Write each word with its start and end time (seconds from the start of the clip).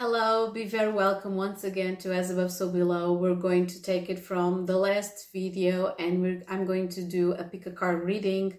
Hello, 0.00 0.50
be 0.50 0.64
very 0.64 0.90
welcome 0.90 1.36
once 1.36 1.62
again 1.62 1.94
to 1.98 2.14
As 2.14 2.30
Above 2.30 2.50
So 2.50 2.70
Below. 2.70 3.12
We're 3.12 3.34
going 3.34 3.66
to 3.66 3.82
take 3.82 4.08
it 4.08 4.18
from 4.18 4.64
the 4.64 4.78
last 4.78 5.30
video 5.30 5.94
and 5.98 6.42
I'm 6.48 6.64
going 6.64 6.88
to 6.96 7.02
do 7.02 7.32
a 7.32 7.44
pick 7.44 7.66
a 7.66 7.70
card 7.70 8.02
reading, 8.06 8.56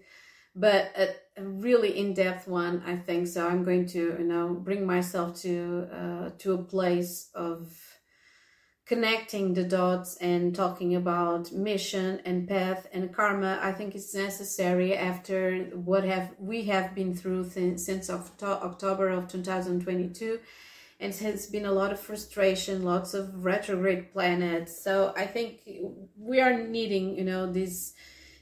but 0.55 0.91
a, 0.95 1.15
a 1.41 1.43
really 1.43 1.97
in-depth 1.97 2.47
one, 2.47 2.83
I 2.85 2.95
think. 2.95 3.25
So 3.25 3.47
I'm 3.47 3.63
going 3.63 3.87
to, 3.87 4.17
you 4.19 4.23
know, 4.23 4.53
bring 4.53 4.85
myself 4.85 5.41
to 5.41 5.87
uh, 5.91 6.29
to 6.37 6.53
a 6.53 6.63
place 6.63 7.31
of 7.33 7.75
connecting 8.85 9.55
the 9.55 9.63
dots 9.63 10.17
and 10.17 10.53
talking 10.53 10.93
about 10.95 11.51
mission 11.51 12.21
and 12.23 12.47
path 12.47 12.85
and 12.93 13.11
karma. 13.11 13.57
I 13.63 13.71
think 13.71 13.95
it's 13.95 14.13
necessary 14.13 14.95
after 14.95 15.71
what 15.73 16.03
have 16.03 16.35
we 16.37 16.65
have 16.65 16.93
been 16.93 17.15
through 17.15 17.49
since, 17.49 17.83
since 17.83 18.11
October 18.11 19.09
of 19.09 19.27
2022 19.27 20.33
and 20.33 20.39
it 21.01 21.17
has 21.17 21.47
been 21.47 21.65
a 21.65 21.71
lot 21.71 21.91
of 21.91 21.99
frustration, 21.99 22.83
lots 22.83 23.15
of 23.15 23.43
retrograde 23.43 24.13
planets. 24.13 24.83
So 24.83 25.13
I 25.17 25.25
think 25.25 25.67
we 26.15 26.39
are 26.39 26.55
needing, 26.55 27.17
you 27.17 27.23
know, 27.23 27.51
this 27.51 27.93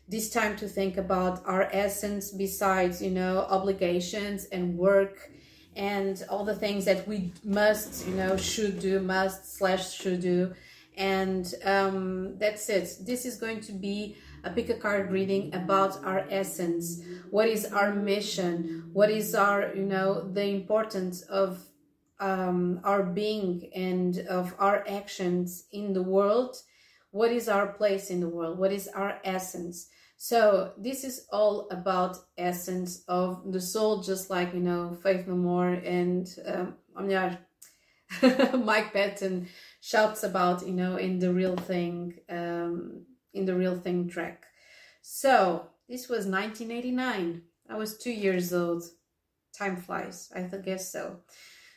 this 0.09 0.29
time 0.31 0.57
to 0.57 0.67
think 0.67 0.97
about 0.97 1.45
our 1.45 1.69
essence 1.71 2.31
besides, 2.31 2.99
you 3.01 3.11
know, 3.11 3.45
obligations 3.49 4.45
and 4.45 4.75
work 4.75 5.31
and 5.75 6.25
all 6.29 6.43
the 6.43 6.55
things 6.55 6.83
that 6.85 7.07
we 7.07 7.31
must, 7.43 8.07
you 8.07 8.15
know, 8.15 8.35
should 8.35 8.79
do, 8.79 8.99
must 8.99 9.55
slash 9.55 9.93
should 9.93 10.19
do. 10.19 10.53
And 10.97 11.53
um, 11.63 12.37
that's 12.39 12.67
it. 12.69 13.05
This 13.05 13.23
is 13.23 13.37
going 13.37 13.61
to 13.61 13.71
be 13.71 14.17
a 14.43 14.49
pick 14.49 14.69
a 14.69 14.73
card 14.73 15.11
reading 15.11 15.53
about 15.53 16.03
our 16.03 16.25
essence. 16.29 17.01
What 17.29 17.47
is 17.47 17.65
our 17.67 17.93
mission? 17.93 18.89
What 18.91 19.11
is 19.11 19.35
our, 19.35 19.73
you 19.75 19.85
know, 19.85 20.27
the 20.33 20.45
importance 20.45 21.21
of 21.21 21.68
um, 22.19 22.81
our 22.83 23.03
being 23.03 23.69
and 23.75 24.19
of 24.29 24.53
our 24.59 24.83
actions 24.87 25.65
in 25.71 25.93
the 25.93 26.03
world 26.03 26.57
what 27.11 27.31
is 27.31 27.49
our 27.49 27.67
place 27.67 28.09
in 28.09 28.19
the 28.19 28.29
world? 28.29 28.59
What 28.59 28.71
is 28.71 28.87
our 28.87 29.19
essence? 29.23 29.87
So 30.17 30.73
this 30.77 31.03
is 31.03 31.25
all 31.31 31.67
about 31.71 32.17
essence 32.37 33.03
of 33.07 33.51
the 33.51 33.61
soul 33.61 34.01
just 34.01 34.29
like 34.29 34.53
you 34.53 34.59
know 34.59 34.97
faith 35.01 35.27
no 35.27 35.35
more 35.35 35.69
and 35.69 36.27
um, 36.45 36.75
mike 38.65 38.91
patton 38.91 39.47
shouts 39.81 40.23
about 40.23 40.65
you 40.65 40.73
know 40.73 40.97
in 40.97 41.19
the 41.19 41.31
real 41.31 41.55
thing 41.55 42.15
um, 42.29 43.05
in 43.33 43.45
the 43.45 43.55
real 43.55 43.77
thing 43.77 44.09
track. 44.09 44.45
So 45.01 45.67
this 45.87 46.09
was 46.09 46.25
1989 46.25 47.41
i 47.69 47.77
was 47.77 47.97
two 47.97 48.11
years 48.11 48.53
old. 48.53 48.83
Time 49.57 49.77
flies. 49.77 50.31
I 50.35 50.41
guess 50.41 50.91
so 50.91 51.21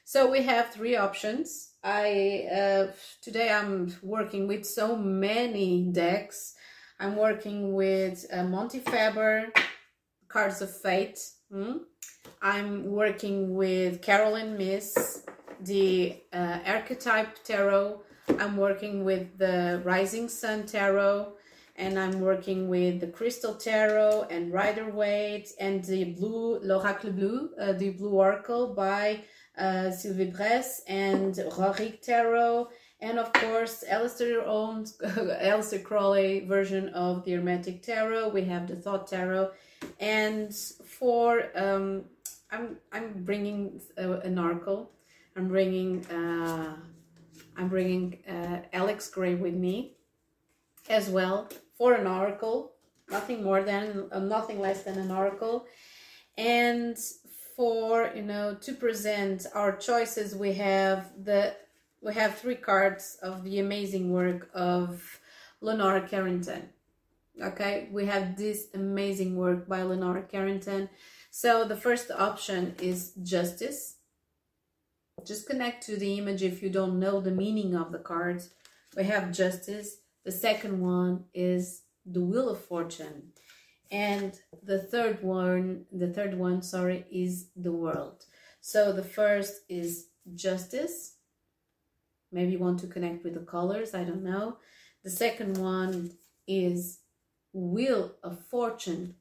so 0.04 0.30
we 0.30 0.42
have 0.42 0.70
three 0.70 0.96
options. 0.96 1.70
I 1.82 2.48
uh, 2.52 2.92
Today 3.22 3.50
I'm 3.50 3.94
working 4.02 4.46
with 4.46 4.66
so 4.66 4.96
many 4.96 5.84
decks. 5.92 6.54
I'm 7.00 7.16
working 7.16 7.72
with 7.72 8.24
uh, 8.32 8.44
Monte 8.44 8.80
Farber, 8.80 9.46
Cards 10.28 10.62
of 10.62 10.76
Fate. 10.76 11.18
Hmm? 11.50 11.78
I'm 12.40 12.86
working 12.86 13.54
with 13.54 14.02
Caroline 14.02 14.56
Myss, 14.56 15.24
the 15.60 16.22
uh, 16.32 16.58
Archetype 16.66 17.42
Tarot. 17.44 18.02
I'm 18.38 18.56
working 18.56 19.04
with 19.04 19.38
the 19.38 19.82
Rising 19.84 20.28
Sun 20.28 20.66
Tarot 20.66 21.32
and 21.76 21.98
I'm 21.98 22.20
working 22.20 22.68
with 22.68 23.00
the 23.00 23.06
Crystal 23.06 23.54
Tarot 23.54 24.26
and 24.30 24.52
Rider 24.52 24.90
Waite 24.90 25.50
and 25.58 25.82
the 25.84 26.04
Blue, 26.04 26.58
L'Oracle 26.60 27.14
Blue, 27.14 27.50
uh, 27.60 27.72
the 27.72 27.90
Blue 27.90 28.12
Oracle 28.12 28.74
by 28.74 29.24
uh, 29.58 29.90
Sylvie 29.90 30.30
Bress 30.30 30.82
and 30.86 31.34
Rorik 31.34 32.00
Tarot, 32.00 32.68
and 33.00 33.18
of 33.18 33.32
course 33.32 33.84
Aleister 33.90 34.46
own 34.46 34.84
Aleister 35.04 35.82
Crowley 35.82 36.40
version 36.40 36.88
of 36.90 37.24
the 37.24 37.32
Hermetic 37.32 37.82
Tarot. 37.82 38.28
We 38.30 38.44
have 38.44 38.66
the 38.66 38.76
Thoth 38.76 39.10
Tarot, 39.10 39.50
and 40.00 40.54
for 40.54 41.48
um, 41.54 42.04
I'm 42.50 42.76
I'm 42.92 43.24
bringing 43.24 43.80
uh, 43.98 44.20
an 44.20 44.38
oracle. 44.38 44.90
I'm 45.36 45.48
bringing 45.48 46.06
uh, 46.06 46.76
I'm 47.56 47.68
bringing 47.68 48.18
uh, 48.28 48.60
Alex 48.72 49.08
Grey 49.08 49.34
with 49.34 49.54
me 49.54 49.96
as 50.88 51.08
well 51.08 51.48
for 51.76 51.94
an 51.94 52.06
oracle. 52.06 52.72
Nothing 53.10 53.42
more 53.42 53.62
than 53.62 54.08
uh, 54.12 54.20
nothing 54.20 54.60
less 54.60 54.82
than 54.84 54.98
an 54.98 55.10
oracle, 55.10 55.66
and 56.38 56.96
for 57.56 58.10
you 58.14 58.22
know 58.22 58.54
to 58.60 58.72
present 58.72 59.46
our 59.54 59.76
choices 59.76 60.34
we 60.34 60.54
have 60.54 61.12
the 61.24 61.54
we 62.02 62.14
have 62.14 62.36
three 62.36 62.56
cards 62.56 63.16
of 63.22 63.44
the 63.44 63.60
amazing 63.60 64.10
work 64.12 64.50
of 64.52 65.20
Leonora 65.60 66.06
Carrington. 66.06 66.68
Okay? 67.40 67.88
We 67.92 68.06
have 68.06 68.36
this 68.36 68.66
amazing 68.74 69.36
work 69.36 69.68
by 69.68 69.82
Leonora 69.82 70.22
Carrington. 70.22 70.90
So 71.30 71.64
the 71.64 71.76
first 71.76 72.10
option 72.10 72.74
is 72.82 73.12
justice. 73.22 73.96
Just 75.24 75.46
connect 75.46 75.86
to 75.86 75.96
the 75.96 76.18
image 76.18 76.42
if 76.42 76.62
you 76.62 76.68
don't 76.68 76.98
know 76.98 77.20
the 77.20 77.30
meaning 77.30 77.76
of 77.76 77.92
the 77.92 77.98
cards. 77.98 78.50
We 78.96 79.04
have 79.04 79.32
justice. 79.32 79.98
The 80.24 80.32
second 80.32 80.80
one 80.80 81.24
is 81.32 81.82
the 82.04 82.20
wheel 82.20 82.48
of 82.48 82.60
fortune 82.60 83.31
and 83.92 84.40
the 84.62 84.78
third 84.78 85.22
one 85.22 85.84
the 85.92 86.08
third 86.08 86.36
one 86.36 86.62
sorry 86.62 87.04
is 87.10 87.50
the 87.54 87.70
world. 87.70 88.24
So 88.60 88.92
the 88.92 89.04
first 89.04 89.60
is 89.68 90.08
justice. 90.34 91.16
Maybe 92.32 92.52
you 92.52 92.58
want 92.58 92.80
to 92.80 92.86
connect 92.86 93.22
with 93.22 93.34
the 93.34 93.40
colors 93.40 93.94
i 93.94 94.02
don't 94.02 94.24
know. 94.24 94.56
The 95.04 95.10
second 95.10 95.58
one 95.58 96.12
is 96.48 97.00
wheel 97.52 98.12
of 98.24 98.44
fortune. 98.46 99.16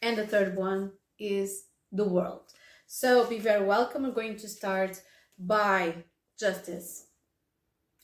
And 0.00 0.16
the 0.16 0.26
third 0.26 0.56
one 0.56 0.92
is 1.18 1.66
the 1.92 2.04
world. 2.04 2.52
So 2.86 3.26
be 3.26 3.38
very 3.38 3.64
welcome. 3.64 4.04
We're 4.04 4.12
going 4.12 4.36
to 4.36 4.48
start 4.48 5.02
by 5.38 6.04
justice. 6.38 7.06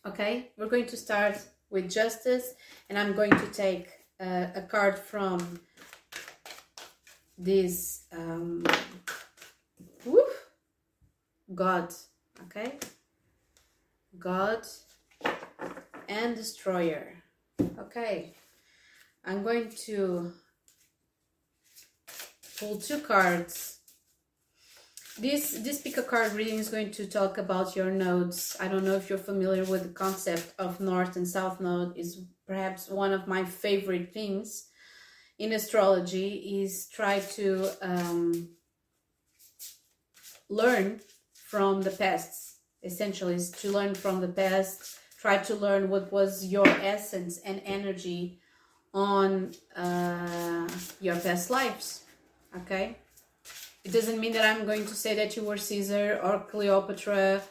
Okay? 0.04 0.50
We're 0.58 0.68
going 0.68 0.86
to 0.86 0.96
start 0.96 1.38
with 1.74 1.90
justice 1.90 2.54
and 2.88 2.96
i'm 2.96 3.14
going 3.14 3.30
to 3.30 3.46
take 3.48 3.88
uh, 4.20 4.46
a 4.54 4.62
card 4.62 4.98
from 4.98 5.60
this 7.36 8.02
um, 8.12 8.64
God, 11.54 11.92
okay? 12.46 12.78
God 14.18 14.64
and 16.08 16.34
Destroyer. 16.34 17.22
Okay, 17.78 18.34
I'm 19.24 19.42
going 19.42 19.70
to 19.86 20.32
pull 22.58 22.78
two 22.78 23.00
cards. 23.00 23.80
This 25.16 25.52
this 25.52 25.80
pick 25.80 25.96
a 25.96 26.02
card 26.02 26.32
reading 26.32 26.58
is 26.58 26.68
going 26.68 26.90
to 26.92 27.06
talk 27.06 27.38
about 27.38 27.76
your 27.76 27.90
nodes. 27.90 28.56
I 28.58 28.66
don't 28.66 28.84
know 28.84 28.96
if 28.96 29.08
you're 29.08 29.16
familiar 29.18 29.64
with 29.64 29.84
the 29.84 29.90
concept 29.90 30.52
of 30.58 30.80
north 30.80 31.14
and 31.14 31.26
south 31.26 31.60
node. 31.60 31.96
is 31.96 32.24
perhaps 32.48 32.88
one 32.88 33.12
of 33.12 33.28
my 33.28 33.44
favorite 33.44 34.12
things 34.12 34.66
in 35.38 35.52
astrology 35.52 36.62
is 36.62 36.88
try 36.88 37.20
to 37.20 37.70
um, 37.80 38.48
learn 40.48 41.00
from 41.34 41.82
the 41.82 41.90
past 41.90 42.58
essentially 42.82 43.34
is 43.34 43.50
to 43.50 43.70
learn 43.70 43.94
from 43.94 44.20
the 44.20 44.28
past 44.28 44.98
try 45.20 45.38
to 45.38 45.54
learn 45.54 45.88
what 45.88 46.12
was 46.12 46.44
your 46.44 46.68
essence 46.68 47.38
and 47.38 47.62
energy 47.64 48.40
on 48.92 49.52
uh, 49.76 50.68
your 51.00 51.16
past 51.16 51.50
lives 51.50 52.04
okay 52.56 52.96
it 53.84 53.92
doesn't 53.92 54.20
mean 54.20 54.32
that 54.32 54.44
i'm 54.44 54.66
going 54.66 54.86
to 54.86 54.94
say 54.94 55.14
that 55.14 55.36
you 55.36 55.42
were 55.44 55.56
caesar 55.56 56.20
or 56.22 56.40
cleopatra 56.50 57.42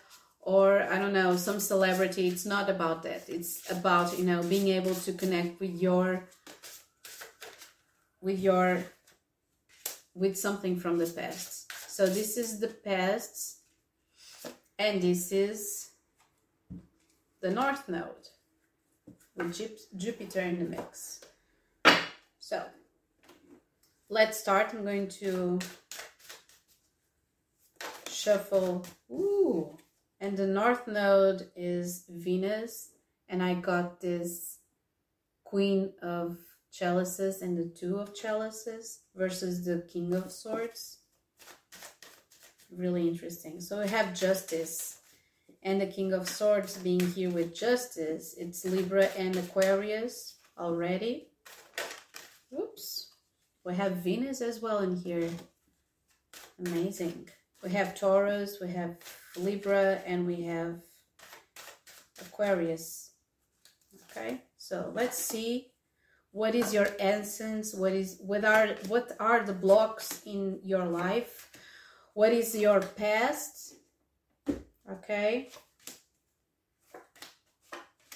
or 0.45 0.83
I 0.83 0.99
don't 0.99 1.13
know, 1.13 1.37
some 1.37 1.59
celebrity. 1.59 2.27
It's 2.27 2.45
not 2.45 2.69
about 2.69 3.03
that. 3.03 3.29
It's 3.29 3.69
about, 3.71 4.17
you 4.17 4.25
know, 4.25 4.43
being 4.43 4.67
able 4.67 4.95
to 4.95 5.13
connect 5.13 5.59
with 5.59 5.81
your 5.81 6.27
with 8.21 8.39
your 8.39 8.83
with 10.13 10.37
something 10.37 10.79
from 10.79 10.97
the 10.97 11.07
past. 11.07 11.71
So 11.87 12.07
this 12.07 12.37
is 12.37 12.59
the 12.59 12.67
past 12.67 13.59
and 14.77 15.01
this 15.01 15.31
is 15.31 15.91
the 17.41 17.51
north 17.51 17.87
node 17.87 18.27
with 19.35 19.97
Jupiter 19.97 20.41
in 20.41 20.59
the 20.59 20.65
mix. 20.65 21.21
So 22.39 22.63
let's 24.09 24.39
start. 24.39 24.73
I'm 24.73 24.83
going 24.83 25.07
to 25.19 25.59
shuffle. 28.23 28.85
Ooh, 29.11 29.77
and 30.19 30.37
the 30.37 30.47
north 30.47 30.87
node 30.87 31.49
is 31.55 32.05
Venus 32.09 32.91
and 33.27 33.41
I 33.43 33.55
got 33.55 33.99
this 33.99 34.59
queen 35.43 35.93
of 36.01 36.37
chalices 36.71 37.41
and 37.41 37.57
the 37.57 37.65
two 37.65 37.97
of 37.97 38.15
chalices 38.15 39.01
versus 39.15 39.63
the 39.65 39.85
king 39.91 40.13
of 40.13 40.31
swords 40.31 40.99
really 42.75 43.07
interesting 43.07 43.61
so 43.61 43.79
we 43.79 43.87
have 43.87 44.15
justice 44.15 44.97
and 45.63 45.79
the 45.79 45.87
King 45.87 46.13
of 46.13 46.27
Swords 46.27 46.77
being 46.77 46.99
here 47.11 47.29
with 47.29 47.55
Justice. 47.55 48.35
It's 48.37 48.65
Libra 48.65 49.05
and 49.17 49.35
Aquarius 49.35 50.35
already. 50.57 51.29
Oops. 52.57 53.11
We 53.65 53.73
have 53.75 53.93
Venus 53.97 54.41
as 54.41 54.61
well 54.61 54.79
in 54.79 54.97
here. 54.97 55.29
Amazing. 56.65 57.29
We 57.63 57.71
have 57.71 57.97
Taurus, 57.97 58.57
we 58.59 58.69
have 58.71 58.97
Libra, 59.37 60.01
and 60.05 60.27
we 60.27 60.41
have 60.41 60.81
Aquarius. 62.19 63.11
Okay, 64.11 64.41
so 64.57 64.91
let's 64.93 65.17
see 65.17 65.71
what 66.31 66.55
is 66.55 66.73
your 66.73 66.87
essence, 66.99 67.73
what 67.73 67.93
is 67.93 68.17
what 68.19 68.43
are 68.43 68.75
what 68.87 69.11
are 69.19 69.43
the 69.43 69.53
blocks 69.53 70.21
in 70.25 70.59
your 70.63 70.85
life, 70.85 71.51
what 72.13 72.33
is 72.33 72.53
your 72.53 72.81
past, 72.81 73.75
okay? 74.91 75.49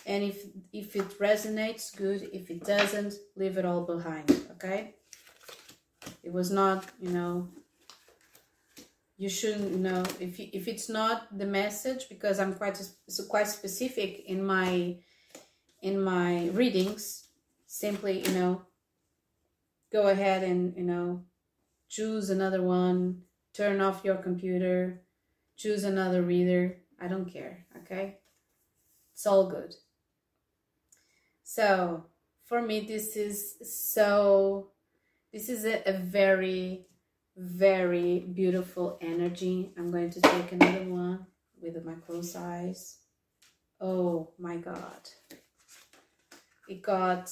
And 0.05 0.23
if 0.23 0.43
if 0.73 0.95
it 0.95 1.19
resonates, 1.19 1.95
good. 1.95 2.29
If 2.33 2.49
it 2.49 2.65
doesn't, 2.65 3.13
leave 3.37 3.57
it 3.57 3.65
all 3.65 3.85
behind, 3.85 4.29
okay? 4.51 4.95
It 6.23 6.33
was 6.33 6.51
not, 6.51 6.85
you 6.99 7.11
know, 7.11 7.49
you 9.17 9.29
shouldn't 9.29 9.75
know. 9.75 10.03
If 10.19 10.39
you, 10.39 10.49
if 10.53 10.67
it's 10.67 10.89
not 10.89 11.37
the 11.37 11.45
message 11.45 12.07
because 12.07 12.39
I'm 12.39 12.53
quite 12.53 12.77
so 12.77 13.23
quite 13.25 13.47
specific 13.47 14.25
in 14.27 14.45
my 14.45 14.97
in 15.81 16.01
my 16.01 16.47
readings 16.49 17.25
simply 17.65 18.25
you 18.25 18.33
know 18.33 18.61
go 19.91 20.07
ahead 20.07 20.43
and 20.43 20.75
you 20.75 20.83
know 20.83 21.23
choose 21.89 22.29
another 22.29 22.61
one 22.61 23.21
turn 23.53 23.81
off 23.81 24.03
your 24.03 24.15
computer 24.15 25.01
choose 25.57 25.83
another 25.83 26.21
reader. 26.21 26.77
I 27.01 27.07
don't 27.07 27.31
care 27.31 27.65
okay? 27.77 28.17
It's 29.13 29.25
all 29.25 29.49
good. 29.49 29.75
So 31.43 32.05
for 32.45 32.61
me 32.61 32.81
this 32.81 33.15
is 33.15 33.55
so 33.63 34.69
this 35.33 35.49
is 35.49 35.65
a, 35.65 35.81
a 35.89 35.97
very 35.97 36.85
very 37.37 38.19
beautiful 38.19 38.97
energy. 38.99 39.71
I'm 39.77 39.91
going 39.91 40.09
to 40.09 40.21
take 40.21 40.51
another 40.51 40.85
one 40.85 41.25
with 41.61 41.83
my 41.85 41.93
closed 41.93 42.35
eyes. 42.35 42.97
Oh 43.79 44.31
my 44.39 44.57
God. 44.57 45.09
It 46.67 46.81
got 46.81 47.29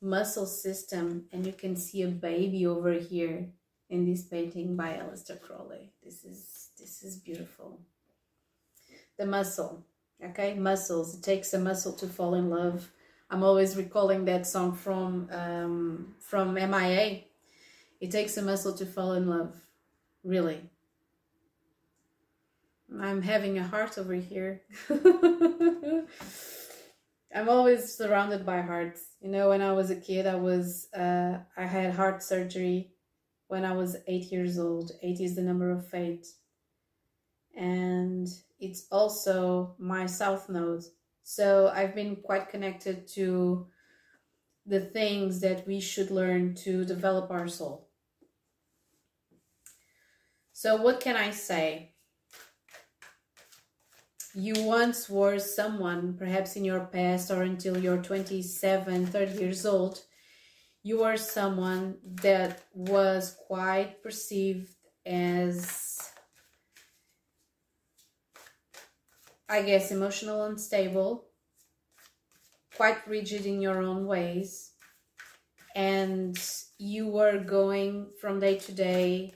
muscle 0.00 0.46
system 0.46 1.24
and 1.32 1.46
you 1.46 1.52
can 1.52 1.76
see 1.76 2.02
a 2.02 2.08
baby 2.08 2.66
over 2.66 2.92
here 2.92 3.48
in 3.88 4.04
this 4.04 4.22
painting 4.22 4.76
by 4.76 4.90
Aleister 4.90 5.40
Crowley. 5.40 5.92
This 6.02 6.24
is 6.24 6.68
this 6.78 7.02
is 7.02 7.16
beautiful. 7.16 7.80
The 9.16 9.26
muscle, 9.26 9.84
okay, 10.22 10.54
muscles. 10.54 11.14
It 11.14 11.22
takes 11.22 11.54
a 11.54 11.58
muscle 11.58 11.92
to 11.94 12.06
fall 12.06 12.34
in 12.34 12.50
love. 12.50 12.90
I'm 13.30 13.42
always 13.42 13.76
recalling 13.76 14.26
that 14.26 14.46
song 14.46 14.74
from 14.74 15.28
um, 15.32 16.14
from 16.20 16.54
MIA 16.54 17.24
it 18.00 18.10
takes 18.10 18.36
a 18.36 18.42
muscle 18.42 18.74
to 18.74 18.86
fall 18.86 19.12
in 19.12 19.28
love, 19.28 19.54
really. 20.22 20.70
I'm 23.00 23.22
having 23.22 23.58
a 23.58 23.66
heart 23.66 23.98
over 23.98 24.14
here. 24.14 24.62
I'm 27.34 27.48
always 27.48 27.92
surrounded 27.92 28.46
by 28.46 28.60
hearts. 28.60 29.02
You 29.20 29.30
know, 29.30 29.48
when 29.48 29.60
I 29.60 29.72
was 29.72 29.90
a 29.90 29.96
kid, 29.96 30.26
I 30.26 30.36
was 30.36 30.88
uh, 30.94 31.38
I 31.56 31.66
had 31.66 31.94
heart 31.94 32.22
surgery 32.22 32.90
when 33.48 33.64
I 33.64 33.72
was 33.72 33.96
eight 34.06 34.30
years 34.30 34.58
old. 34.58 34.92
Eight 35.02 35.20
is 35.20 35.34
the 35.34 35.42
number 35.42 35.70
of 35.72 35.88
fate, 35.88 36.26
and 37.56 38.28
it's 38.60 38.86
also 38.92 39.74
my 39.78 40.06
south 40.06 40.48
node. 40.48 40.84
So 41.24 41.72
I've 41.74 41.94
been 41.94 42.16
quite 42.16 42.50
connected 42.50 43.08
to 43.14 43.66
the 44.66 44.80
things 44.80 45.40
that 45.40 45.66
we 45.66 45.80
should 45.80 46.10
learn 46.10 46.54
to 46.54 46.84
develop 46.84 47.30
our 47.30 47.48
soul. 47.48 47.83
So, 50.64 50.76
what 50.76 50.98
can 50.98 51.14
I 51.14 51.30
say? 51.30 51.92
You 54.34 54.64
once 54.64 55.10
were 55.10 55.38
someone, 55.38 56.16
perhaps 56.16 56.56
in 56.56 56.64
your 56.64 56.86
past 56.86 57.30
or 57.30 57.42
until 57.42 57.76
you're 57.76 58.00
27, 58.00 59.04
30 59.08 59.38
years 59.38 59.66
old, 59.66 60.00
you 60.82 61.00
were 61.00 61.18
someone 61.18 61.98
that 62.22 62.62
was 62.72 63.36
quite 63.46 64.02
perceived 64.02 64.74
as, 65.04 65.98
I 69.46 69.60
guess, 69.60 69.90
emotional 69.90 70.44
unstable, 70.44 71.26
quite 72.74 73.06
rigid 73.06 73.44
in 73.44 73.60
your 73.60 73.82
own 73.82 74.06
ways, 74.06 74.72
and 75.76 76.38
you 76.78 77.08
were 77.08 77.36
going 77.36 78.12
from 78.18 78.40
day 78.40 78.56
to 78.60 78.72
day 78.72 79.34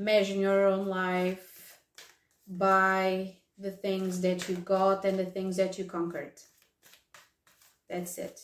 measure 0.00 0.34
your 0.34 0.66
own 0.66 0.86
life 0.86 1.78
by 2.48 3.36
the 3.58 3.70
things 3.70 4.22
that 4.22 4.48
you 4.48 4.56
got 4.56 5.04
and 5.04 5.18
the 5.18 5.26
things 5.26 5.56
that 5.58 5.78
you 5.78 5.84
conquered. 5.84 6.32
That's 7.88 8.16
it. 8.16 8.40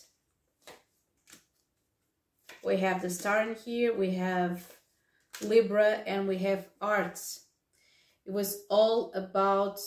We 2.62 2.76
have 2.78 3.00
the 3.00 3.08
star 3.08 3.42
in 3.42 3.54
here, 3.54 3.94
we 3.94 4.10
have 4.12 4.70
Libra, 5.40 6.02
and 6.06 6.28
we 6.28 6.38
have 6.38 6.66
arts. 6.80 7.46
It 8.26 8.32
was 8.32 8.64
all 8.68 9.12
about 9.14 9.78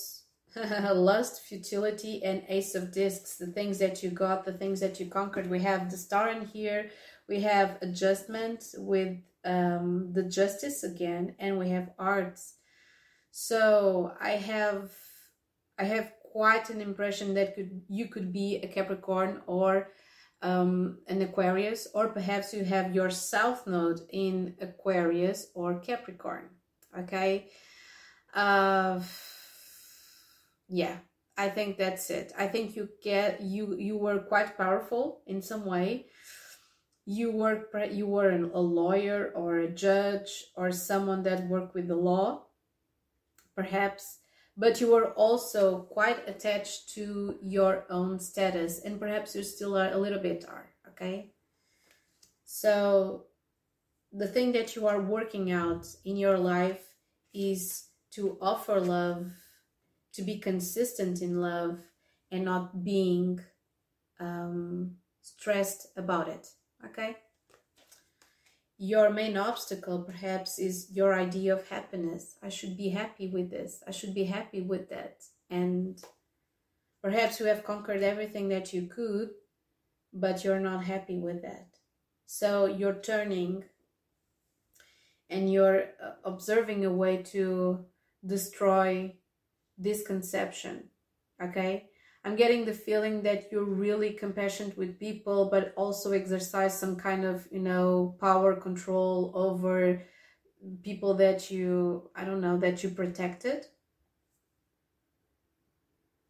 lust, 0.55 1.43
futility, 1.43 2.23
and 2.23 2.43
ace 2.47 2.73
of 2.73 2.91
discs, 2.91 3.37
the 3.37 3.47
things 3.47 3.77
that 3.77 4.01
you 4.01 4.09
got, 4.09 4.43
the 4.43 4.53
things 4.53 4.79
that 4.79 4.99
you 4.99 5.05
conquered. 5.05 5.49
We 5.49 5.59
have 5.59 5.91
the 5.91 5.97
star 5.97 6.29
in 6.29 6.47
here, 6.47 6.89
we 7.27 7.41
have 7.41 7.77
adjustment 7.83 8.73
with 8.75 9.17
um, 9.49 10.13
the 10.13 10.23
justice 10.23 10.83
again, 10.83 11.35
and 11.39 11.57
we 11.57 11.69
have 11.69 11.89
arts. 11.97 12.55
So 13.31 14.13
I 14.21 14.31
have 14.31 14.91
I 15.79 15.85
have 15.85 16.11
quite 16.31 16.69
an 16.69 16.81
impression 16.81 17.33
that 17.33 17.55
could 17.55 17.81
you 17.89 18.07
could 18.07 18.31
be 18.31 18.57
a 18.57 18.67
Capricorn 18.67 19.41
or 19.47 19.89
um, 20.41 20.99
an 21.07 21.21
Aquarius, 21.21 21.87
or 21.95 22.09
perhaps 22.09 22.53
you 22.53 22.63
have 22.63 22.95
your 22.95 23.09
South 23.09 23.65
Node 23.65 24.01
in 24.11 24.55
Aquarius 24.61 25.47
or 25.55 25.79
Capricorn. 25.79 26.49
Okay. 26.97 27.47
Uh, 28.33 29.01
yeah, 30.67 30.97
I 31.35 31.49
think 31.49 31.77
that's 31.77 32.09
it. 32.11 32.31
I 32.37 32.47
think 32.47 32.75
you 32.75 32.89
get 33.03 33.41
you 33.41 33.75
you 33.77 33.97
were 33.97 34.19
quite 34.19 34.57
powerful 34.57 35.21
in 35.25 35.41
some 35.41 35.65
way 35.65 36.05
you 37.09 37.31
work 37.31 37.73
you 37.91 38.05
were 38.05 38.29
a 38.29 38.61
lawyer 38.61 39.31
or 39.35 39.59
a 39.59 39.75
judge 39.87 40.45
or 40.55 40.71
someone 40.71 41.23
that 41.23 41.47
worked 41.47 41.73
with 41.73 41.87
the 41.87 41.95
law 41.95 42.43
perhaps 43.55 44.19
but 44.55 44.81
you 44.81 44.91
were 44.91 45.11
also 45.13 45.79
quite 45.83 46.27
attached 46.27 46.89
to 46.93 47.39
your 47.41 47.85
own 47.89 48.19
status 48.19 48.81
and 48.83 48.99
perhaps 48.99 49.33
you 49.33 49.41
still 49.41 49.77
are 49.77 49.91
a 49.91 49.97
little 49.97 50.19
bit 50.19 50.45
are 50.47 50.69
okay? 50.99 51.31
So 52.43 53.25
the 54.11 54.27
thing 54.27 54.51
that 54.51 54.75
you 54.75 54.87
are 54.87 55.01
working 55.01 55.51
out 55.51 55.87
in 56.03 56.17
your 56.17 56.37
life 56.37 56.83
is 57.33 57.85
to 58.11 58.37
offer 58.41 58.81
love 58.81 59.31
to 60.13 60.21
be 60.23 60.39
consistent 60.39 61.21
in 61.21 61.39
love 61.39 61.79
and 62.31 62.43
not 62.43 62.83
being 62.83 63.39
um, 64.19 64.95
stressed 65.21 65.87
about 65.95 66.27
it 66.27 66.47
okay? 66.85 67.17
Your 68.77 69.09
main 69.09 69.35
obstacle 69.37 70.03
perhaps 70.03 70.57
is 70.57 70.87
your 70.91 71.13
idea 71.13 71.53
of 71.53 71.67
happiness. 71.67 72.35
I 72.41 72.49
should 72.49 72.77
be 72.77 72.89
happy 72.89 73.27
with 73.27 73.49
this. 73.49 73.83
I 73.87 73.91
should 73.91 74.13
be 74.13 74.23
happy 74.23 74.61
with 74.61 74.89
that. 74.89 75.23
And 75.49 76.01
perhaps 77.01 77.39
you 77.39 77.47
have 77.47 77.63
conquered 77.63 78.03
everything 78.03 78.49
that 78.49 78.73
you 78.73 78.87
could 78.87 79.31
but 80.13 80.43
you're 80.43 80.59
not 80.59 80.85
happy 80.85 81.17
with 81.17 81.41
that. 81.41 81.67
So 82.25 82.65
you're 82.65 82.95
turning 83.01 83.65
and 85.29 85.51
you're 85.51 85.83
uh, 86.03 86.11
observing 86.23 86.85
a 86.85 86.91
way 86.91 87.17
to 87.23 87.85
destroy 88.25 89.15
this 89.77 90.05
conception. 90.05 90.85
Okay 91.41 91.88
I'm 92.25 92.35
getting 92.35 92.65
the 92.65 92.73
feeling 92.73 93.23
that 93.23 93.49
you're 93.51 93.63
really 93.63 94.11
compassionate 94.11 94.77
with 94.77 94.99
people, 94.99 95.49
but 95.49 95.73
also 95.77 96.11
exercise 96.11 96.77
some 96.77 96.97
kind 96.97 97.23
of, 97.23 97.47
you 97.51 97.59
know, 97.59 98.17
power 98.19 98.55
control 98.55 99.31
over 99.33 100.01
people 100.83 101.13
that 101.15 101.49
you, 101.49 102.09
I 102.15 102.25
don't 102.25 102.41
know, 102.41 102.57
that 102.57 102.83
you 102.83 102.89
protected. 102.89 103.65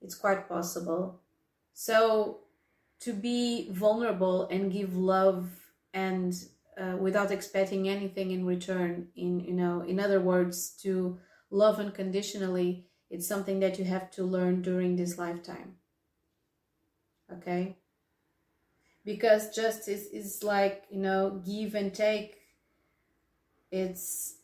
It's 0.01 0.15
quite 0.15 0.48
possible. 0.48 1.22
So 1.74 2.41
to 3.01 3.13
be 3.13 3.69
vulnerable 3.72 4.48
and 4.50 4.72
give 4.72 4.96
love 4.96 5.50
and 5.93 6.36
uh, 6.79 6.98
without 6.98 7.31
expecting 7.31 7.89
anything 7.89 8.31
in 8.31 8.46
return, 8.46 9.08
in, 9.15 9.39
you 9.39 9.53
know, 9.53 9.81
in 9.81 10.00
other 10.00 10.22
words, 10.22 10.69
to 10.84 11.19
love 11.50 11.79
unconditionally 11.79 12.88
It's 13.10 13.28
something 13.28 13.60
that 13.60 13.80
you 13.80 13.86
have 13.86 14.12
to 14.12 14.24
learn 14.24 14.62
during 14.62 14.96
this 14.96 15.18
lifetime. 15.18 15.75
Okay? 17.32 17.78
Because 19.04 19.56
justice 19.56 20.06
is 20.08 20.44
like, 20.44 20.84
you 20.89 21.00
know, 21.00 21.42
give 21.46 21.74
and 21.74 21.94
take. 21.94 22.38
It's, 23.72 24.36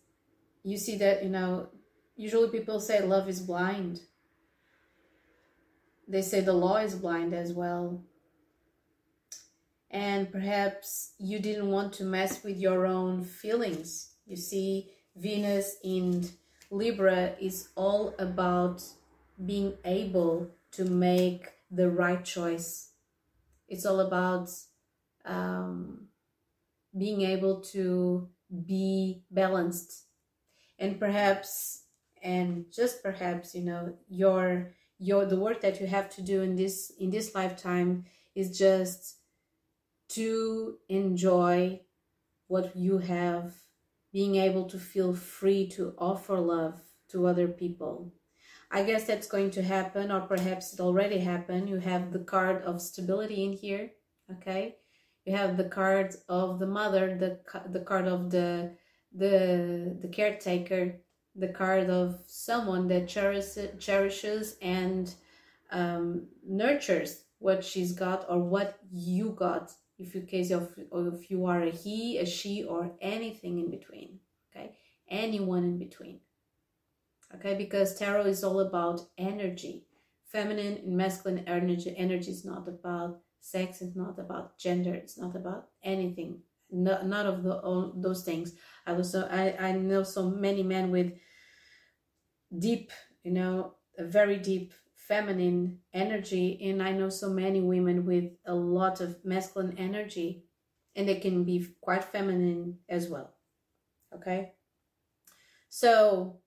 you 0.64 0.78
see 0.78 0.98
that, 0.98 1.24
you 1.24 1.30
know, 1.30 1.70
usually 2.16 2.50
people 2.50 2.80
say 2.80 3.02
love 3.02 3.30
is 3.30 3.42
blind. 3.42 4.02
They 6.08 6.22
say 6.22 6.42
the 6.42 6.54
law 6.54 6.78
is 6.78 6.96
blind 6.96 7.34
as 7.34 7.54
well. 7.54 8.04
And 9.92 10.32
perhaps 10.32 11.14
you 11.20 11.40
didn't 11.40 11.70
want 11.70 11.94
to 11.94 12.04
mess 12.04 12.44
with 12.44 12.58
your 12.58 12.86
own 12.86 13.24
feelings. 13.24 14.14
You 14.26 14.36
see, 14.36 14.92
Venus 15.16 15.78
in 15.84 16.28
Libra 16.72 17.36
is 17.40 17.70
all 17.76 18.14
about 18.20 18.84
being 19.44 19.74
able 19.84 20.50
to 20.72 20.86
make 20.86 21.52
the 21.72 21.90
right 21.90 22.24
choice. 22.24 22.92
It's 23.68 23.86
all 23.86 24.00
about 24.00 24.50
um, 25.26 26.08
being 26.98 27.22
able 27.22 27.62
to 27.74 28.30
be 28.66 29.24
balanced. 29.32 30.06
And 30.78 31.00
perhaps, 31.00 31.84
and 32.22 32.66
just 32.72 33.02
perhaps, 33.02 33.56
you 33.56 33.64
know, 33.64 33.94
your 34.10 34.72
your 34.98 35.26
the 35.26 35.40
work 35.40 35.62
that 35.62 35.80
you 35.82 35.88
have 35.88 36.10
to 36.10 36.22
do 36.22 36.42
in 36.42 36.56
this 36.56 36.92
in 37.00 37.10
this 37.10 37.36
lifetime 37.36 38.06
is 38.34 38.58
just 38.58 39.18
to 40.10 40.78
enjoy 40.88 41.82
what 42.48 42.76
you 42.76 43.00
have 43.00 43.54
being 44.16 44.36
able 44.48 44.66
to 44.74 44.80
feel 44.80 45.14
free 45.14 45.68
to 45.68 45.94
offer 45.98 46.38
love 46.40 46.80
to 47.10 47.28
other 47.28 47.50
people. 47.50 48.14
I 48.72 48.84
guess 48.84 49.04
that's 49.06 49.28
going 49.36 49.52
to 49.52 49.62
happen 49.76 50.10
or 50.10 50.22
perhaps 50.22 50.74
it 50.74 50.80
already 50.80 51.20
happened. 51.20 51.70
You 51.70 51.80
have 51.80 52.14
the 52.14 52.24
card 52.34 52.64
of 52.64 52.82
stability 52.82 53.44
in 53.44 53.52
here 53.52 53.92
okay? 54.32 54.78
You 55.26 55.36
have 55.36 55.58
the 55.58 55.70
card 55.80 56.16
of 56.30 56.60
the 56.60 56.68
mother 56.68 57.18
the 57.18 57.40
the 57.70 57.84
card 57.92 58.08
of 58.08 58.30
the 58.30 58.76
the 59.14 59.98
the 60.02 60.08
caretaker 60.08 61.02
the 61.36 61.50
card 61.50 61.90
of 61.90 62.22
someone 62.28 62.88
that 62.88 63.10
cherishes, 63.10 63.68
cherishes 63.80 64.56
and 64.62 65.14
um, 65.72 66.28
nurtures 66.48 67.26
what 67.40 67.64
she's 67.64 67.92
got 67.92 68.26
or 68.30 68.40
what 68.40 68.80
you 68.90 69.32
got 69.32 69.74
if 69.98 70.14
you 70.14 70.22
case 70.22 70.52
of 70.52 70.70
if 70.78 71.32
you 71.32 71.46
are 71.46 71.62
a 71.62 71.70
he 71.70 72.18
a 72.18 72.26
she 72.26 72.64
or 72.64 72.92
anything 73.02 73.60
in 73.60 73.72
between 73.72 74.20
okay? 74.52 74.76
Anyone 75.10 75.64
in 75.64 75.78
between 75.78 76.20
okay? 77.34 77.56
Because 77.56 77.98
tarot 77.98 78.26
is 78.26 78.44
all 78.44 78.60
about 78.60 79.02
energy. 79.18 79.86
Feminine 80.32 80.78
and 80.84 80.98
masculine 80.98 81.44
energy 81.48 81.94
energy 81.98 82.32
is 82.32 82.44
not 82.44 82.68
about 82.68 83.20
sex 83.40 83.82
it's 83.82 83.96
not 83.96 84.18
about 84.18 84.58
gender 84.58 84.94
it's 84.94 85.18
not 85.18 85.36
about 85.36 85.68
anything. 85.84 86.40
No, 86.72 87.02
none 87.04 87.28
of 87.28 87.44
the 87.44 87.58
all 87.60 87.94
those 87.96 88.24
things. 88.24 88.54
I 88.86 88.94
was 88.94 89.12
so 89.12 89.28
i 89.32 89.56
i 89.60 89.72
know 89.72 90.04
so 90.04 90.30
many 90.30 90.64
men 90.64 90.92
with 90.92 91.14
deep, 92.58 92.92
you 93.24 93.32
know, 93.32 93.74
a 93.98 94.04
very 94.04 94.38
deep 94.38 94.74
feminine 95.08 95.80
energy. 95.94 96.60
And 96.70 96.82
I 96.82 96.92
know 96.92 97.10
so 97.10 97.30
many 97.30 97.62
women 97.62 98.06
with 98.06 98.32
a 98.46 98.54
lot 98.54 99.02
of 99.02 99.24
masculine 99.24 99.76
energy, 99.78 100.46
and 100.96 101.08
they 101.08 101.16
can 101.16 101.44
be 101.44 101.68
quite 101.82 102.04
feminine 102.04 102.80
as 102.90 103.10
well. 103.10 103.34
Okay? 104.14 104.54
So, 105.70 106.40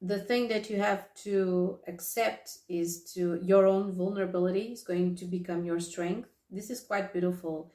the 0.00 0.18
thing 0.18 0.48
that 0.48 0.68
you 0.68 0.78
have 0.78 1.14
to 1.14 1.78
accept 1.86 2.58
is 2.68 3.12
to 3.14 3.38
your 3.42 3.66
own 3.66 3.92
vulnerability 3.92 4.72
is 4.72 4.82
going 4.82 5.14
to 5.16 5.24
become 5.26 5.64
your 5.64 5.78
strength. 5.78 6.28
This 6.50 6.70
is 6.70 6.80
quite 6.80 7.12
beautiful 7.12 7.72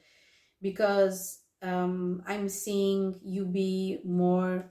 because 0.60 1.40
um, 1.62 2.22
I'm 2.26 2.50
seeing 2.50 3.18
you 3.24 3.46
be 3.46 4.00
more 4.04 4.70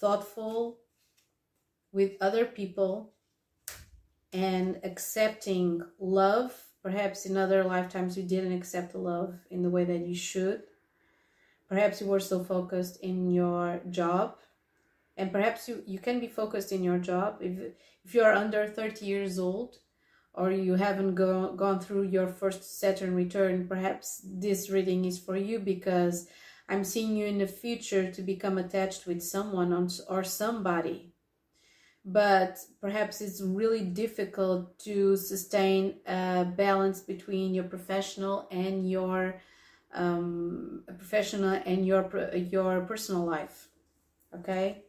thoughtful 0.00 0.78
with 1.92 2.12
other 2.22 2.46
people 2.46 3.12
and 4.32 4.80
accepting 4.84 5.82
love. 5.98 6.52
Perhaps 6.82 7.26
in 7.26 7.36
other 7.36 7.64
lifetimes 7.64 8.16
you 8.16 8.22
didn't 8.22 8.52
accept 8.52 8.94
love 8.94 9.34
in 9.50 9.62
the 9.62 9.70
way 9.70 9.84
that 9.84 10.06
you 10.06 10.14
should. 10.14 10.62
Perhaps 11.68 12.00
you 12.00 12.06
were 12.06 12.20
so 12.20 12.42
focused 12.42 13.00
in 13.00 13.30
your 13.30 13.80
job. 13.90 14.36
And 15.16 15.32
perhaps 15.32 15.68
you, 15.68 15.82
you 15.86 15.98
can 15.98 16.20
be 16.20 16.28
focused 16.28 16.72
in 16.72 16.84
your 16.84 16.98
job. 16.98 17.38
If, 17.40 17.72
if 18.04 18.14
you 18.14 18.22
are 18.22 18.32
under 18.32 18.66
30 18.66 19.04
years 19.04 19.38
old 19.38 19.78
or 20.32 20.52
you 20.52 20.74
haven't 20.74 21.16
go, 21.16 21.52
gone 21.54 21.80
through 21.80 22.04
your 22.04 22.28
first 22.28 22.78
Saturn 22.78 23.14
return, 23.14 23.66
perhaps 23.66 24.22
this 24.24 24.70
reading 24.70 25.04
is 25.04 25.18
for 25.18 25.36
you 25.36 25.58
because 25.58 26.28
I'm 26.68 26.84
seeing 26.84 27.16
you 27.16 27.26
in 27.26 27.38
the 27.38 27.46
future 27.48 28.12
to 28.12 28.22
become 28.22 28.56
attached 28.58 29.06
with 29.06 29.22
someone 29.22 29.90
or 30.08 30.22
somebody. 30.22 31.12
But 32.10 32.58
perhaps 32.80 33.20
it's 33.20 33.42
really 33.42 33.84
difficult 33.84 34.78
to 34.80 35.16
sustain 35.16 35.96
a 36.06 36.46
balance 36.56 37.00
between 37.00 37.52
your 37.52 37.64
professional 37.64 38.48
and 38.50 38.90
your 38.90 39.42
um, 39.92 40.84
professional 40.86 41.60
and 41.66 41.86
your 41.86 42.02
your 42.34 42.80
personal 42.82 43.24
life. 43.26 43.68
Okay, 44.34 44.84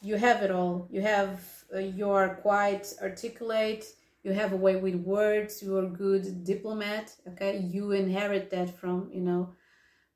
you 0.00 0.16
have 0.16 0.42
it 0.42 0.50
all. 0.50 0.88
You 0.90 1.02
have 1.02 1.40
uh, 1.74 1.78
you 1.78 2.08
are 2.10 2.36
quite 2.36 2.86
articulate. 3.02 3.84
You 4.22 4.32
have 4.32 4.52
a 4.52 4.62
way 4.66 4.76
with 4.76 4.94
words. 4.94 5.62
You 5.62 5.76
are 5.76 5.84
a 5.84 5.96
good 6.06 6.44
diplomat. 6.44 7.16
Okay, 7.28 7.58
you 7.58 7.92
inherit 7.92 8.50
that 8.50 8.78
from 8.78 9.10
you 9.12 9.20
know 9.20 9.54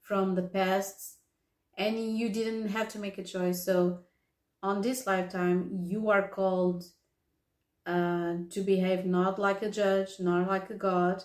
from 0.00 0.34
the 0.34 0.42
past 0.42 1.16
and 1.76 2.18
you 2.18 2.28
didn't 2.28 2.68
have 2.68 2.88
to 2.90 2.98
make 2.98 3.18
a 3.18 3.24
choice 3.24 3.64
so 3.64 4.00
on 4.64 4.80
this 4.80 5.06
lifetime 5.06 5.68
you 5.84 6.10
are 6.10 6.26
called 6.26 6.84
uh, 7.86 8.34
to 8.48 8.62
behave 8.62 9.04
not 9.04 9.38
like 9.38 9.62
a 9.62 9.70
judge 9.70 10.12
not 10.18 10.48
like 10.48 10.70
a 10.70 10.74
god 10.74 11.22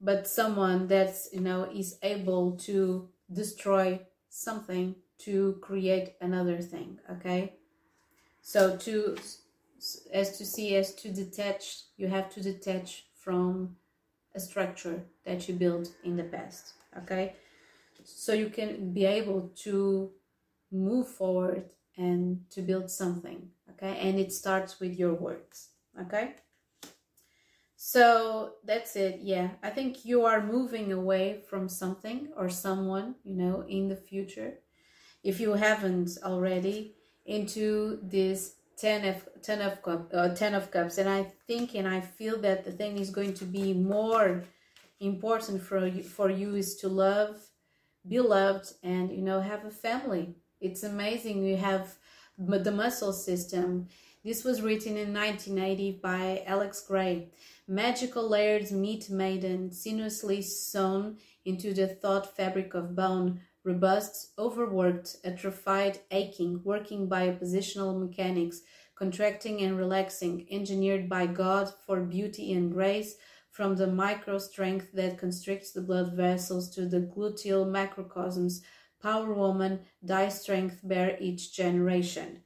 but 0.00 0.28
someone 0.28 0.86
that's 0.86 1.28
you 1.32 1.40
know 1.40 1.64
is 1.74 1.98
able 2.02 2.52
to 2.52 3.08
destroy 3.32 3.98
something 4.28 4.94
to 5.18 5.58
create 5.60 6.14
another 6.20 6.58
thing 6.58 6.98
okay? 7.10 7.54
So 8.42 8.76
to 8.76 9.16
as 10.12 10.38
to 10.38 10.44
see 10.44 10.76
as 10.76 10.94
to 10.96 11.12
detach 11.12 11.82
you 11.96 12.08
have 12.08 12.28
to 12.34 12.42
detach 12.42 13.06
from 13.14 13.76
a 14.34 14.40
structure 14.40 15.02
that 15.24 15.48
you 15.48 15.54
built 15.54 15.90
in 16.04 16.16
the 16.16 16.24
past 16.24 16.74
okay? 16.98 17.34
So 18.04 18.32
you 18.32 18.50
can 18.50 18.92
be 18.92 19.04
able 19.06 19.50
to 19.64 20.12
move 20.70 21.08
forward 21.08 21.70
and 21.98 22.40
to 22.50 22.62
build 22.62 22.90
something 22.90 23.50
okay? 23.70 23.98
And 24.00 24.18
it 24.18 24.32
starts 24.32 24.80
with 24.80 24.98
your 24.98 25.14
words 25.14 25.70
okay? 26.00 26.36
So 27.76 28.54
that's 28.64 28.96
it 28.96 29.20
yeah. 29.22 29.50
I 29.62 29.70
think 29.70 30.04
you 30.04 30.24
are 30.24 30.44
moving 30.44 30.92
away 30.92 31.42
from 31.48 31.68
something 31.68 32.28
or 32.36 32.48
someone 32.48 33.16
you 33.24 33.34
know 33.34 33.64
in 33.68 33.88
the 33.88 33.96
future 33.96 34.54
if 35.22 35.40
you 35.40 35.52
haven't 35.52 36.10
already 36.24 36.94
into 37.26 37.98
this 38.02 38.54
10 38.78 39.04
of 39.04 39.28
10 39.42 39.60
of 39.60 39.78
uh, 40.14 40.34
10 40.34 40.54
of 40.54 40.70
cups. 40.70 40.98
And 40.98 41.08
i 41.08 41.24
think 41.46 41.74
and 41.74 41.86
i 41.88 42.00
feel 42.00 42.38
that 42.40 42.64
the 42.64 42.72
thing 42.72 42.98
is 42.98 43.10
going 43.10 43.34
to 43.34 43.44
be 43.44 43.74
more 43.74 44.44
important 45.00 45.62
for 45.62 45.86
you 45.86 46.02
for 46.02 46.30
you 46.30 46.54
is 46.54 46.76
to 46.76 46.88
love 46.88 47.36
be 48.06 48.20
loved 48.20 48.72
and 48.82 49.10
you 49.10 49.22
know 49.22 49.40
have 49.40 49.64
a 49.64 49.70
family 49.70 50.34
it's 50.60 50.82
amazing 50.82 51.44
you 51.44 51.56
have 51.56 51.96
the 52.38 52.72
muscle 52.72 53.12
system. 53.12 53.88
This 54.24 54.44
was 54.44 54.62
written 54.62 54.96
in 54.96 55.14
1980 55.14 56.00
by 56.02 56.42
alex 56.46 56.84
grey 56.86 57.28
magical 57.66 58.28
layers 58.28 58.72
meet 58.72 59.10
maiden 59.10 59.70
sinuously 59.70 60.42
sewn 60.42 61.16
into 61.44 61.72
the 61.72 61.86
thought 61.86 62.36
fabric 62.36 62.74
of 62.74 62.96
bone. 62.96 63.40
Robust 63.64 64.32
overworked 64.38 65.16
atrophied 65.24 66.00
aching 66.10 66.60
working 66.64 67.08
by 67.08 67.28
oppositional 67.28 67.98
mechanics 67.98 68.62
contracting 68.94 69.60
and 69.60 69.78
relaxing 69.78 70.46
engineered 70.50 71.08
by 71.08 71.26
god 71.26 71.72
for 71.86 72.00
beauty 72.00 72.52
and 72.52 72.72
grace 72.72 73.14
from 73.50 73.76
the 73.76 73.86
micro 73.86 74.38
strength 74.38 74.92
that 74.92 75.18
constricts 75.18 75.72
the 75.72 75.80
blood 75.80 76.12
vessels 76.12 76.70
to 76.70 76.86
the 76.86 77.00
gluteal 77.00 77.66
macrocosms, 77.66 78.62
power 79.02 79.32
woman, 79.32 79.80
die 80.04 80.28
strength 80.28 80.80
bear 80.82 81.16
each 81.20 81.52
generation. 81.52 82.42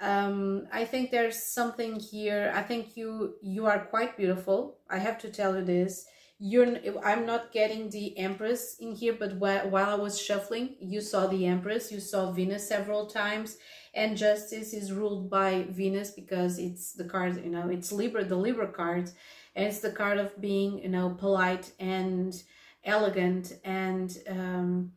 Um, 0.00 0.66
I 0.72 0.84
think 0.84 1.10
there's 1.10 1.42
something 1.42 1.98
here. 1.98 2.52
I 2.54 2.62
think 2.62 2.96
you 2.96 3.36
you 3.42 3.66
are 3.66 3.86
quite 3.86 4.16
beautiful. 4.16 4.78
I 4.90 4.98
have 4.98 5.18
to 5.20 5.30
tell 5.30 5.56
you 5.56 5.64
this. 5.64 6.06
You're 6.38 6.76
I'm 7.02 7.24
not 7.24 7.52
getting 7.52 7.88
the 7.88 8.16
Empress 8.18 8.76
in 8.78 8.94
here, 8.94 9.16
but 9.18 9.36
while, 9.36 9.70
while 9.70 9.88
I 9.88 9.94
was 9.94 10.20
shuffling, 10.20 10.76
you 10.80 11.00
saw 11.00 11.26
the 11.26 11.46
Empress, 11.46 11.90
you 11.90 12.00
saw 12.00 12.30
Venus 12.30 12.68
several 12.68 13.06
times, 13.06 13.56
and 13.96 14.16
justice 14.16 14.74
is 14.74 14.92
ruled 14.92 15.30
by 15.30 15.66
venus 15.70 16.10
because 16.10 16.58
it's 16.58 16.92
the 16.92 17.04
card 17.04 17.42
you 17.42 17.50
know 17.50 17.68
it's 17.68 17.90
libra 17.90 18.24
the 18.24 18.36
libra 18.36 18.68
card 18.68 19.10
and 19.56 19.64
it's 19.66 19.80
the 19.80 19.90
card 19.90 20.18
of 20.18 20.38
being 20.40 20.78
you 20.78 20.88
know 20.88 21.10
polite 21.18 21.72
and 21.80 22.42
elegant 22.84 23.54
and 23.64 24.18
um, 24.28 24.92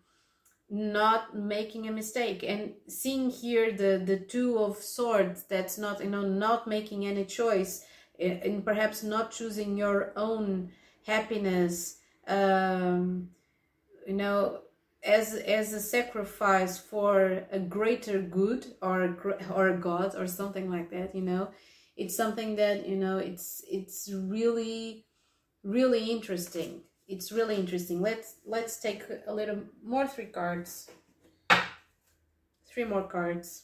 not 0.70 1.36
making 1.36 1.88
a 1.88 1.92
mistake. 1.92 2.44
And 2.44 2.74
seeing 2.88 3.30
here 3.30 3.72
the 3.72 4.02
the 4.04 4.18
two 4.18 4.60
of 4.60 4.78
swords 4.78 5.44
that's 5.44 5.78
not 5.78 6.04
you 6.04 6.10
know 6.10 6.22
not 6.22 6.68
making 6.68 7.06
any 7.06 7.26
choice 7.26 7.86
and 8.20 8.66
perhaps 8.66 9.04
not 9.04 9.32
choosing 9.32 9.78
your 9.78 10.12
own 10.16 10.70
happiness 11.06 11.98
um 12.28 13.30
you 14.06 14.14
know 14.14 14.60
as 15.04 15.34
as 15.34 15.74
a 15.74 15.80
sacrifice 15.80 16.78
for 16.78 17.44
a 17.52 17.60
greater 17.60 18.22
good 18.22 18.66
or 18.82 19.18
or 19.56 19.78
god 19.78 20.16
or 20.16 20.28
something 20.28 20.70
like 20.70 20.92
that 20.92 21.16
you 21.16 21.22
know 21.22 21.50
it's 21.96 22.16
something 22.16 22.56
that 22.56 22.88
you 22.88 22.96
know 22.96 23.18
it's 23.18 23.64
it's 23.70 24.10
really 24.12 25.06
really 25.64 26.12
interesting 26.12 26.82
it's 27.10 27.32
really 27.32 27.56
interesting. 27.56 28.02
Let's 28.02 28.36
let's 28.46 28.80
take 28.80 29.04
a 29.28 29.34
little 29.34 29.60
more 29.84 30.08
three 30.08 30.28
cards. 30.28 30.90
Three 32.72 32.84
more 32.86 33.04
cards. 33.04 33.64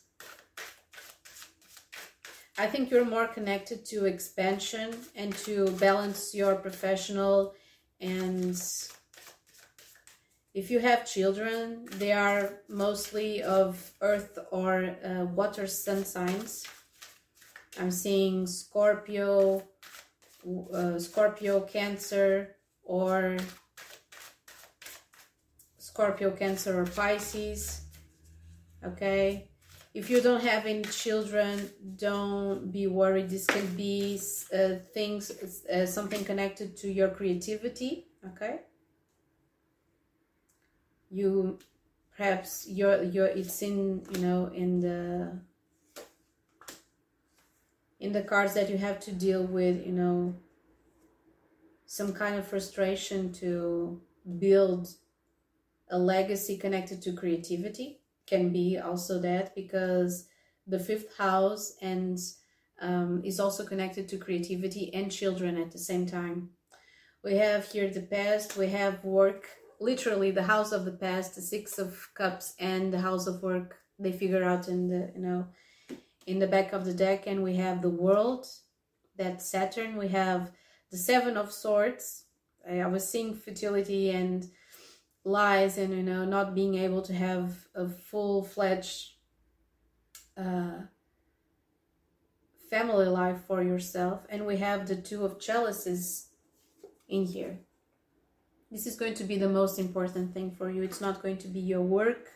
I 2.57 2.65
think 2.67 2.89
you're 2.89 3.05
more 3.05 3.27
connected 3.27 3.85
to 3.85 4.05
expansion 4.05 4.95
and 5.15 5.33
to 5.45 5.69
balance 5.71 6.33
your 6.33 6.55
professional 6.55 7.53
and 8.01 8.57
if 10.53 10.71
you 10.71 10.79
have 10.79 11.05
children, 11.05 11.85
they 11.97 12.13
are 12.13 12.61
mostly 12.69 13.43
of 13.43 13.91
earth 13.99 14.39
or 14.51 14.95
uh, 15.03 15.25
water 15.25 15.67
sun 15.67 16.05
signs. 16.05 16.65
I'm 17.77 17.91
seeing 17.91 18.47
Scorpio, 18.47 19.63
uh, 20.73 20.97
Scorpio, 20.97 21.59
Cancer, 21.59 22.54
or 22.85 23.37
Scorpio, 25.77 26.31
Cancer, 26.31 26.79
or 26.79 26.85
Pisces. 26.85 27.81
Okay. 28.83 29.49
If 29.93 30.09
you 30.09 30.21
don't 30.21 30.43
have 30.43 30.65
any 30.65 30.83
children, 30.83 31.69
don't 31.95 32.71
be 32.71 32.87
worried. 32.87 33.29
This 33.29 33.45
can 33.45 33.65
be 33.75 34.19
uh, 34.53 34.75
things, 34.93 35.31
uh, 35.73 35.85
something 35.85 36.23
connected 36.25 36.77
to 36.77 36.91
your 36.91 37.09
creativity. 37.09 38.07
Okay 38.31 38.59
you 41.15 41.57
perhaps 42.17 42.67
you're 42.67 43.03
you're 43.03 43.27
it's 43.27 43.61
in 43.61 44.03
you 44.11 44.19
know 44.19 44.51
in 44.53 44.79
the 44.79 45.39
in 47.99 48.11
the 48.11 48.21
cards 48.21 48.53
that 48.53 48.69
you 48.69 48.77
have 48.77 48.99
to 48.99 49.11
deal 49.11 49.43
with 49.43 49.85
you 49.85 49.93
know 49.93 50.35
some 51.95 52.11
kind 52.11 52.35
of 52.35 52.45
frustration 52.45 53.31
to 53.31 54.01
build 54.37 54.89
a 55.89 55.97
legacy 55.97 56.57
connected 56.57 57.01
to 57.01 57.13
creativity 57.13 58.01
can 58.27 58.51
be 58.51 58.77
also 58.77 59.17
that 59.21 59.55
because 59.55 60.27
the 60.67 60.77
fifth 60.77 61.17
house 61.17 61.77
and 61.81 62.19
um, 62.81 63.21
is 63.23 63.39
also 63.39 63.63
connected 63.65 64.09
to 64.09 64.17
creativity 64.17 64.93
and 64.93 65.09
children 65.09 65.57
at 65.57 65.71
the 65.71 65.77
same 65.77 66.05
time. 66.05 66.49
We 67.23 67.37
have 67.37 67.65
here 67.71 67.89
the 67.89 68.01
past 68.01 68.57
we 68.57 68.67
have 68.71 69.01
work 69.05 69.47
literally 69.79 70.31
the 70.31 70.43
house 70.43 70.73
of 70.73 70.83
the 70.83 70.97
past, 71.05 71.35
the 71.35 71.41
six 71.41 71.79
of 71.79 72.09
cups 72.13 72.55
and 72.59 72.91
the 72.91 72.99
house 72.99 73.25
of 73.25 73.41
work 73.41 73.77
they 73.97 74.11
figure 74.11 74.43
out 74.43 74.67
in 74.67 74.89
the 74.89 75.13
you 75.15 75.21
know 75.21 75.47
in 76.27 76.39
the 76.39 76.47
back 76.55 76.73
of 76.73 76.83
the 76.83 76.93
deck. 76.93 77.25
And 77.25 77.41
we 77.41 77.55
have 77.55 77.81
the 77.81 77.97
world 78.05 78.47
that 79.17 79.41
Saturn 79.41 79.95
we 79.95 80.09
have 80.09 80.51
the 80.91 80.97
seven 80.97 81.37
of 81.37 81.51
swords 81.51 82.23
I 82.69 82.87
was 82.87 83.07
seeing 83.07 83.35
fertility 83.35 84.09
and 84.09 84.47
lies 85.23 85.77
and 85.77 85.93
you 85.93 86.03
know 86.03 86.25
not 86.25 86.55
being 86.55 86.75
able 86.75 87.01
to 87.03 87.13
have 87.13 87.67
a 87.75 87.87
full-fledged 87.87 89.13
uh, 90.37 90.81
family 92.69 93.05
life 93.05 93.41
for 93.47 93.63
yourself 93.63 94.25
and 94.29 94.45
we 94.45 94.57
have 94.57 94.87
the 94.87 94.95
two 94.95 95.25
of 95.25 95.39
chalices 95.39 96.29
in 97.07 97.25
here 97.25 97.59
this 98.75 98.87
is 98.87 98.97
going 98.97 99.13
to 99.13 99.23
be 99.23 99.37
the 99.37 99.47
most 99.47 99.79
important 99.79 100.33
thing 100.33 100.51
for 100.51 100.69
you. 100.69 100.83
It's 100.83 100.99
not 100.99 101.21
going 101.21 101.37
to 101.37 101.47
be 101.47 101.61
your 101.61 101.81
work. 101.81 102.29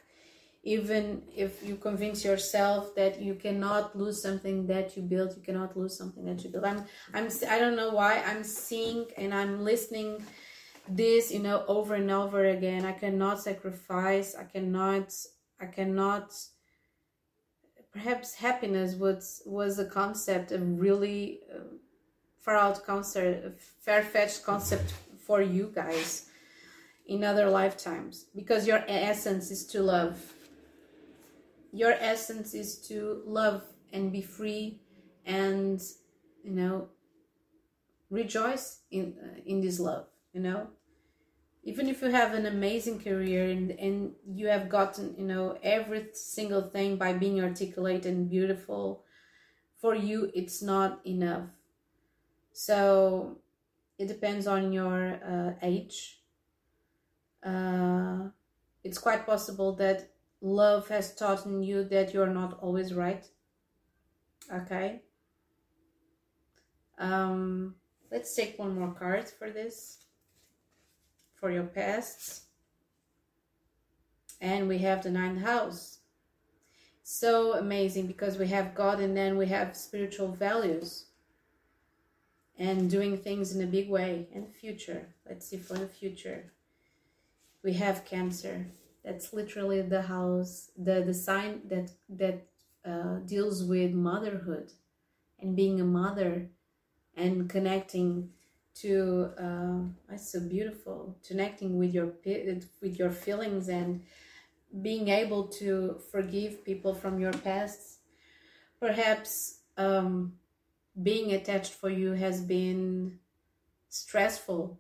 Even 0.63 1.23
if 1.35 1.65
you 1.65 1.75
convince 1.75 2.25
yourself 2.25 2.93
that 2.95 3.21
you 3.21 3.33
cannot 3.35 3.97
lose 3.97 4.21
something 4.21 4.67
that 4.67 4.95
you 4.97 5.01
built, 5.01 5.35
you 5.35 5.41
cannot 5.41 5.77
lose 5.77 5.97
something 5.97 6.25
that 6.25 6.43
you 6.43 6.49
built. 6.49 6.65
I'm, 6.65 6.83
I'm, 7.13 7.29
I 7.49 7.59
don't 7.59 7.77
know 7.77 7.91
why 7.91 8.21
I'm 8.23 8.43
seeing 8.43 9.05
and 9.17 9.33
I'm 9.33 9.63
listening 9.63 10.21
this, 10.89 11.31
you 11.31 11.39
know, 11.39 11.63
over 11.67 11.95
and 11.95 12.11
over 12.11 12.45
again. 12.45 12.85
I 12.85 12.91
cannot 12.91 13.39
sacrifice. 13.39 14.35
I 14.35 14.43
cannot, 14.43 15.13
I 15.61 15.67
cannot, 15.67 16.33
perhaps 17.93 18.33
happiness 18.33 18.95
was, 18.95 19.41
was 19.45 19.79
a 19.79 19.85
concept, 19.85 20.51
a 20.51 20.57
really 20.57 21.39
uh, 21.53 21.59
far 22.41 22.55
out 22.55 22.85
concept, 22.85 23.61
far-fetched 23.61 24.43
concept 24.43 24.93
for 25.25 25.41
you 25.41 25.71
guys 25.73 26.29
in 27.07 27.23
other 27.23 27.49
lifetimes 27.49 28.25
because 28.35 28.67
your 28.67 28.83
essence 28.87 29.51
is 29.51 29.65
to 29.67 29.81
love. 29.81 30.33
Your 31.71 31.91
essence 31.93 32.53
is 32.53 32.77
to 32.87 33.21
love 33.25 33.63
and 33.93 34.11
be 34.11 34.21
free 34.21 34.81
and, 35.25 35.81
you 36.43 36.51
know, 36.51 36.89
rejoice 38.09 38.81
in, 38.91 39.15
uh, 39.23 39.39
in 39.45 39.61
this 39.61 39.79
love, 39.79 40.07
you 40.33 40.41
know. 40.41 40.67
Even 41.63 41.87
if 41.87 42.01
you 42.01 42.09
have 42.09 42.33
an 42.33 42.45
amazing 42.45 42.99
career 42.99 43.49
and, 43.49 43.71
and 43.71 44.13
you 44.25 44.47
have 44.47 44.69
gotten, 44.69 45.13
you 45.17 45.25
know, 45.25 45.57
every 45.61 46.07
single 46.13 46.61
thing 46.61 46.97
by 46.97 47.13
being 47.13 47.41
articulate 47.41 48.05
and 48.05 48.29
beautiful, 48.29 49.03
for 49.79 49.93
you 49.95 50.31
it's 50.33 50.61
not 50.61 50.99
enough. 51.05 51.49
So 52.53 53.37
it 53.97 54.07
depends 54.07 54.47
on 54.47 54.71
your 54.71 55.19
uh, 55.23 55.53
age 55.61 56.19
uh, 57.43 58.29
it's 58.83 58.97
quite 58.97 59.25
possible 59.25 59.73
that 59.75 60.09
love 60.41 60.87
has 60.89 61.15
taught 61.15 61.45
you 61.47 61.83
that 61.85 62.13
you're 62.13 62.27
not 62.27 62.59
always 62.61 62.93
right. 62.93 63.25
Okay. 64.53 65.01
Um, 66.97 67.75
let's 68.11 68.35
take 68.35 68.57
one 68.57 68.77
more 68.77 68.93
card 68.93 69.29
for 69.29 69.49
this, 69.49 70.05
for 71.35 71.51
your 71.51 71.63
pasts. 71.63 72.43
And 74.41 74.67
we 74.67 74.77
have 74.79 75.03
the 75.03 75.11
ninth 75.11 75.41
house. 75.41 75.99
So 77.03 77.53
amazing 77.53 78.07
because 78.07 78.37
we 78.37 78.47
have 78.47 78.75
God 78.75 78.99
and 78.99 79.15
then 79.15 79.37
we 79.37 79.47
have 79.47 79.75
spiritual 79.75 80.29
values 80.29 81.05
and 82.57 82.89
doing 82.89 83.17
things 83.17 83.55
in 83.55 83.63
a 83.63 83.67
big 83.67 83.89
way 83.89 84.27
the 84.45 84.51
future. 84.51 85.07
Let's 85.27 85.47
see 85.47 85.57
for 85.57 85.73
the 85.73 85.87
future 85.87 86.51
we 87.63 87.73
have 87.73 88.05
cancer 88.05 88.65
that's 89.03 89.33
literally 89.33 89.81
the 89.81 90.01
house 90.03 90.71
the 90.77 91.01
the 91.05 91.13
sign 91.13 91.61
that 91.65 91.91
that 92.09 92.45
uh, 92.85 93.17
deals 93.25 93.63
with 93.63 93.93
motherhood 93.93 94.71
and 95.39 95.55
being 95.55 95.79
a 95.79 95.85
mother 95.85 96.49
and 97.15 97.49
connecting 97.49 98.29
to 98.75 99.31
uh, 99.37 99.79
that's 100.09 100.31
so 100.31 100.39
beautiful 100.39 101.17
connecting 101.27 101.77
with 101.77 101.93
your 101.93 102.13
with 102.81 102.97
your 102.99 103.11
feelings 103.11 103.69
and 103.69 104.01
being 104.81 105.07
able 105.07 105.47
to 105.47 105.99
forgive 106.11 106.63
people 106.63 106.93
from 106.93 107.19
your 107.19 107.33
past. 107.33 107.99
Perhaps 108.79 109.61
um, 109.77 110.33
being 111.01 111.33
attached 111.33 111.73
for 111.73 111.89
you 111.89 112.13
has 112.13 112.41
been 112.41 113.19
stressful 113.89 114.79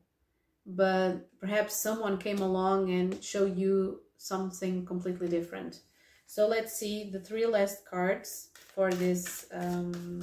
but 0.65 1.27
perhaps 1.39 1.75
someone 1.75 2.17
came 2.17 2.39
along 2.39 2.91
and 2.91 3.23
showed 3.23 3.57
you 3.57 3.99
something 4.19 4.85
completely 4.85 5.27
different. 5.27 5.81
So 6.27 6.47
let's 6.47 6.73
see 6.73 7.09
the 7.09 7.19
three 7.19 7.47
last 7.47 7.85
cards 7.89 8.49
for 8.75 8.91
this. 8.91 9.47
Um, 9.51 10.21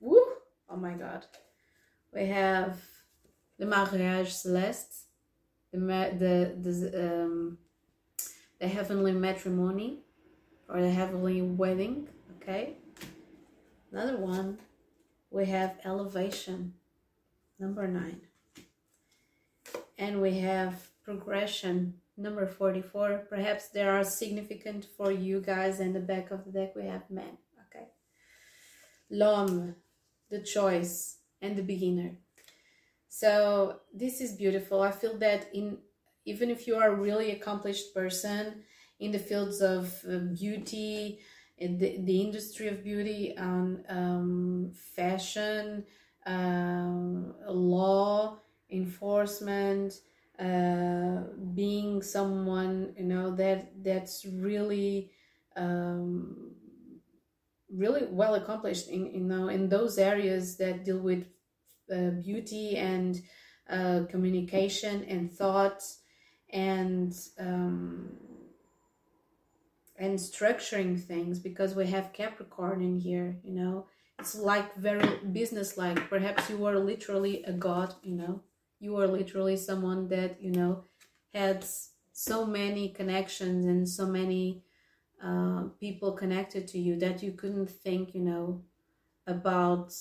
woo! 0.00 0.20
Oh 0.68 0.76
my 0.76 0.94
god. 0.94 1.24
We 2.12 2.26
have 2.26 2.80
the 3.58 3.66
Mariage 3.66 4.32
Celeste, 4.32 5.04
the, 5.72 5.78
the, 5.78 6.56
the, 6.60 7.22
um, 7.24 7.58
the 8.58 8.66
Heavenly 8.66 9.12
Matrimony, 9.12 10.00
or 10.68 10.80
the 10.80 10.90
Heavenly 10.90 11.42
Wedding, 11.42 12.08
okay? 12.36 12.78
Another 13.92 14.16
one, 14.16 14.58
we 15.30 15.46
have 15.46 15.78
Elevation, 15.84 16.74
number 17.60 17.86
nine 17.86 18.22
and 19.98 20.20
we 20.20 20.38
have 20.38 20.88
progression 21.02 21.94
number 22.16 22.46
44. 22.46 23.26
Perhaps 23.28 23.68
there 23.68 23.92
are 23.92 24.04
significant 24.04 24.86
for 24.96 25.10
you 25.10 25.40
guys 25.40 25.80
and 25.80 25.94
the 25.94 26.00
back 26.00 26.30
of 26.30 26.44
the 26.44 26.52
deck 26.52 26.74
we 26.74 26.86
have 26.86 27.10
men. 27.10 27.38
Okay. 27.66 27.86
L'homme, 29.10 29.74
the 30.30 30.42
choice, 30.42 31.18
and 31.42 31.56
the 31.56 31.62
beginner. 31.62 32.16
So 33.08 33.80
this 33.94 34.20
is 34.20 34.32
beautiful. 34.32 34.82
I 34.82 34.90
feel 34.90 35.16
that 35.18 35.48
in 35.54 35.78
even 36.26 36.50
if 36.50 36.66
you 36.66 36.76
are 36.76 36.88
a 36.88 36.94
really 36.94 37.30
accomplished 37.30 37.94
person 37.94 38.64
in 38.98 39.12
the 39.12 39.18
fields 39.18 39.60
of 39.62 40.04
uh, 40.10 40.18
beauty, 40.34 41.20
in 41.58 41.78
the, 41.78 41.98
the 42.02 42.20
industry 42.20 42.68
of 42.68 42.82
beauty, 42.82 43.34
and 43.36 43.84
um, 43.88 44.72
fashion, 44.96 45.84
um, 46.26 47.32
law 47.48 48.38
enforcement, 48.70 49.94
uh, 50.38 51.22
being 51.54 52.02
someone 52.02 52.92
you 52.96 53.04
know 53.04 53.34
that 53.34 53.72
that's 53.82 54.26
really 54.26 55.10
um, 55.56 56.52
really 57.72 58.06
well 58.10 58.34
accomplished 58.34 58.88
in 58.88 59.06
you 59.14 59.20
know 59.20 59.48
in 59.48 59.68
those 59.68 59.98
areas 59.98 60.56
that 60.58 60.84
deal 60.84 60.98
with 60.98 61.26
uh, 61.94 62.10
beauty 62.22 62.76
and 62.76 63.22
uh, 63.70 64.00
communication 64.10 65.04
and 65.04 65.32
thought 65.32 65.82
and 66.50 67.14
um, 67.38 68.10
and 69.98 70.18
structuring 70.18 71.00
things 71.00 71.38
because 71.38 71.74
we 71.74 71.86
have 71.86 72.12
Capricorn 72.12 72.82
in 72.82 72.98
here 73.00 73.38
you 73.42 73.52
know. 73.52 73.86
It's 74.18 74.34
like 74.34 74.74
very 74.76 75.18
business 75.32 75.76
like 75.76 76.08
perhaps 76.08 76.48
you 76.48 76.64
are 76.66 76.78
literally 76.78 77.42
a 77.44 77.52
god 77.52 77.94
you 78.02 78.14
know 78.14 78.40
you 78.80 78.96
are 78.98 79.06
literally 79.06 79.56
someone 79.56 80.08
that 80.08 80.40
you 80.42 80.52
know 80.52 80.84
had 81.34 81.64
so 82.12 82.46
many 82.46 82.88
connections 82.90 83.66
and 83.66 83.88
so 83.88 84.06
many 84.06 84.62
uh, 85.22 85.64
people 85.80 86.12
connected 86.12 86.68
to 86.68 86.78
you 86.78 86.96
that 86.98 87.22
you 87.22 87.32
couldn't 87.32 87.70
think 87.70 88.14
you 88.14 88.22
know 88.22 88.62
about 89.26 89.94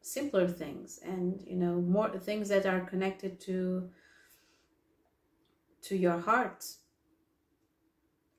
simpler 0.00 0.48
things 0.48 0.98
and 1.04 1.42
you 1.46 1.56
know 1.56 1.80
more 1.80 2.10
things 2.18 2.48
that 2.48 2.66
are 2.66 2.80
connected 2.80 3.38
to 3.40 3.90
to 5.82 5.96
your 5.96 6.18
heart. 6.18 6.64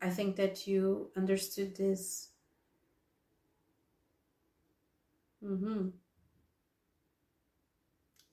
I 0.01 0.09
think 0.09 0.35
that 0.37 0.67
you 0.67 1.11
understood 1.15 1.75
this. 1.77 2.29
Mm-hmm 5.43 5.89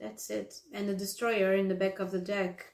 that's 0.01 0.31
it. 0.31 0.55
And 0.73 0.89
the 0.89 0.95
destroyer 0.95 1.55
in 1.55 1.69
the 1.69 1.75
back 1.75 1.99
of 1.99 2.11
the 2.11 2.21
deck 2.21 2.65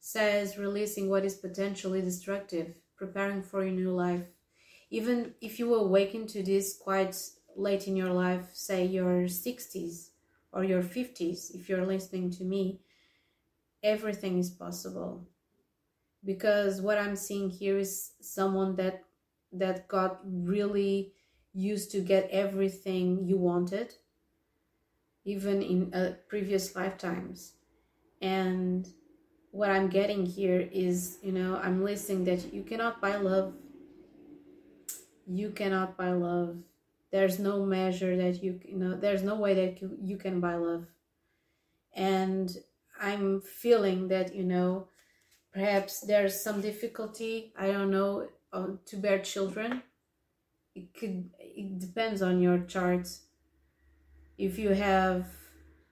says 0.00 0.58
releasing 0.58 1.08
what 1.08 1.24
is 1.24 1.34
potentially 1.34 2.00
destructive, 2.00 2.74
preparing 2.96 3.42
for 3.42 3.62
a 3.62 3.70
new 3.70 3.90
life. 3.90 4.24
Even 4.90 5.34
if 5.40 5.58
you 5.58 5.74
awaken 5.74 6.26
to 6.28 6.42
this 6.42 6.76
quite 6.76 7.16
late 7.56 7.86
in 7.86 7.96
your 7.96 8.12
life, 8.12 8.50
say 8.52 8.84
your 8.84 9.24
60s 9.24 10.10
or 10.52 10.64
your 10.64 10.82
50s, 10.82 11.54
if 11.54 11.68
you're 11.68 11.86
listening 11.86 12.30
to 12.32 12.44
me, 12.44 12.80
everything 13.82 14.38
is 14.38 14.50
possible. 14.50 15.28
Because 16.24 16.80
what 16.80 16.98
I'm 16.98 17.16
seeing 17.16 17.50
here 17.50 17.78
is 17.78 18.12
someone 18.20 18.76
that 18.76 19.04
that 19.52 19.88
got 19.88 20.20
really 20.24 21.12
used 21.52 21.90
to 21.90 22.00
get 22.00 22.28
everything 22.30 23.24
you 23.24 23.36
wanted 23.36 23.94
even 25.24 25.62
in 25.62 25.94
uh, 25.94 26.14
previous 26.28 26.74
lifetimes. 26.74 27.52
And 28.20 28.88
what 29.50 29.70
I'm 29.70 29.88
getting 29.88 30.26
here 30.26 30.68
is, 30.72 31.18
you 31.22 31.32
know, 31.32 31.60
I'm 31.62 31.84
listening 31.84 32.24
that 32.24 32.52
you 32.52 32.62
cannot 32.62 33.00
buy 33.00 33.16
love. 33.16 33.54
You 35.26 35.50
cannot 35.50 35.96
buy 35.96 36.12
love. 36.12 36.56
There's 37.10 37.38
no 37.38 37.64
measure 37.64 38.16
that 38.16 38.42
you, 38.42 38.60
you 38.64 38.76
know, 38.76 38.96
there's 38.96 39.22
no 39.22 39.34
way 39.36 39.54
that 39.54 39.82
you, 39.82 39.96
you 40.02 40.16
can 40.16 40.40
buy 40.40 40.54
love. 40.54 40.86
And 41.94 42.50
I'm 43.00 43.40
feeling 43.40 44.08
that, 44.08 44.34
you 44.34 44.44
know, 44.44 44.88
perhaps 45.52 46.00
there's 46.00 46.42
some 46.42 46.60
difficulty, 46.60 47.52
I 47.58 47.66
don't 47.66 47.90
know, 47.90 48.28
uh, 48.52 48.68
to 48.86 48.96
bear 48.96 49.18
children. 49.18 49.82
It 50.74 50.94
could, 50.94 51.30
it 51.40 51.80
depends 51.80 52.22
on 52.22 52.40
your 52.40 52.58
charts 52.60 53.22
if 54.40 54.58
you 54.58 54.70
have 54.70 55.26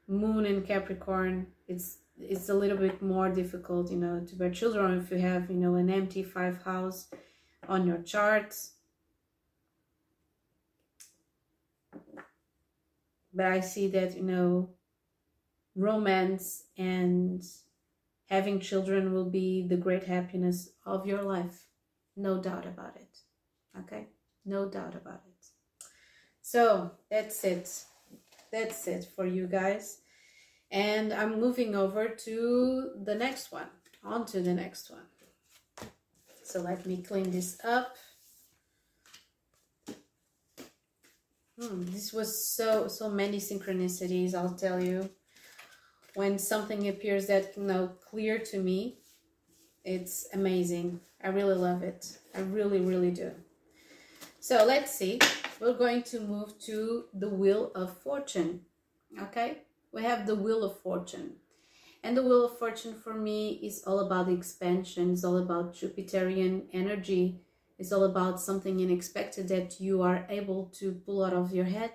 moon 0.06 0.46
in 0.46 0.62
capricorn 0.62 1.46
it's 1.66 1.98
it's 2.18 2.48
a 2.48 2.54
little 2.54 2.78
bit 2.78 3.02
more 3.02 3.28
difficult 3.28 3.90
you 3.90 3.98
know 3.98 4.24
to 4.26 4.34
bear 4.36 4.50
children 4.50 4.98
if 4.98 5.10
you 5.10 5.18
have 5.18 5.50
you 5.50 5.56
know 5.56 5.74
an 5.74 5.90
empty 5.90 6.22
five 6.22 6.62
house 6.62 7.08
on 7.68 7.86
your 7.86 7.98
chart 7.98 8.54
but 13.34 13.46
i 13.46 13.60
see 13.60 13.86
that 13.86 14.16
you 14.16 14.22
know 14.22 14.70
romance 15.76 16.64
and 16.78 17.44
having 18.30 18.58
children 18.60 19.12
will 19.12 19.28
be 19.28 19.66
the 19.68 19.76
great 19.76 20.04
happiness 20.04 20.70
of 20.84 21.06
your 21.06 21.22
life. 21.22 21.68
No 22.16 22.42
doubt 22.42 22.66
about 22.66 22.96
it. 22.96 23.18
Okay? 23.78 24.08
No 24.44 24.68
doubt 24.68 24.96
about 24.96 25.22
it. 25.24 25.46
So 26.42 26.90
that's 27.08 27.44
it 27.44 27.84
that's 28.52 28.86
it 28.86 29.06
for 29.14 29.26
you 29.26 29.46
guys. 29.46 29.98
And 30.70 31.12
i'm 31.12 31.40
moving 31.40 31.74
over 31.74 32.08
to 32.08 32.90
the 33.04 33.14
next 33.14 33.52
one 33.52 33.68
on 34.04 34.26
to 34.26 34.40
the 34.40 34.54
next 34.54 34.90
one. 34.90 35.06
So 36.44 36.60
let 36.60 36.86
me 36.86 37.02
clean 37.02 37.30
this 37.30 37.58
up. 37.64 37.96
Hmm, 41.60 41.84
this 41.86 42.12
was 42.12 42.46
so 42.54 42.86
so 42.88 43.10
many 43.10 43.38
synchronicities 43.38 44.34
i'll 44.34 44.54
tell 44.54 44.82
you. 44.82 45.10
When 46.14 46.38
something 46.38 46.88
appears 46.88 47.26
that 47.26 47.56
you 47.56 47.64
know 47.64 47.92
clear 48.10 48.38
to 48.38 48.58
me 48.58 48.98
it's 49.84 50.28
amazing. 50.34 51.00
I 51.24 51.28
really 51.28 51.54
love 51.54 51.82
it. 51.82 52.18
I 52.34 52.40
really 52.40 52.80
really 52.80 53.10
do. 53.10 53.32
So 54.40 54.64
let's 54.64 54.92
see 54.92 55.18
we're 55.60 55.74
going 55.74 56.02
to 56.04 56.20
move 56.20 56.58
to 56.60 57.04
the 57.14 57.28
Wheel 57.28 57.72
of 57.74 57.96
Fortune. 57.98 58.62
Okay, 59.20 59.58
we 59.92 60.02
have 60.02 60.26
the 60.26 60.34
Wheel 60.34 60.64
of 60.64 60.80
Fortune. 60.80 61.36
And 62.02 62.16
the 62.16 62.22
Wheel 62.22 62.44
of 62.44 62.58
Fortune 62.58 62.94
for 62.94 63.14
me 63.14 63.60
is 63.62 63.82
all 63.86 64.00
about 64.00 64.28
expansion, 64.28 65.12
it's 65.12 65.24
all 65.24 65.38
about 65.38 65.74
Jupiterian 65.74 66.66
energy, 66.72 67.40
it's 67.78 67.92
all 67.92 68.04
about 68.04 68.40
something 68.40 68.80
unexpected 68.80 69.48
that 69.48 69.80
you 69.80 70.02
are 70.02 70.26
able 70.28 70.66
to 70.78 70.92
pull 70.92 71.24
out 71.24 71.32
of 71.32 71.52
your 71.52 71.64
head 71.64 71.92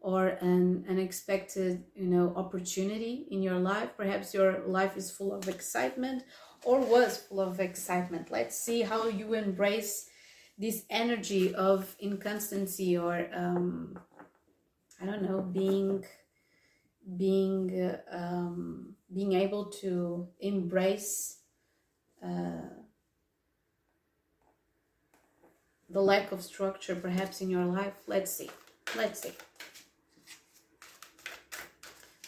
or 0.00 0.28
an 0.40 0.84
unexpected 0.88 1.84
you 1.94 2.06
know 2.06 2.32
opportunity 2.34 3.26
in 3.30 3.42
your 3.42 3.58
life 3.58 3.90
perhaps 3.96 4.32
your 4.32 4.60
life 4.66 4.96
is 4.96 5.10
full 5.10 5.32
of 5.32 5.46
excitement 5.48 6.22
or 6.64 6.80
was 6.80 7.18
full 7.18 7.40
of 7.40 7.60
excitement 7.60 8.30
let's 8.30 8.58
see 8.58 8.80
how 8.80 9.08
you 9.08 9.34
embrace 9.34 10.09
this 10.60 10.84
energy 10.90 11.54
of 11.54 11.96
inconstancy 12.02 12.98
or 12.98 13.26
um, 13.34 13.98
I 15.00 15.06
don't 15.06 15.22
know 15.22 15.40
being 15.40 16.04
being 17.16 17.80
uh, 17.80 17.96
um, 18.12 18.94
being 19.12 19.32
able 19.32 19.64
to 19.80 20.28
embrace 20.38 21.38
uh, 22.22 22.68
the 25.88 26.02
lack 26.02 26.30
of 26.30 26.42
structure 26.42 26.94
perhaps 26.94 27.40
in 27.40 27.48
your 27.48 27.64
life. 27.64 27.94
Let's 28.06 28.30
see. 28.30 28.50
Let's 28.94 29.22
see. 29.22 29.32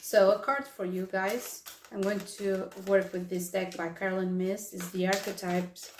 So 0.00 0.32
a 0.32 0.38
card 0.38 0.66
for 0.66 0.86
you 0.86 1.06
guys. 1.12 1.64
I'm 1.92 2.00
going 2.00 2.20
to 2.38 2.70
work 2.86 3.12
with 3.12 3.28
this 3.28 3.50
deck 3.50 3.76
by 3.76 3.90
Carolyn 3.90 4.38
Myss 4.38 4.72
is 4.72 4.90
the 4.92 5.06
archetypes 5.06 5.90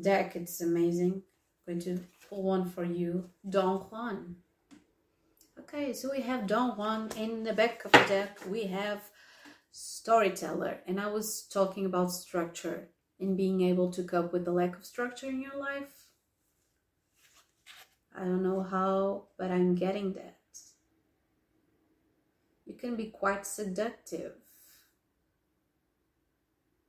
deck. 0.00 0.36
It's 0.36 0.60
amazing. 0.60 1.22
I'm 1.66 1.74
going 1.74 1.84
to 1.84 2.04
pull 2.28 2.42
one 2.42 2.68
for 2.68 2.84
you. 2.84 3.30
Don 3.48 3.78
Juan. 3.80 4.36
Okay, 5.58 5.92
so 5.92 6.10
we 6.10 6.22
have 6.22 6.46
Don 6.46 6.76
Juan. 6.76 7.10
In 7.16 7.44
the 7.44 7.52
back 7.52 7.84
of 7.84 7.92
the 7.92 8.04
deck, 8.06 8.38
we 8.48 8.64
have 8.64 9.00
Storyteller. 9.72 10.80
And 10.86 11.00
I 11.00 11.08
was 11.08 11.42
talking 11.42 11.86
about 11.86 12.12
structure 12.12 12.88
and 13.20 13.36
being 13.36 13.62
able 13.62 13.90
to 13.92 14.02
cope 14.02 14.32
with 14.32 14.44
the 14.44 14.52
lack 14.52 14.76
of 14.76 14.84
structure 14.84 15.28
in 15.28 15.40
your 15.40 15.56
life. 15.58 16.08
I 18.16 18.20
don't 18.20 18.42
know 18.42 18.62
how, 18.62 19.24
but 19.38 19.50
I'm 19.50 19.74
getting 19.74 20.12
that. 20.14 20.38
You 22.66 22.74
can 22.74 22.96
be 22.96 23.06
quite 23.06 23.46
seductive. 23.46 24.32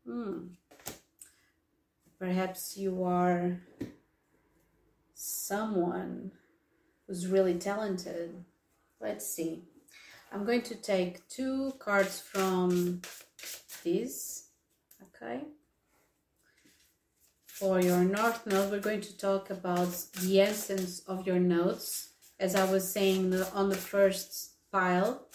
Hmm. 0.05 0.47
Perhaps 2.19 2.77
you 2.77 3.03
are 3.03 3.61
someone 5.13 6.31
who's 7.07 7.27
really 7.27 7.55
talented. 7.55 8.43
Let's 8.99 9.25
see. 9.27 9.63
I'm 10.31 10.45
going 10.45 10.63
to 10.63 10.75
take 10.75 11.27
two 11.27 11.73
cards 11.79 12.19
from 12.19 13.01
this 13.83 14.45
Okay. 15.15 15.41
For 17.45 17.79
your 17.79 18.03
North 18.03 18.45
Node, 18.45 18.71
we're 18.71 18.79
going 18.79 19.01
to 19.01 19.17
talk 19.17 19.49
about 19.49 19.95
the 20.21 20.41
essence 20.41 20.99
of 21.07 21.25
your 21.25 21.39
notes. 21.39 22.09
As 22.37 22.53
I 22.53 22.69
was 22.69 22.91
saying 22.91 23.33
on 23.53 23.69
the 23.69 23.77
first 23.77 24.55
pile, 24.71 25.27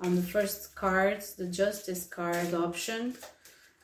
on 0.00 0.16
the 0.16 0.22
first 0.22 0.74
cards, 0.74 1.34
the 1.34 1.46
Justice 1.46 2.06
card 2.06 2.54
option, 2.54 3.16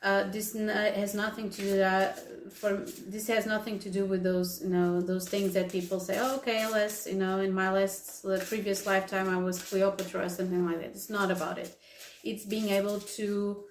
uh, 0.01 0.23
this 0.31 0.53
has 0.53 1.13
nothing 1.13 1.49
to 1.49 1.61
do 1.61 1.77
that 1.77 2.19
for 2.51 2.85
this 3.07 3.27
has 3.27 3.45
nothing 3.45 3.79
to 3.79 3.89
do 3.89 4.05
with 4.05 4.23
those 4.23 4.61
you 4.63 4.69
know 4.69 5.01
those 5.01 5.27
things 5.27 5.53
that 5.53 5.69
people 5.69 5.99
say 5.99 6.17
oh, 6.19 6.37
okay 6.37 6.67
let's 6.71 7.05
you 7.05 7.15
know 7.15 7.39
in 7.39 7.53
my 7.53 7.69
last 7.69 8.23
the 8.23 8.39
previous 8.47 8.85
lifetime 8.85 9.29
i 9.29 9.37
was 9.37 9.61
cleopatra 9.61 10.25
or 10.25 10.29
something 10.29 10.65
like 10.65 10.77
that. 10.77 10.87
It's 10.87 11.09
not 11.09 11.31
about 11.31 11.57
it. 11.57 11.77
It's 12.23 12.45
being 12.45 12.69
able 12.69 12.99
to 13.17 13.63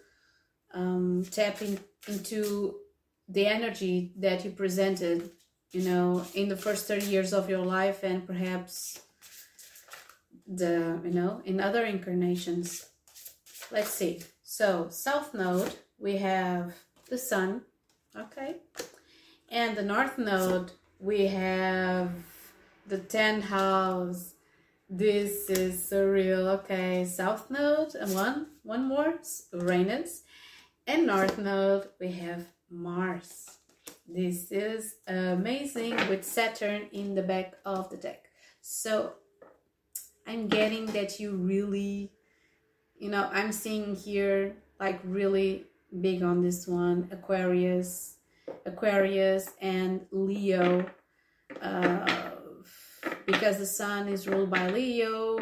um, 0.73 1.25
tap 1.31 1.61
in, 1.63 1.79
into 2.07 2.77
the 3.29 3.47
energy 3.47 4.13
that 4.19 4.45
you 4.45 4.51
presented 4.51 5.31
you 5.71 5.83
know 5.83 6.25
in 6.35 6.49
the 6.49 6.57
first 6.57 6.87
30 6.87 7.07
years 7.07 7.33
of 7.33 7.49
your 7.49 7.65
life 7.65 8.03
and 8.03 8.27
perhaps 8.27 9.01
the 10.47 11.01
you 11.05 11.11
know 11.11 11.41
in 11.45 11.61
other 11.61 11.85
incarnations. 11.85 12.87
Let's 13.71 13.91
see. 13.91 14.23
So 14.43 14.89
south 14.91 15.35
node 15.35 15.75
we 15.99 16.17
have 16.19 16.75
the 17.09 17.19
sun, 17.19 17.63
okay? 18.17 18.57
And 19.49 19.77
the 19.77 19.83
north 19.83 20.19
node, 20.19 20.73
we 21.01 21.27
have 21.27 22.11
the 22.87 22.99
10th 22.99 23.43
house. 23.43 24.35
This 24.91 25.51
is 25.51 25.91
surreal, 25.91 26.47
okay? 26.61 27.05
South 27.05 27.51
node, 27.51 27.95
and 27.95 28.15
one, 28.15 28.47
one 28.63 28.85
more, 28.89 29.15
Uranus. 29.53 30.23
And 30.87 31.07
north 31.07 31.39
node, 31.39 31.89
we 32.01 32.13
have 32.13 32.47
Mars. 32.71 33.59
This 34.07 34.51
is 34.51 34.97
amazing 35.07 35.97
with 36.09 36.25
Saturn 36.25 36.87
in 36.93 37.15
the 37.15 37.23
back 37.23 37.55
of 37.67 37.91
the 37.91 37.97
deck. 37.97 38.25
So 38.63 39.13
I'm 40.27 40.49
getting 40.49 40.87
that 40.87 41.21
you 41.21 41.33
really, 41.33 42.11
you 42.99 43.11
know, 43.11 43.29
I'm 43.33 43.53
seeing 43.53 43.95
here 43.95 44.57
like 44.81 45.01
really 45.05 45.67
big 46.01 46.23
on 46.23 46.43
this 46.43 46.67
one 46.67 47.09
aquarius 47.11 48.17
aquarius 48.67 49.51
and 49.61 50.07
leo. 50.11 50.89
Uh, 51.63 52.31
because 53.27 53.59
the 53.59 53.67
sun 53.67 54.09
is 54.09 54.27
ruled 54.27 54.51
by 54.51 54.69
leo. 54.69 55.39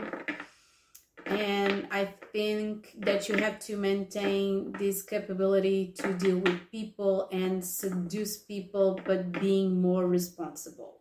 And 1.26 1.88
i 1.90 2.04
think 2.32 2.94
that 2.98 3.28
you 3.28 3.36
have 3.36 3.58
to 3.60 3.76
maintain 3.76 4.72
this 4.78 5.02
capability 5.02 5.92
to 5.98 6.12
deal 6.14 6.38
with 6.38 6.70
people 6.70 7.28
and 7.32 7.64
seduce 7.64 8.36
people 8.36 9.00
but 9.04 9.32
being 9.32 9.80
more 9.82 10.06
responsible. 10.06 10.98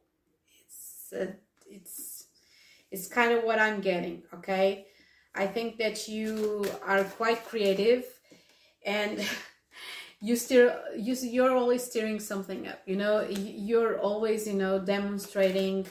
It's 0.66 1.14
uh, 1.14 1.34
it's 1.70 2.26
it's 2.92 3.08
kind 3.08 3.32
of 3.34 3.44
what 3.44 3.60
i'm 3.60 3.82
getting 3.82 4.24
okay? 4.34 4.88
I 5.36 5.48
think 5.48 5.78
that 5.78 6.08
you 6.08 6.66
are 6.86 7.04
quite 7.04 7.46
creative 7.46 8.06
and 8.86 9.28
you 10.22 10.36
steer 10.36 10.80
you, 10.96 11.16
you're 11.16 11.56
always 11.56 11.84
steering 11.84 12.20
something 12.20 12.68
up 12.68 12.82
you 12.86 12.96
know? 12.96 13.28
You're 13.30 14.00
always 14.00 14.48
you 14.48 14.54
know 14.54 14.80
demonstrating 14.80 15.86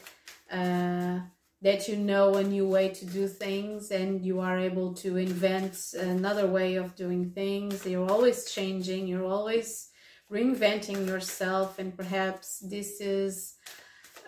uh, 0.51 1.21
that 1.63 1.89
you 1.89 1.97
know 1.97 2.35
a 2.35 2.43
new 2.43 2.67
way 2.69 2.89
to 2.91 3.07
do 3.07 3.27
things 3.27 3.91
and 3.91 4.25
you 4.25 4.41
are 4.41 4.59
able 4.59 4.95
to 4.95 5.17
invent 5.17 5.95
another 5.99 6.47
way 6.47 6.77
of 6.77 6.95
doing 6.95 7.31
things. 7.31 7.87
You're 7.87 8.11
always 8.11 8.51
changing 8.51 9.07
you're 9.07 9.27
always 9.27 9.91
reinventing 10.31 11.07
yourself 11.07 11.79
and 11.79 11.97
perhaps 11.97 12.59
this 12.61 13.01
is 13.01 13.57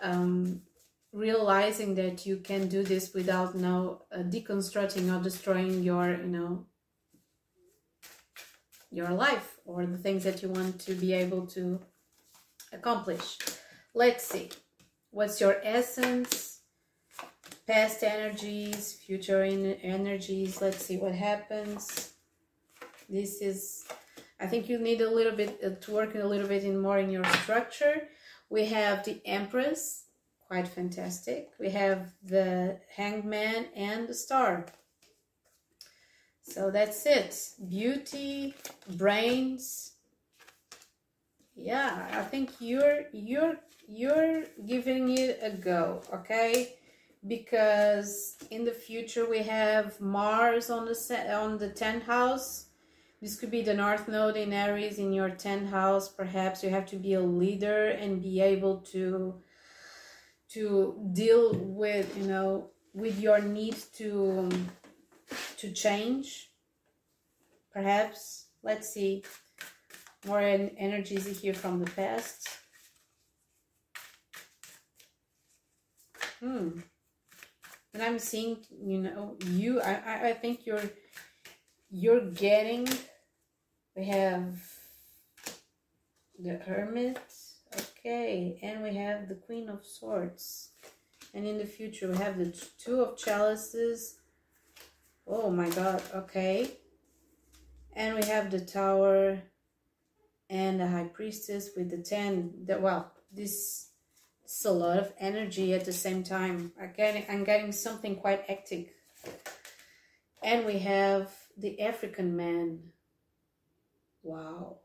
um, 0.01 0.61
realizing 1.11 1.95
that 1.95 2.25
you 2.25 2.37
can 2.37 2.67
do 2.67 2.83
this 2.83 3.13
without 3.13 3.55
now 3.55 4.01
uh, 4.11 4.19
deconstructing 4.19 5.13
or 5.13 5.21
destroying 5.23 5.83
your 5.83 6.11
you 6.11 6.27
know 6.27 6.65
your 8.91 9.09
life 9.09 9.57
or 9.65 9.85
the 9.85 9.97
things 9.97 10.23
that 10.23 10.41
you 10.41 10.49
want 10.49 10.79
to 10.81 10.93
be 10.93 11.13
able 11.13 11.45
to 11.47 11.79
accomplish. 12.71 13.37
Let's 13.93 14.23
see. 14.23 14.49
What's 15.11 15.41
your 15.41 15.57
essence? 15.63 16.61
Past 17.65 18.03
energies, 18.03 18.93
future 18.93 19.43
energies. 19.43 20.61
Let's 20.61 20.85
see 20.85 20.97
what 20.97 21.13
happens. 21.13 22.13
This 23.09 23.41
is, 23.41 23.85
I 24.39 24.47
think 24.47 24.69
you 24.69 24.79
need 24.79 25.01
a 25.01 25.09
little 25.09 25.35
bit 25.35 25.59
uh, 25.65 25.69
to 25.81 25.91
work 25.91 26.15
a 26.15 26.23
little 26.23 26.47
bit 26.47 26.63
in 26.63 26.79
more 26.79 26.99
in 26.99 27.09
your 27.09 27.25
structure. 27.25 28.07
We 28.49 28.65
have 28.65 29.03
the 29.03 29.21
Empress, 29.25 30.05
quite 30.47 30.67
fantastic. 30.67 31.49
We 31.59 31.69
have 31.71 32.13
the 32.23 32.79
Hangman 32.95 33.67
and 33.75 34.07
the 34.07 34.13
Star. 34.13 34.65
So 36.47 36.71
that's 36.71 37.05
it. 37.05 37.37
Beauty, 37.67 38.55
brains. 38.95 39.91
Yeah, 41.55 42.07
I 42.11 42.21
think 42.21 42.51
you're 42.59 43.03
you're 43.11 43.57
you're 43.87 44.43
giving 44.65 45.17
it 45.17 45.39
a 45.41 45.51
go, 45.51 46.01
okay? 46.13 46.75
Because 47.27 48.37
in 48.49 48.63
the 48.63 48.71
future 48.71 49.29
we 49.29 49.39
have 49.39 49.99
Mars 49.99 50.69
on 50.69 50.85
the 50.85 51.35
on 51.35 51.57
the 51.57 51.69
10th 51.69 52.03
house. 52.03 52.65
This 53.21 53.35
could 53.35 53.51
be 53.51 53.63
the 53.63 53.73
North 53.73 54.07
Node 54.07 54.37
in 54.37 54.53
Aries 54.53 54.99
in 54.99 55.11
your 55.11 55.31
10th 55.31 55.69
house. 55.69 56.07
Perhaps 56.07 56.63
you 56.63 56.69
have 56.69 56.85
to 56.87 56.95
be 56.95 57.15
a 57.15 57.21
leader 57.21 57.87
and 57.87 58.21
be 58.21 58.39
able 58.39 58.77
to 58.93 59.41
to 60.49 61.09
deal 61.13 61.53
with, 61.53 62.15
you 62.17 62.23
know, 62.23 62.69
with 62.93 63.19
your 63.19 63.41
need 63.41 63.75
to 63.95 64.49
to 65.57 65.71
change. 65.71 66.51
Perhaps, 67.71 68.45
let's 68.63 68.93
see, 68.93 69.23
more 70.25 70.41
energies 70.41 71.39
here 71.39 71.53
from 71.53 71.79
the 71.79 71.91
past. 71.91 72.47
Hmm. 76.39 76.79
And 77.93 78.03
I'm 78.03 78.19
seeing, 78.19 78.57
you 78.79 78.99
know, 78.99 79.37
you, 79.45 79.81
I, 79.81 80.29
I 80.29 80.33
think 80.33 80.65
you're, 80.65 80.89
you're 81.89 82.29
getting, 82.31 82.87
we 83.95 84.05
have 84.05 84.61
the 86.37 86.57
Hermit, 86.57 87.19
okay, 87.75 88.59
and 88.61 88.83
we 88.83 88.95
have 88.95 89.27
the 89.27 89.35
Queen 89.35 89.69
of 89.69 89.83
Swords. 89.83 90.69
And 91.33 91.47
in 91.47 91.57
the 91.57 91.65
future, 91.65 92.07
we 92.09 92.17
have 92.17 92.37
the 92.37 92.55
Two 92.77 93.01
of 93.01 93.17
Chalices, 93.17 94.16
Oh 95.29 95.49
my 95.49 95.69
god, 95.69 96.01
okay. 96.15 96.71
And 97.93 98.15
we 98.15 98.25
have 98.27 98.49
the 98.49 98.61
tower 98.61 99.41
and 100.49 100.79
the 100.79 100.87
high 100.87 101.09
priestess 101.13 101.71
with 101.75 101.89
the 101.89 101.97
10. 101.97 102.65
The, 102.65 102.79
well, 102.79 103.11
this 103.29 103.89
is 104.45 104.65
a 104.65 104.71
lot 104.71 104.99
of 104.99 105.11
energy 105.19 105.73
at 105.73 105.83
the 105.83 105.91
same 105.91 106.23
time. 106.23 106.71
I'm 106.81 106.93
getting, 106.95 107.25
I'm 107.27 107.43
getting 107.43 107.73
something 107.73 108.15
quite 108.15 108.43
hectic. 108.43 108.93
And 110.41 110.65
we 110.65 110.79
have 110.79 111.29
the 111.57 111.81
African 111.81 112.37
man. 112.37 112.79
Wow. 114.23 114.77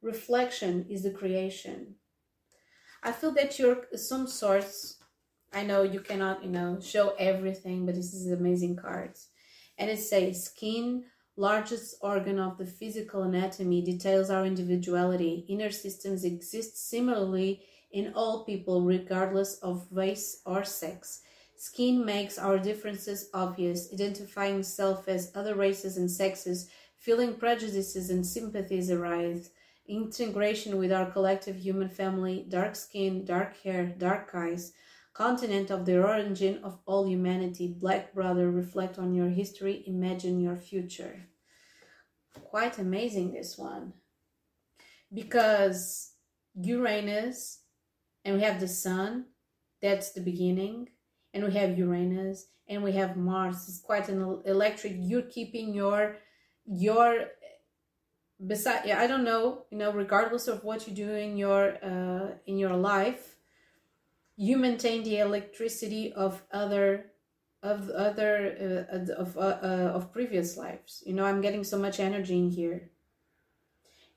Reflection 0.00 0.86
is 0.88 1.02
the 1.02 1.10
creation. 1.10 1.96
I 3.02 3.10
feel 3.10 3.32
that 3.32 3.58
you're 3.58 3.86
some 3.96 4.28
sorts. 4.28 4.98
I 5.52 5.64
know 5.64 5.82
you 5.82 6.00
cannot, 6.00 6.44
you 6.44 6.50
know, 6.50 6.78
show 6.80 7.14
everything, 7.18 7.84
but 7.84 7.96
this 7.96 8.14
is 8.14 8.30
amazing 8.30 8.76
cards 8.76 9.28
and 9.78 9.90
it 9.90 10.00
says 10.00 10.44
skin 10.44 11.04
largest 11.36 11.94
organ 12.00 12.38
of 12.38 12.58
the 12.58 12.66
physical 12.66 13.22
anatomy 13.22 13.80
details 13.80 14.28
our 14.28 14.44
individuality. 14.44 15.44
Inner 15.48 15.70
systems 15.70 16.24
exist 16.24 16.90
similarly 16.90 17.62
in 17.92 18.12
all 18.14 18.44
people 18.44 18.82
regardless 18.82 19.54
of 19.58 19.86
race 19.92 20.42
or 20.44 20.64
sex. 20.64 21.22
Skin 21.56 22.04
makes 22.04 22.38
our 22.38 22.58
differences 22.58 23.30
obvious 23.32 23.92
identifying 23.92 24.62
self 24.62 25.08
as 25.08 25.32
other 25.34 25.54
races 25.54 25.96
and 25.96 26.10
sexes 26.10 26.68
feeling 26.98 27.34
prejudices 27.34 28.10
and 28.10 28.26
sympathies 28.26 28.90
arise. 28.90 29.50
Integration 29.86 30.76
with 30.76 30.92
our 30.92 31.10
collective 31.10 31.56
human 31.56 31.88
family 31.88 32.44
dark 32.48 32.74
skin 32.74 33.24
dark 33.24 33.56
hair 33.62 33.86
dark 33.86 34.30
eyes 34.34 34.72
continent 35.18 35.68
of 35.68 35.84
the 35.84 36.00
origin 36.00 36.60
of 36.62 36.78
all 36.86 37.04
humanity, 37.04 37.74
Black 37.76 38.14
Brother, 38.14 38.48
reflect 38.48 39.00
on 39.00 39.12
your 39.16 39.28
history, 39.28 39.82
imagine 39.84 40.40
your 40.40 40.56
future. 40.56 41.26
Quite 42.44 42.78
amazing, 42.78 43.32
this 43.32 43.58
one. 43.58 43.94
Because 45.12 46.12
Uranus, 46.54 47.62
and 48.24 48.36
we 48.36 48.42
have 48.42 48.60
the 48.60 48.68
Sun, 48.68 49.24
that's 49.82 50.12
the 50.12 50.20
beginning, 50.20 50.90
and 51.34 51.44
we 51.44 51.52
have 51.54 51.76
Uranus, 51.76 52.46
and 52.68 52.84
we 52.84 52.92
have 52.92 53.16
Mars. 53.16 53.68
It's 53.68 53.80
quite 53.80 54.08
an 54.08 54.42
electric. 54.46 54.94
You're 54.98 55.22
keeping 55.22 55.74
your 55.74 56.18
your 56.64 57.24
beside 58.46 58.82
yeah 58.84 59.00
i 59.00 59.06
don't 59.06 59.24
know 59.24 59.64
you 59.70 59.78
know 59.78 59.90
regardless 59.90 60.46
of 60.46 60.62
what 60.62 60.86
you 60.86 60.94
do 60.94 61.10
in 61.10 61.36
your 61.36 61.76
uh, 61.82 62.28
in 62.46 62.56
your 62.56 62.76
life 62.76 63.37
you 64.38 64.56
maintain 64.56 65.02
the 65.02 65.18
electricity 65.18 66.12
of 66.12 66.42
other 66.52 67.10
of 67.64 67.90
other 67.90 68.86
uh, 68.92 69.12
of 69.20 69.36
uh, 69.36 69.58
uh, 69.60 69.92
of 69.96 70.12
previous 70.12 70.56
lives. 70.56 71.02
You 71.04 71.14
know 71.14 71.24
i'm 71.24 71.40
getting 71.40 71.64
so 71.64 71.76
much 71.76 71.98
energy 71.98 72.38
in 72.38 72.50
here. 72.50 72.90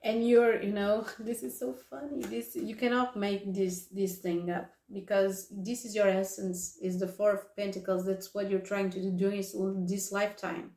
And 0.03 0.27
you're 0.27 0.61
you 0.61 0.73
know 0.73 1.07
this 1.19 1.41
is 1.41 1.59
so 1.59 1.75
funny. 1.89 2.21
This 2.21 2.55
you 2.55 2.75
cannot 2.75 3.17
make 3.17 3.51
this 3.51 3.87
this 3.87 4.19
thing 4.19 4.51
up 4.51 4.69
because 4.93 5.47
this 5.49 5.85
is 5.85 5.95
your 5.95 6.07
essence 6.07 6.77
is 6.79 6.99
the 6.99 7.07
four 7.07 7.33
of 7.33 7.55
pentacles. 7.55 8.05
That's 8.05 8.35
what 8.35 8.49
you're 8.49 8.69
trying 8.71 8.91
to 8.91 9.01
do 9.01 9.11
during 9.11 9.43
this 9.87 10.11
lifetime. 10.11 10.71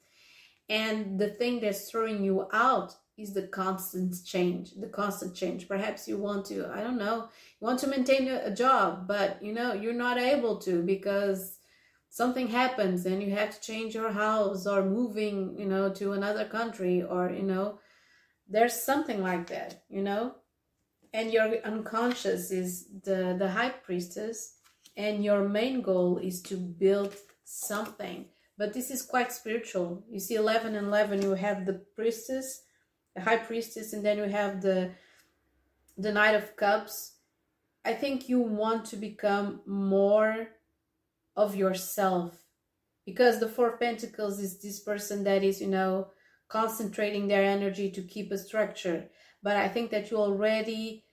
And 0.71 1.21
the 1.21 1.29
thing 1.29 1.61
that's 1.61 1.91
throwing 1.91 2.25
you 2.25 2.49
out 2.51 2.95
is 3.17 3.33
the 3.33 3.47
constant 3.49 4.15
change 4.25 4.73
the 4.73 4.89
constant 4.89 5.35
change. 5.35 5.69
Perhaps 5.69 6.09
you 6.09 6.19
want 6.19 6.47
to 6.47 6.69
i 6.75 6.81
don't 6.81 6.99
know 6.99 7.29
you 7.61 7.67
want 7.67 7.79
to 7.81 7.87
maintain 7.87 8.29
a, 8.29 8.55
job 8.55 9.07
but 9.07 9.43
you 9.43 9.53
know 9.53 9.73
you're 9.73 9.93
not 9.93 10.19
able 10.19 10.59
to 10.59 10.83
because 10.83 11.59
something 12.09 12.49
happens 12.49 13.07
and 13.07 13.23
you 13.23 13.31
have 13.31 13.51
to 13.51 13.61
change 13.61 13.95
your 13.95 14.13
house 14.13 14.67
or 14.67 14.85
moving 14.85 15.57
you 15.59 15.67
know 15.67 15.91
to 15.91 16.13
another 16.13 16.45
country 16.45 17.03
or 17.03 17.31
you 17.31 17.43
know 17.43 17.79
there's 18.49 18.81
something 18.83 19.23
like 19.23 19.47
that 19.49 19.83
you 19.89 20.03
know? 20.03 20.35
And 21.13 21.33
your 21.33 21.59
unconscious 21.65 22.51
is 22.51 22.89
the 23.05 23.37
the 23.39 23.49
high 23.49 23.69
priestess 23.69 24.57
and 24.97 25.25
your 25.25 25.49
main 25.49 25.81
goal 25.81 26.19
is 26.19 26.43
to 26.43 26.57
build 26.57 27.15
something. 27.45 28.27
But 28.59 28.73
this 28.73 28.91
is 28.91 29.03
quite 29.03 29.33
spiritual. 29.33 30.05
You 30.11 30.21
see 30.21 30.35
11 30.35 30.75
and 30.75 30.89
11 30.89 31.23
you 31.23 31.35
have 31.35 31.67
the 31.67 31.85
priestess 31.95 32.63
high 33.19 33.37
priestess 33.37 33.93
and 33.93 34.05
then 34.05 34.19
you 34.19 34.25
have 34.25 34.61
the 34.61 34.91
the 35.97 36.13
knight 36.13 36.35
of 36.35 36.57
cups. 36.57 37.13
I 37.85 37.93
think 37.93 38.29
you 38.29 38.41
want 38.41 38.87
to 38.87 38.97
become 38.97 39.61
more 39.67 40.49
of 41.37 41.55
yourself 41.55 42.37
because 43.07 43.39
the 43.39 43.49
four 43.49 43.77
pentacles 43.77 44.41
is 44.41 44.61
this 44.61 44.81
person 44.81 45.25
that 45.25 45.45
is 45.45 45.61
you 45.61 45.69
know 45.69 46.09
concentrating 46.49 47.29
their 47.29 47.45
energy 47.45 47.91
to 47.91 48.03
keep 48.03 48.33
a 48.33 48.39
structure. 48.39 49.09
But 49.43 49.57
i 49.57 49.69
think 49.69 49.91
that 49.91 50.11
you 50.11 50.17
already 50.17 51.05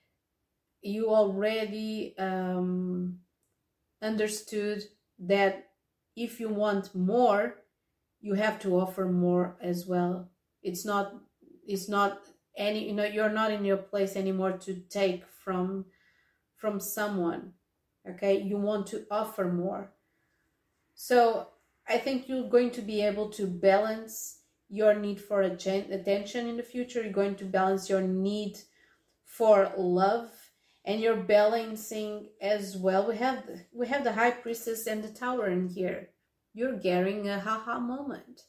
you 0.82 1.10
already 1.10 2.16
um, 2.18 3.20
understood 4.02 4.82
that 5.20 5.68
if 6.16 6.40
you 6.40 6.50
want 6.50 6.96
more 6.96 7.62
you 8.22 8.36
have 8.36 8.60
to 8.60 8.80
offer 8.80 9.06
more 9.06 9.58
as 9.62 9.88
well. 9.88 10.30
It's 10.62 10.86
not 10.86 11.14
it's 11.68 11.90
not 11.90 12.22
any 12.58 12.88
you 12.88 12.94
know 12.94 13.06
you're 13.06 13.30
not 13.30 13.52
in 13.52 13.64
your 13.66 13.78
place 13.78 14.16
anymore 14.16 14.54
to 14.54 14.76
take 14.90 15.24
from 15.44 15.86
from 16.58 16.80
someone 16.80 17.54
okay? 18.10 18.42
You 18.42 18.58
want 18.58 18.88
to 18.88 19.06
offer 19.12 19.46
more. 19.46 19.92
So 20.96 21.48
i 21.88 21.98
think 21.98 22.30
you're 22.30 22.50
going 22.50 22.70
to 22.70 22.82
be 22.82 23.02
able 23.02 23.30
to 23.30 23.48
balance 23.48 24.42
your 24.70 24.94
need 24.94 25.20
for 25.20 25.42
attention 25.42 26.48
in 26.48 26.56
the 26.56 26.64
future 26.64 27.02
you're 27.02 27.12
going 27.12 27.36
to 27.36 27.44
balance 27.44 27.90
your 27.90 28.02
need 28.02 28.56
for 29.26 29.74
love 29.78 30.30
and 30.86 31.00
you're 31.00 31.16
balancing 31.16 32.30
as 32.42 32.76
well. 32.76 33.08
We 33.08 33.18
have 33.18 33.44
we 33.74 33.88
have 33.88 34.04
the 34.04 34.14
high 34.14 34.32
priestess 34.32 34.88
and 34.88 35.04
the 35.04 35.10
tower 35.10 35.48
in 35.48 35.68
here. 35.68 36.10
You're 36.54 36.78
getting 36.78 37.30
a 37.30 37.40
haha 37.40 37.80
moment 37.80 38.42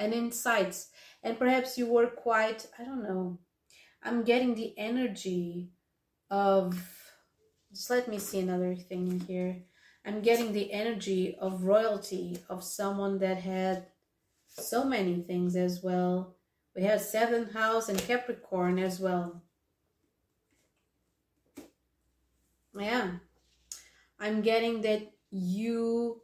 and 0.00 0.12
insights 0.12 0.88
and 1.22 1.38
perhaps 1.38 1.78
you 1.78 1.86
were 1.86 2.08
quite 2.08 2.66
i 2.78 2.84
don't 2.84 3.04
know 3.04 3.38
i'm 4.02 4.24
getting 4.24 4.54
the 4.54 4.74
energy 4.76 5.70
of 6.30 6.74
just 7.72 7.90
let 7.90 8.08
me 8.08 8.18
see 8.18 8.40
another 8.40 8.74
thing 8.74 9.08
in 9.08 9.20
here. 9.20 9.62
I'm 10.04 10.22
getting 10.22 10.52
the 10.52 10.72
energy 10.72 11.36
of 11.40 11.64
royalty 11.64 12.38
of 12.48 12.64
someone 12.64 13.18
that 13.18 13.38
had 13.38 13.86
so 14.46 14.84
many 14.84 15.22
things 15.22 15.54
as 15.54 15.82
well. 15.82 16.34
We 16.74 16.82
have 16.82 17.00
seventh 17.00 17.52
house 17.52 17.88
and 17.88 17.98
capricorn 17.98 18.78
as 18.78 18.98
well. 18.98 19.42
Yeah. 22.76 23.10
I'm 24.18 24.42
getting 24.42 24.80
that 24.82 25.12
you 25.30 26.22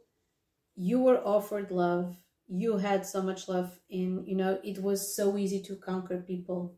you 0.75 0.99
were 0.99 1.19
offered 1.19 1.71
love 1.71 2.15
you 2.47 2.77
had 2.77 3.05
so 3.05 3.21
much 3.21 3.47
love 3.47 3.79
in 3.89 4.23
you 4.25 4.35
know 4.35 4.59
it 4.63 4.81
was 4.81 5.15
so 5.15 5.37
easy 5.37 5.61
to 5.61 5.75
conquer 5.75 6.21
people. 6.21 6.75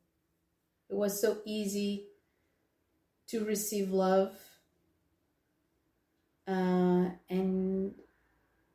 It 0.90 0.96
was 0.96 1.22
so 1.22 1.42
easy 1.46 2.08
to 3.28 3.46
receive 3.46 3.92
love. 3.92 4.36
Uh, 6.48 7.12
and 7.30 7.94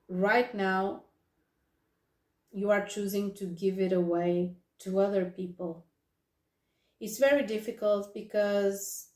right 0.08 0.54
now 0.54 1.02
you 2.52 2.70
are 2.70 2.86
choosing 2.86 3.34
to 3.34 3.46
give 3.46 3.80
it 3.80 3.92
away 3.92 4.54
to 4.78 5.00
other 5.00 5.24
people. 5.24 5.86
It's 7.00 7.18
very 7.18 7.44
difficult 7.44 8.14
because 8.14 9.08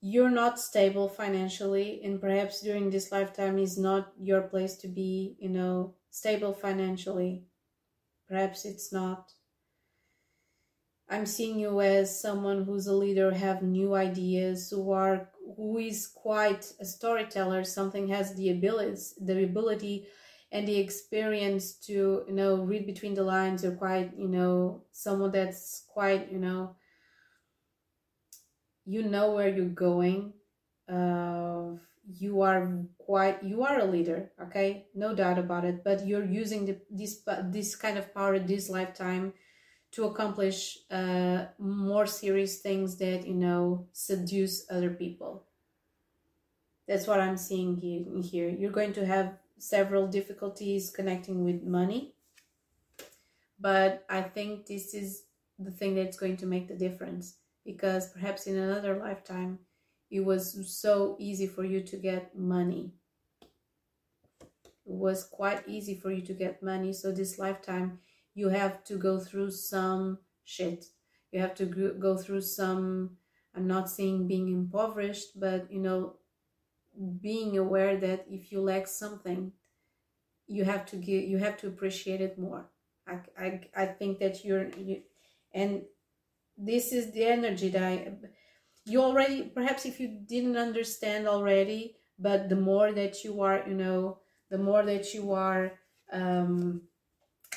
you're 0.00 0.30
not 0.30 0.60
stable 0.60 1.08
financially 1.08 2.00
and 2.04 2.20
perhaps 2.20 2.60
during 2.60 2.90
this 2.90 3.10
lifetime 3.10 3.58
is 3.58 3.76
not 3.78 4.12
your 4.20 4.42
place 4.42 4.76
to 4.76 4.86
be 4.88 5.36
you 5.40 5.48
know 5.48 5.94
stable 6.10 6.52
financially. 6.54 7.46
Perhaps 8.28 8.64
it's 8.64 8.92
not. 8.92 9.32
I'm 11.08 11.24
seeing 11.26 11.58
you 11.58 11.80
as 11.80 12.20
someone 12.20 12.64
who's 12.64 12.86
a 12.86 12.94
leader 12.94 13.30
have 13.32 13.62
new 13.62 13.94
ideas 13.94 14.70
who 14.70 14.90
are 14.92 15.30
who 15.56 15.78
is 15.78 16.06
quite 16.06 16.72
a 16.80 16.84
storyteller. 16.84 17.64
Something 17.64 18.08
has 18.08 18.34
the 18.34 18.50
abilities 18.50 19.14
the 19.20 19.42
ability 19.42 20.06
and 20.52 20.66
the 20.68 20.78
experience 20.78 21.74
to 21.88 22.24
you 22.28 22.34
know 22.34 22.62
read 22.62 22.84
between 22.86 23.14
the 23.14 23.22
lines. 23.24 23.62
You're 23.64 23.76
quite 23.76 24.16
you 24.18 24.28
know 24.28 24.84
someone 24.92 25.32
that's 25.32 25.84
quite 25.88 26.30
you 26.30 26.38
know 26.38 26.76
you 28.84 29.02
know 29.02 29.32
where 29.32 29.48
you're 29.48 29.66
going 29.68 30.32
uh, 30.88 31.72
you 32.10 32.40
are 32.40 32.84
quite 32.98 33.42
you 33.42 33.62
are 33.62 33.80
a 33.80 33.84
leader 33.84 34.30
okay? 34.42 34.86
No 34.94 35.14
doubt 35.14 35.38
about 35.38 35.64
it 35.64 35.84
but 35.84 36.06
you're 36.06 36.24
using 36.24 36.66
the, 36.66 36.78
this 36.90 37.22
this 37.44 37.76
kind 37.76 37.98
of 37.98 38.14
power 38.14 38.38
this 38.38 38.68
lifetime 38.70 39.34
to 39.90 40.04
accomplish 40.04 40.78
uh, 40.90 41.46
more 41.58 42.06
serious 42.06 42.58
things 42.58 42.96
that 42.98 43.26
you 43.26 43.34
know 43.34 43.86
seduce 43.92 44.70
other 44.70 44.90
people. 44.90 45.44
That's 46.86 47.06
what 47.06 47.20
i'm 47.20 47.36
seeing 47.36 47.76
here, 47.76 48.04
here. 48.22 48.48
You're 48.48 48.70
going 48.70 48.94
to 48.94 49.04
have 49.04 49.34
several 49.58 50.06
difficulties 50.06 50.90
connecting 50.90 51.44
with 51.44 51.62
money 51.62 52.14
but 53.60 54.04
i 54.08 54.20
think 54.22 54.66
this 54.66 54.94
is 54.94 55.24
the 55.58 55.70
thing 55.70 55.94
that's 55.94 56.16
going 56.16 56.36
to 56.36 56.46
make 56.46 56.68
the 56.68 56.74
difference 56.74 57.36
because 57.64 58.08
perhaps 58.08 58.46
in 58.46 58.56
another 58.56 58.96
lifetime 58.96 59.58
it 60.10 60.24
was 60.24 60.66
so 60.80 61.16
easy 61.18 61.46
for 61.46 61.64
you 61.64 61.82
to 61.82 61.96
get 61.96 62.36
money. 62.36 62.92
It 64.60 64.94
was 64.94 65.24
quite 65.24 65.68
easy 65.68 65.94
for 65.94 66.10
you 66.10 66.22
to 66.22 66.32
get 66.32 66.62
money. 66.62 66.92
So 66.92 67.12
this 67.12 67.38
lifetime, 67.38 67.98
you 68.34 68.48
have 68.48 68.84
to 68.84 68.96
go 68.96 69.18
through 69.20 69.50
some 69.50 70.18
shit. 70.44 70.86
You 71.30 71.40
have 71.40 71.54
to 71.56 71.66
go 71.66 72.16
through 72.16 72.40
some, 72.40 73.18
I'm 73.54 73.66
not 73.66 73.90
saying 73.90 74.28
being 74.28 74.48
impoverished, 74.48 75.38
but 75.38 75.70
you 75.70 75.80
know, 75.80 76.16
being 77.20 77.58
aware 77.58 77.98
that 77.98 78.26
if 78.30 78.50
you 78.50 78.62
lack 78.62 78.86
something, 78.86 79.52
you 80.46 80.64
have 80.64 80.86
to 80.86 80.96
give, 80.96 81.24
you 81.24 81.36
have 81.36 81.58
to 81.58 81.66
appreciate 81.68 82.22
it 82.22 82.38
more. 82.38 82.70
I, 83.06 83.18
I, 83.38 83.60
I 83.76 83.86
think 83.86 84.20
that 84.20 84.44
you're, 84.44 84.68
you, 84.70 85.02
and 85.52 85.82
this 86.56 86.92
is 86.92 87.12
the 87.12 87.24
energy 87.24 87.68
that 87.68 87.82
I, 87.82 88.12
you 88.88 89.02
already 89.02 89.42
perhaps 89.54 89.84
if 89.86 90.00
you 90.00 90.08
didn't 90.08 90.56
understand 90.56 91.26
already 91.26 91.96
but 92.18 92.48
the 92.48 92.56
more 92.56 92.92
that 92.92 93.24
you 93.24 93.40
are 93.42 93.62
you 93.66 93.74
know 93.74 94.18
the 94.50 94.58
more 94.58 94.82
that 94.84 95.12
you 95.14 95.32
are 95.32 95.72
um, 96.12 96.80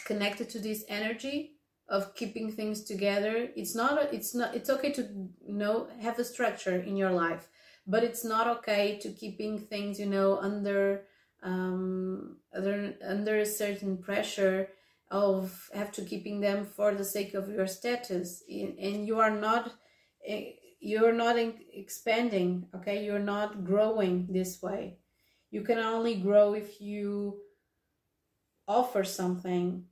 connected 0.05 0.49
to 0.49 0.59
this 0.59 0.83
energy 0.89 1.53
of 1.87 2.13
keeping 2.15 2.51
things 2.51 2.83
together 2.83 3.49
it's 3.55 3.75
not 3.75 4.13
it's 4.13 4.33
not 4.35 4.55
it's 4.55 4.69
okay 4.69 4.91
to 4.91 5.01
you 5.45 5.53
know 5.53 5.87
have 6.01 6.17
a 6.19 6.23
structure 6.23 6.81
in 6.81 6.95
your 6.95 7.11
life 7.11 7.49
but 7.87 8.03
it's 8.03 8.23
not 8.23 8.47
okay 8.47 8.99
to 9.01 9.09
keeping 9.09 9.59
things 9.59 9.99
you 9.99 10.05
know 10.05 10.37
under 10.37 11.03
um 11.43 12.37
under 12.53 12.93
under 13.03 13.39
a 13.39 13.45
certain 13.45 13.97
pressure 13.97 14.69
of 15.11 15.69
have 15.73 15.91
to 15.91 16.01
keeping 16.03 16.39
them 16.39 16.65
for 16.65 16.95
the 16.95 17.03
sake 17.03 17.33
of 17.33 17.49
your 17.49 17.67
status. 17.67 18.43
And 18.49 19.05
you 19.05 19.19
are 19.19 19.29
not 19.29 19.73
eh, 20.25 20.53
you're 20.81 21.13
not 21.13 21.37
expanding 21.37 22.65
okay? 22.75 23.05
You're 23.05 23.19
not 23.19 23.63
growing 23.63 24.27
this 24.29 24.61
way. 24.61 24.97
You 25.51 25.61
can 25.61 25.77
only 25.77 26.15
grow 26.15 26.53
if 26.53 26.81
you 26.81 27.39
offer 28.67 29.03
something 29.03 29.85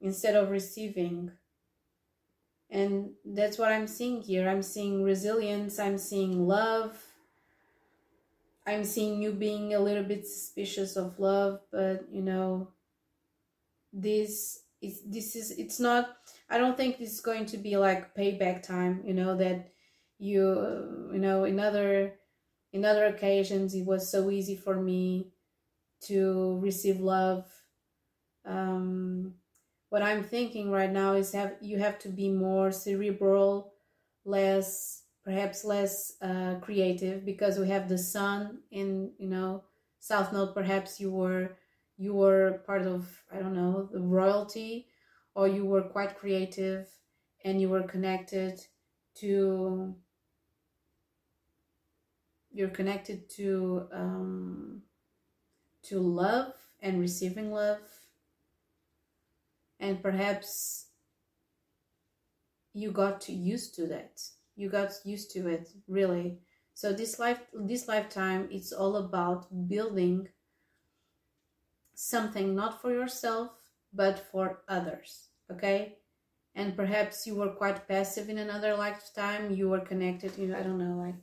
instead 0.00 0.36
of 0.36 0.50
receiving. 0.50 1.30
And 2.70 3.10
that's 3.24 3.58
what 3.58 3.72
i'm 3.72 3.86
seeing 3.86 4.20
here. 4.20 4.48
I'm 4.48 4.62
seeing 4.62 5.02
resilience. 5.02 5.78
I'm 5.78 5.98
seeing 5.98 6.46
love. 6.46 7.00
I'm 8.66 8.84
seeing 8.84 9.22
you 9.22 9.32
being 9.32 9.74
a 9.74 9.80
little 9.80 10.04
bit 10.04 10.26
suspicious 10.26 10.96
of 10.96 11.18
love 11.18 11.60
but 11.70 12.06
you 12.10 12.22
know 12.22 12.68
this 13.92 14.62
is 14.80 15.02
this 15.06 15.36
is 15.36 15.50
it's 15.52 15.78
not 15.78 16.16
i 16.48 16.56
don't 16.56 16.76
think 16.76 16.98
this 16.98 17.12
is 17.12 17.20
going 17.20 17.46
to 17.46 17.58
be 17.58 17.76
like 17.76 18.14
payback 18.14 18.62
time 18.62 19.02
you 19.04 19.12
know 19.12 19.36
that 19.36 19.73
you 20.18 21.10
you 21.12 21.18
know 21.18 21.44
in 21.44 21.60
other 21.60 22.14
in 22.72 22.84
other 22.84 23.06
occasions 23.06 23.74
it 23.74 23.84
was 23.86 24.10
so 24.10 24.30
easy 24.30 24.56
for 24.56 24.76
me 24.80 25.30
to 26.02 26.58
receive 26.62 27.00
love. 27.00 27.46
Um 28.44 29.34
what 29.90 30.02
i'm 30.02 30.24
thinking 30.24 30.72
right 30.72 30.90
now 30.90 31.14
is 31.14 31.32
have 31.32 31.54
you 31.60 31.78
have 31.78 31.98
to 32.00 32.08
be 32.08 32.28
more 32.28 32.72
cerebral 32.72 33.72
less 34.24 35.04
perhaps 35.24 35.64
less 35.64 36.14
uh, 36.20 36.56
creative 36.60 37.24
because 37.24 37.58
we 37.58 37.68
have 37.68 37.88
the 37.88 37.98
sun 37.98 38.58
in 38.72 39.12
you 39.18 39.28
know 39.28 39.62
south 40.00 40.32
node 40.32 40.54
perhaps 40.54 41.00
you 41.00 41.12
were 41.12 41.56
you 41.96 42.12
were 42.12 42.62
part 42.66 42.82
of 42.82 43.22
i 43.32 43.38
don't 43.38 43.54
know 43.54 43.88
the 43.92 44.00
royalty 44.00 44.88
or 45.36 45.46
you 45.48 45.64
were 45.64 45.82
quite 45.82 46.18
creative 46.18 46.88
and 47.44 47.60
you 47.60 47.68
were 47.68 47.84
connected 47.84 48.60
to 49.14 49.94
you're 52.54 52.68
connected 52.68 53.28
to 53.28 53.88
um, 53.92 54.82
to 55.82 55.98
love 55.98 56.54
and 56.80 57.00
receiving 57.00 57.52
love. 57.52 57.80
And 59.80 60.00
perhaps 60.00 60.86
you 62.72 62.92
got 62.92 63.28
used 63.28 63.74
to 63.74 63.86
that. 63.88 64.22
You 64.56 64.70
got 64.70 64.92
used 65.04 65.32
to 65.32 65.48
it 65.48 65.68
really. 65.88 66.38
So 66.74 66.92
this 66.92 67.18
life 67.18 67.40
this 67.52 67.88
lifetime 67.88 68.48
it's 68.50 68.72
all 68.72 68.96
about 68.96 69.46
building 69.68 70.28
something 71.96 72.54
not 72.54 72.80
for 72.82 72.90
yourself 72.92 73.50
but 73.92 74.18
for 74.18 74.62
others 74.68 75.28
okay? 75.50 75.98
And 76.56 76.76
perhaps 76.76 77.26
you 77.26 77.34
were 77.34 77.50
quite 77.50 77.86
passive 77.88 78.28
in 78.28 78.38
another 78.38 78.76
lifetime. 78.76 79.52
You 79.52 79.68
were 79.68 79.80
connected 79.80 80.36
you 80.36 80.48
know 80.48 80.58
i 80.58 80.62
don't 80.62 80.78
know 80.78 80.96
like 81.06 81.14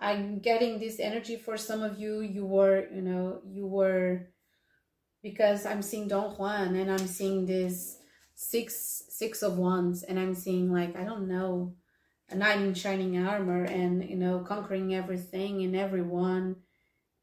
i'm 0.00 0.38
getting 0.38 0.78
this 0.78 0.98
energy 0.98 1.36
for 1.36 1.56
some 1.56 1.82
of 1.82 1.98
you. 1.98 2.20
You 2.20 2.44
were 2.46 2.86
you 2.92 3.02
know 3.02 3.40
you 3.46 3.66
were 3.66 4.28
because 5.22 5.66
i'm 5.66 5.82
seeing 5.82 6.08
don 6.08 6.30
juan 6.30 6.74
and 6.76 6.90
i'm 6.90 7.06
seeing 7.06 7.46
this 7.46 7.98
six 8.34 9.04
six 9.08 9.42
of 9.42 9.58
wands 9.58 10.02
and 10.02 10.18
i'm 10.18 10.34
seeing 10.34 10.72
like 10.72 10.96
i 10.96 11.04
don't 11.04 11.28
know 11.28 11.74
a 12.30 12.34
knight 12.34 12.60
in 12.60 12.72
shining 12.72 13.18
armor 13.18 13.64
and 13.64 14.08
you 14.08 14.16
know 14.16 14.40
conquering 14.40 14.94
everything 14.94 15.62
and 15.62 15.76
everyone 15.76 16.56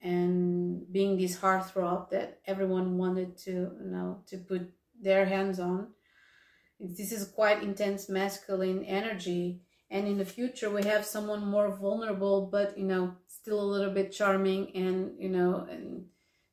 and 0.02 0.92
being 0.92 1.18
this 1.18 1.38
heartthrob 1.38 2.10
that 2.12 2.40
everyone 2.46 2.98
wanted 2.98 3.38
to 3.38 3.52
you 3.52 3.90
know 3.90 4.22
to 4.28 4.38
put 4.38 4.70
their 5.02 5.26
hands 5.26 5.60
on. 5.60 5.88
This 6.80 7.12
is 7.12 7.28
quite 7.28 7.64
intense 7.64 8.10
masculine 8.10 8.84
energy 8.84 9.62
and 9.90 10.08
in 10.08 10.18
the 10.18 10.26
future 10.26 10.70
we 10.70 10.84
have 10.84 11.06
someone 11.06 11.46
more 11.46 11.70
vulnerable 11.76 12.48
but 12.52 12.78
you 12.78 12.86
know 12.86 13.14
still 13.28 13.62
a 13.62 13.72
little 13.74 13.94
bit 13.94 14.12
charming 14.12 14.76
and 14.76 15.12
you 15.20 15.30
know 15.30 15.68
and 15.70 16.06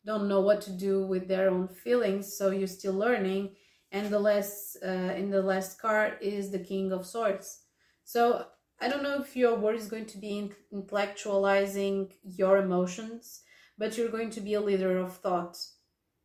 don't 0.04 0.28
know 0.28 0.40
what 0.40 0.60
to 0.62 0.70
do 0.70 1.06
with 1.06 1.28
their 1.28 1.48
own 1.48 1.68
feelings. 1.68 2.36
So 2.36 2.50
you're 2.50 2.66
still 2.66 2.92
learning. 2.94 3.54
And 3.90 4.10
the 4.10 4.18
last 4.18 4.76
uh, 4.84 5.14
in 5.16 5.30
the 5.30 5.42
last 5.42 5.80
card 5.80 6.18
is 6.20 6.50
the 6.50 6.58
king 6.58 6.92
of 6.92 7.06
swords. 7.06 7.62
So 8.04 8.46
i 8.80 8.88
don't 8.88 9.04
know 9.04 9.20
if 9.20 9.36
your 9.36 9.54
word 9.54 9.76
is 9.76 9.86
going 9.86 10.04
to 10.04 10.18
be 10.18 10.50
intellectualizing 10.72 12.10
your 12.24 12.58
emotions 12.58 13.42
but 13.78 13.96
you're 13.96 14.08
going 14.08 14.30
to 14.30 14.40
be 14.40 14.54
a 14.54 14.60
leader 14.60 14.98
of 14.98 15.16
thought 15.16 15.56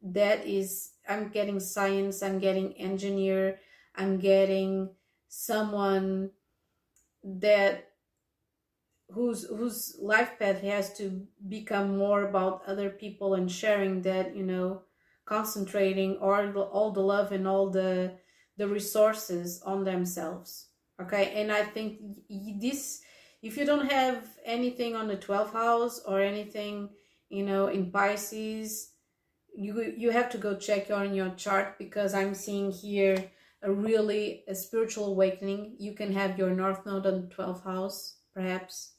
that 0.02 0.44
is 0.48 0.94
i'm 1.08 1.30
getting 1.30 1.60
science 1.60 2.24
i'm 2.24 2.40
getting 2.40 2.74
engineer 2.74 3.60
i'm 3.96 4.18
getting 4.18 4.90
someone 5.28 6.32
that 7.40 7.90
whose 9.12 9.46
whose 9.48 9.96
life 10.00 10.38
path 10.40 10.62
has 10.62 10.94
to 10.94 11.26
become 11.48 11.98
more 11.98 12.24
about 12.24 12.64
other 12.68 12.90
people 12.90 13.34
and 13.34 13.52
sharing 13.52 14.02
that 14.04 14.36
you 14.36 14.44
know 14.44 14.84
concentrating 15.26 16.18
all 16.18 16.52
the, 16.52 16.60
all 16.60 16.92
the 16.92 17.00
love 17.00 17.32
and 17.32 17.48
all 17.48 17.70
the 17.70 18.12
the 18.58 18.68
resources 18.68 19.62
on 19.66 19.84
themselves. 19.84 20.68
Okay? 21.02 21.42
And 21.42 21.52
i 21.52 21.64
think 21.64 22.00
this 22.60 23.02
if 23.42 23.56
you 23.56 23.66
don't 23.66 23.90
have 23.90 24.24
anything 24.46 24.96
on 24.96 25.08
the 25.08 25.16
12th 25.16 25.54
house 25.54 26.02
or 26.06 26.22
anything 26.22 26.90
you 27.30 27.44
know 27.44 27.68
in 27.68 27.92
pisces 27.92 28.92
you 29.56 29.94
you 29.98 30.10
have 30.12 30.30
to 30.30 30.38
go 30.38 30.56
check 30.56 30.92
on 30.92 31.14
your 31.14 31.30
chart 31.30 31.78
because 31.78 32.14
i'm 32.14 32.34
seeing 32.34 32.72
here 32.72 33.32
a 33.62 33.72
really 33.72 34.44
a 34.48 34.56
spiritual 34.56 35.08
awakening. 35.08 35.76
You 35.80 35.94
can 35.94 36.14
have 36.14 36.38
your 36.38 36.52
north 36.52 36.86
node 36.86 37.06
on 37.06 37.22
the 37.22 37.36
12th 37.36 37.64
house 37.64 38.16
perhaps. 38.34 38.94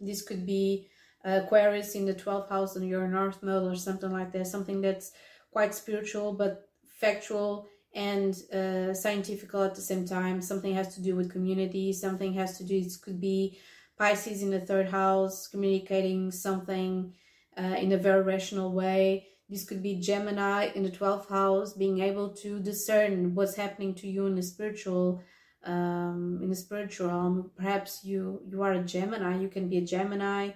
This 0.00 0.22
could 0.22 0.46
be 0.46 0.88
aquarius 1.24 1.94
in 1.94 2.04
the 2.04 2.14
12th 2.14 2.48
house 2.48 2.76
on 2.76 2.82
your 2.82 3.06
north 3.06 3.42
node 3.42 3.70
or 3.70 3.76
something 3.76 4.10
like 4.10 4.32
that 4.32 4.46
something 4.46 4.80
that's 4.80 5.12
quite 5.52 5.72
spiritual 5.72 6.32
but 6.32 6.68
factual 6.88 7.68
and 7.94 8.34
uh, 8.52 8.92
scientific 8.92 9.54
at 9.54 9.74
the 9.74 9.80
same 9.80 10.04
time. 10.06 10.40
Something 10.40 10.74
has 10.74 10.94
to 10.94 11.02
do 11.02 11.14
with 11.14 11.30
community 11.30 11.92
something 11.92 12.32
has 12.34 12.58
to 12.58 12.64
do 12.64 12.76
it 12.76 12.92
could 13.02 13.20
be 13.20 13.58
pisces 13.98 14.42
in 14.42 14.50
the 14.50 14.60
third 14.60 14.88
house 14.88 15.46
communicating 15.46 16.30
something 16.32 17.12
uh, 17.56 17.76
in 17.78 17.92
a 17.92 17.98
very 17.98 18.22
rational 18.22 18.72
way 18.72 19.28
this 19.52 19.64
could 19.64 19.82
be 19.82 20.00
Gemini 20.00 20.70
in 20.74 20.82
the 20.82 20.90
12th 20.90 21.28
house, 21.28 21.74
being 21.74 22.00
able 22.00 22.30
to 22.36 22.58
discern 22.58 23.34
what's 23.34 23.54
happening 23.54 23.94
to 23.96 24.08
you 24.08 24.24
in 24.26 24.34
the 24.34 24.42
spiritual 24.42 25.22
um, 25.64 26.40
in 26.42 26.48
the 26.48 26.56
spiritual 26.56 27.08
realm. 27.08 27.50
Perhaps 27.54 28.02
you 28.02 28.40
you 28.48 28.62
are 28.62 28.72
a 28.72 28.82
Gemini. 28.82 29.38
You 29.38 29.48
can 29.48 29.68
be 29.68 29.76
a 29.76 29.84
Gemini. 29.94 30.52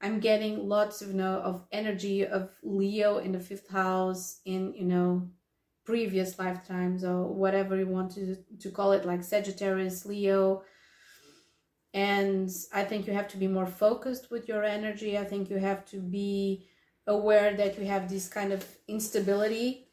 I'm 0.00 0.20
getting 0.20 0.66
lots 0.68 1.02
of 1.02 1.08
you 1.08 1.14
know 1.14 1.38
of 1.40 1.66
energy 1.70 2.26
of 2.26 2.50
Leo 2.62 3.18
in 3.18 3.32
the 3.32 3.40
fifth 3.40 3.68
house 3.68 4.40
in 4.46 4.74
you 4.74 4.86
know 4.86 5.28
previous 5.84 6.38
lifetimes 6.38 7.04
or 7.04 7.26
whatever 7.26 7.76
you 7.76 7.86
want 7.86 8.12
to 8.12 8.36
to 8.60 8.70
call 8.70 8.92
it, 8.92 9.04
like 9.04 9.22
Sagittarius, 9.22 10.06
Leo. 10.06 10.62
And 11.92 12.50
I 12.72 12.84
think 12.84 13.06
you 13.06 13.12
have 13.12 13.28
to 13.28 13.36
be 13.36 13.46
more 13.46 13.66
focused 13.66 14.30
with 14.30 14.48
your 14.48 14.64
energy. 14.64 15.18
I 15.18 15.24
think 15.24 15.50
you 15.50 15.58
have 15.58 15.84
to 15.90 16.00
be 16.00 16.66
aware 17.06 17.54
that 17.54 17.78
you 17.78 17.84
have 17.86 18.08
this 18.08 18.28
kind 18.28 18.52
of 18.52 18.64
instability 18.88 19.86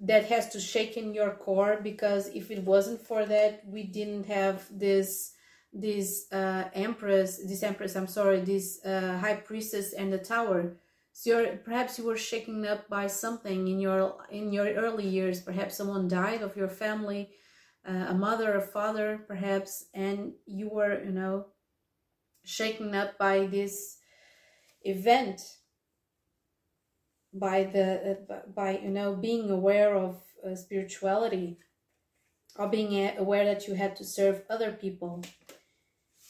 that 0.00 0.26
has 0.26 0.48
to 0.50 0.60
shake 0.60 0.96
in 0.96 1.14
your 1.14 1.30
core 1.30 1.80
because 1.82 2.28
if 2.28 2.50
it 2.50 2.62
wasn't 2.62 3.00
for 3.00 3.24
that 3.26 3.62
we 3.66 3.82
didn't 3.82 4.26
have 4.26 4.66
this 4.70 5.32
this 5.72 6.26
uh, 6.32 6.64
empress 6.74 7.38
this 7.46 7.62
empress 7.62 7.96
i'm 7.96 8.06
sorry 8.06 8.40
this 8.40 8.84
uh, 8.84 9.18
high 9.18 9.34
priestess 9.34 9.92
and 9.92 10.12
the 10.12 10.18
tower. 10.18 10.76
So 11.12 11.40
you're, 11.40 11.56
perhaps 11.56 11.98
you 11.98 12.04
were 12.04 12.16
shaken 12.16 12.64
up 12.64 12.88
by 12.88 13.08
something 13.08 13.66
in 13.66 13.80
your 13.80 14.24
in 14.30 14.52
your 14.52 14.68
early 14.74 15.06
years. 15.06 15.40
Perhaps 15.40 15.76
someone 15.76 16.06
died 16.06 16.42
of 16.42 16.56
your 16.56 16.68
family 16.68 17.30
uh, 17.88 18.06
a 18.08 18.14
mother 18.14 18.56
a 18.56 18.60
father 18.60 19.24
perhaps 19.26 19.86
and 19.94 20.32
you 20.46 20.68
were 20.68 21.02
you 21.02 21.10
know 21.10 21.46
shaken 22.44 22.94
up 22.94 23.16
by 23.18 23.46
this 23.46 23.98
event 24.82 25.40
by 27.38 27.64
the 27.64 28.18
by 28.54 28.78
you 28.78 28.90
know 28.90 29.14
being 29.14 29.50
aware 29.50 29.94
of 29.94 30.16
uh, 30.46 30.54
spirituality 30.54 31.58
or 32.56 32.68
being 32.68 33.10
aware 33.18 33.44
that 33.44 33.66
you 33.68 33.74
had 33.74 33.94
to 33.96 34.04
serve 34.04 34.42
other 34.50 34.72
people. 34.72 35.22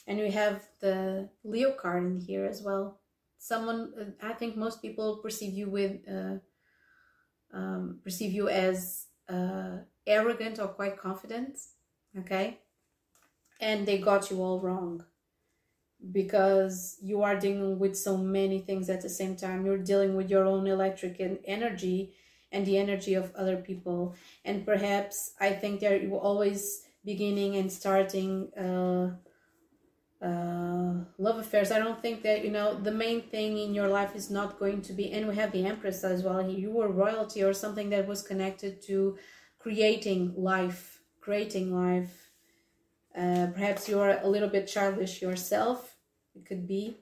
And 0.06 0.18
we 0.18 0.30
have 0.30 0.66
the 0.80 1.28
leo 1.44 1.72
card 1.72 2.04
in 2.04 2.20
here 2.20 2.44
as 2.44 2.62
well. 2.62 3.00
Someone 3.38 4.14
i 4.22 4.32
think 4.32 4.56
most 4.56 4.82
people 4.82 5.18
perceive 5.18 5.54
you 5.54 5.70
with 5.70 5.96
uh, 6.08 6.36
um, 7.56 8.00
perceive 8.04 8.32
you 8.32 8.48
as 8.48 9.06
uh, 9.28 9.78
arrogant 10.06 10.58
or 10.58 10.68
quite 10.68 10.96
confident 10.98 11.58
okay? 12.16 12.58
And 13.60 13.86
they 13.86 13.98
got 13.98 14.30
you 14.30 14.42
all 14.42 14.60
wrong 14.60 15.04
because 16.12 16.96
you 17.02 17.22
are 17.22 17.38
dealing 17.38 17.78
with 17.78 17.96
so 17.96 18.16
many 18.16 18.60
things 18.60 18.88
at 18.88 19.02
the 19.02 19.08
same 19.08 19.36
time. 19.36 19.66
You're 19.66 19.78
dealing 19.78 20.16
with 20.16 20.30
your 20.30 20.44
own 20.44 20.66
electric 20.66 21.20
and 21.20 21.38
energy 21.44 22.14
and 22.52 22.64
the 22.64 22.78
energy 22.78 23.14
of 23.14 23.34
other 23.34 23.56
people. 23.56 24.14
And 24.44 24.64
perhaps 24.64 25.34
i 25.40 25.50
think 25.50 25.80
they're 25.80 26.08
always 26.10 26.82
beginning 27.04 27.56
and 27.56 27.70
starting 27.72 28.52
uh, 28.54 29.10
uh, 30.20 30.94
love 31.18 31.38
affairs. 31.38 31.70
I 31.70 31.78
don't 31.78 32.02
think 32.02 32.22
that 32.22 32.44
you 32.44 32.50
know 32.50 32.74
the 32.74 32.90
main 32.90 33.22
thing 33.22 33.56
in 33.58 33.72
your 33.74 33.88
life 33.88 34.16
is 34.16 34.30
not 34.30 34.58
going 34.58 34.82
to 34.82 34.92
be 34.92 35.12
and 35.12 35.28
we 35.28 35.36
have 35.36 35.52
the 35.52 35.64
empress 35.64 36.02
as 36.04 36.22
well. 36.22 36.48
You 36.48 36.70
were 36.70 36.88
royalty 36.88 37.42
or 37.42 37.52
something 37.52 37.90
that 37.90 38.06
was 38.06 38.22
connected 38.22 38.82
to 38.82 39.16
creating 39.58 40.34
life 40.36 41.00
creating 41.20 41.74
life. 41.74 42.27
Uh, 43.18 43.48
perhaps 43.52 43.88
you're 43.88 44.18
a 44.22 44.28
little 44.28 44.48
bit 44.48 44.68
childish 44.68 45.20
yourself. 45.20 45.96
It 46.36 46.46
could 46.46 46.68
be, 46.68 46.98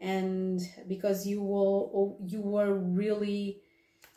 and 0.00 0.60
because 0.88 1.26
you 1.26 1.42
will, 1.42 2.18
you 2.24 2.40
were 2.40 2.72
really, 2.74 3.60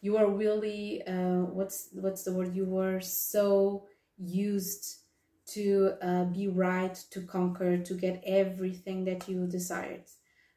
you 0.01 0.15
are 0.15 0.29
really, 0.29 1.03
uh, 1.05 1.43
what's 1.57 1.89
what's 1.91 2.23
the 2.23 2.31
word? 2.31 2.55
You 2.55 2.65
were 2.65 3.01
so 3.01 3.85
used 4.17 4.99
to 5.45 5.93
uh, 6.01 6.23
be 6.25 6.47
right, 6.47 6.95
to 7.11 7.21
conquer, 7.21 7.77
to 7.77 7.93
get 7.95 8.23
everything 8.25 9.03
that 9.05 9.27
you 9.27 9.45
desired. 9.45 10.05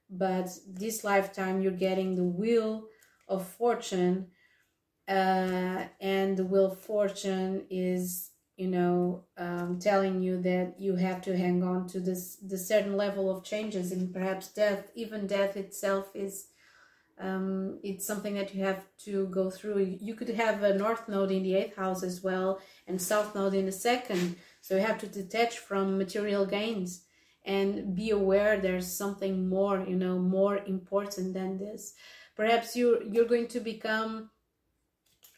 But 0.08 0.48
this 0.68 1.02
lifetime, 1.02 1.60
you're 1.60 1.72
getting 1.72 2.14
the 2.14 2.22
wheel 2.22 2.86
of 3.26 3.48
fortune, 3.48 4.28
uh, 5.08 5.86
and 6.00 6.36
the 6.36 6.44
wheel 6.44 6.66
of 6.66 6.80
fortune 6.80 7.66
is, 7.68 8.30
you 8.56 8.68
know, 8.68 9.24
um, 9.36 9.78
telling 9.78 10.22
you 10.22 10.40
that 10.42 10.74
you 10.78 10.96
have 10.96 11.20
to 11.22 11.36
hang 11.36 11.62
on 11.62 11.86
to 11.88 12.00
this 12.00 12.36
the 12.36 12.58
certain 12.58 12.96
level 12.96 13.30
of 13.30 13.44
changes, 13.44 13.92
and 13.92 14.12
perhaps 14.12 14.48
death, 14.48 14.90
even 14.94 15.26
death 15.26 15.56
itself, 15.56 16.06
is 16.14 16.48
um, 17.18 17.78
it's 17.82 18.06
something 18.06 18.34
that 18.34 18.54
you 18.54 18.64
have 18.64 18.84
to 19.04 19.26
go 19.28 19.50
through. 19.50 19.98
You 20.00 20.14
could 20.14 20.30
have 20.30 20.62
a 20.62 20.76
north 20.76 21.08
node 21.08 21.30
in 21.30 21.42
the 21.42 21.54
eighth 21.54 21.76
house 21.76 22.02
as 22.02 22.22
well, 22.22 22.60
and 22.86 23.00
south 23.00 23.34
node 23.34 23.54
in 23.54 23.66
the 23.66 23.72
second. 23.72 24.36
So 24.60 24.76
you 24.76 24.82
have 24.82 24.98
to 24.98 25.06
detach 25.06 25.58
from 25.58 25.98
material 25.98 26.46
gains 26.46 27.04
and 27.44 27.94
be 27.94 28.10
aware 28.10 28.58
there's 28.58 28.90
something 28.90 29.48
more, 29.48 29.84
you 29.86 29.96
know, 29.96 30.18
more 30.18 30.58
important 30.58 31.32
than 31.34 31.58
this. 31.58 31.94
Perhaps 32.34 32.76
you 32.76 33.02
you're 33.10 33.24
going 33.24 33.48
to 33.48 33.60
become 33.60 34.30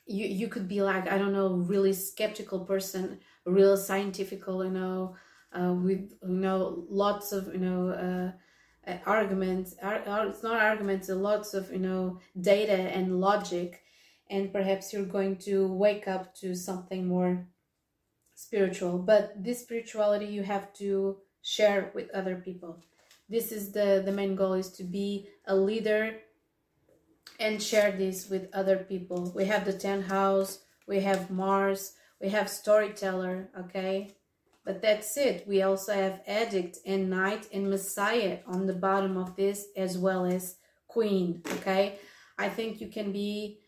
you 0.09 0.27
you 0.27 0.49
could 0.49 0.67
be 0.67 0.83
like 0.83 1.09
I 1.09 1.19
don't 1.19 1.33
know, 1.33 1.49
really 1.49 1.93
skeptical 1.93 2.61
person, 2.61 3.21
real 3.45 3.77
scientifical, 3.77 4.65
you 4.65 4.71
know, 4.71 5.17
uh, 5.53 5.75
with 5.75 6.13
you 6.23 6.41
know 6.47 6.85
lots 6.89 7.33
of 7.33 7.53
you 7.53 7.61
know. 7.61 7.91
Uh, 7.91 8.33
uh 8.91 8.97
arguments 9.07 9.75
it's 9.83 10.43
not 10.43 10.63
arguments 10.63 11.09
lots 11.09 11.53
of 11.53 11.71
you 11.73 11.81
know 11.81 12.19
data 12.41 12.73
and 12.73 13.21
logic 13.21 13.83
and 14.31 14.53
perhaps 14.53 14.93
you're 14.93 15.05
going 15.05 15.37
to 15.37 15.67
wake 15.67 16.07
up 16.07 16.35
to 16.35 16.55
something 16.55 17.07
more 17.07 17.47
spiritual 18.35 18.99
but 18.99 19.33
this 19.43 19.61
spirituality 19.63 20.27
you 20.27 20.43
have 20.43 20.73
to 20.73 21.17
share 21.43 21.91
with 21.95 22.09
other 22.15 22.37
people 22.37 22.81
this 23.29 23.53
is 23.53 23.73
the 23.73 24.03
the 24.05 24.13
main 24.13 24.35
goal 24.37 24.55
is 24.55 24.71
to 24.71 24.85
be 24.85 25.29
a 25.47 25.55
leader 25.55 26.15
and 27.39 27.63
share 27.63 27.93
this 27.93 28.29
with 28.29 28.49
other 28.53 28.77
people 28.77 29.33
we 29.35 29.45
have 29.45 29.65
the 29.65 29.73
10 29.73 30.03
house 30.03 30.61
we 30.87 31.01
have 31.01 31.31
mars 31.31 31.95
we 32.21 32.29
have 32.29 32.49
storyteller 32.49 33.49
okay 33.59 34.15
but 34.65 34.83
that's 34.83 35.17
it 35.17 35.47
we 35.47 35.63
also 35.63 35.93
have 35.93 36.21
addict 36.27 36.79
and 36.85 37.09
knight 37.11 37.47
and 37.53 37.71
messiah 37.71 38.39
on 38.47 38.67
the 38.67 38.75
bottom 38.75 39.17
of 39.17 39.37
this 39.37 39.67
as 39.77 39.97
well 39.97 40.25
as 40.25 40.57
queen 40.87 41.43
okay 41.53 41.99
i 42.39 42.49
think 42.49 42.81
you 42.81 42.89
can 42.89 43.13
be 43.13 43.61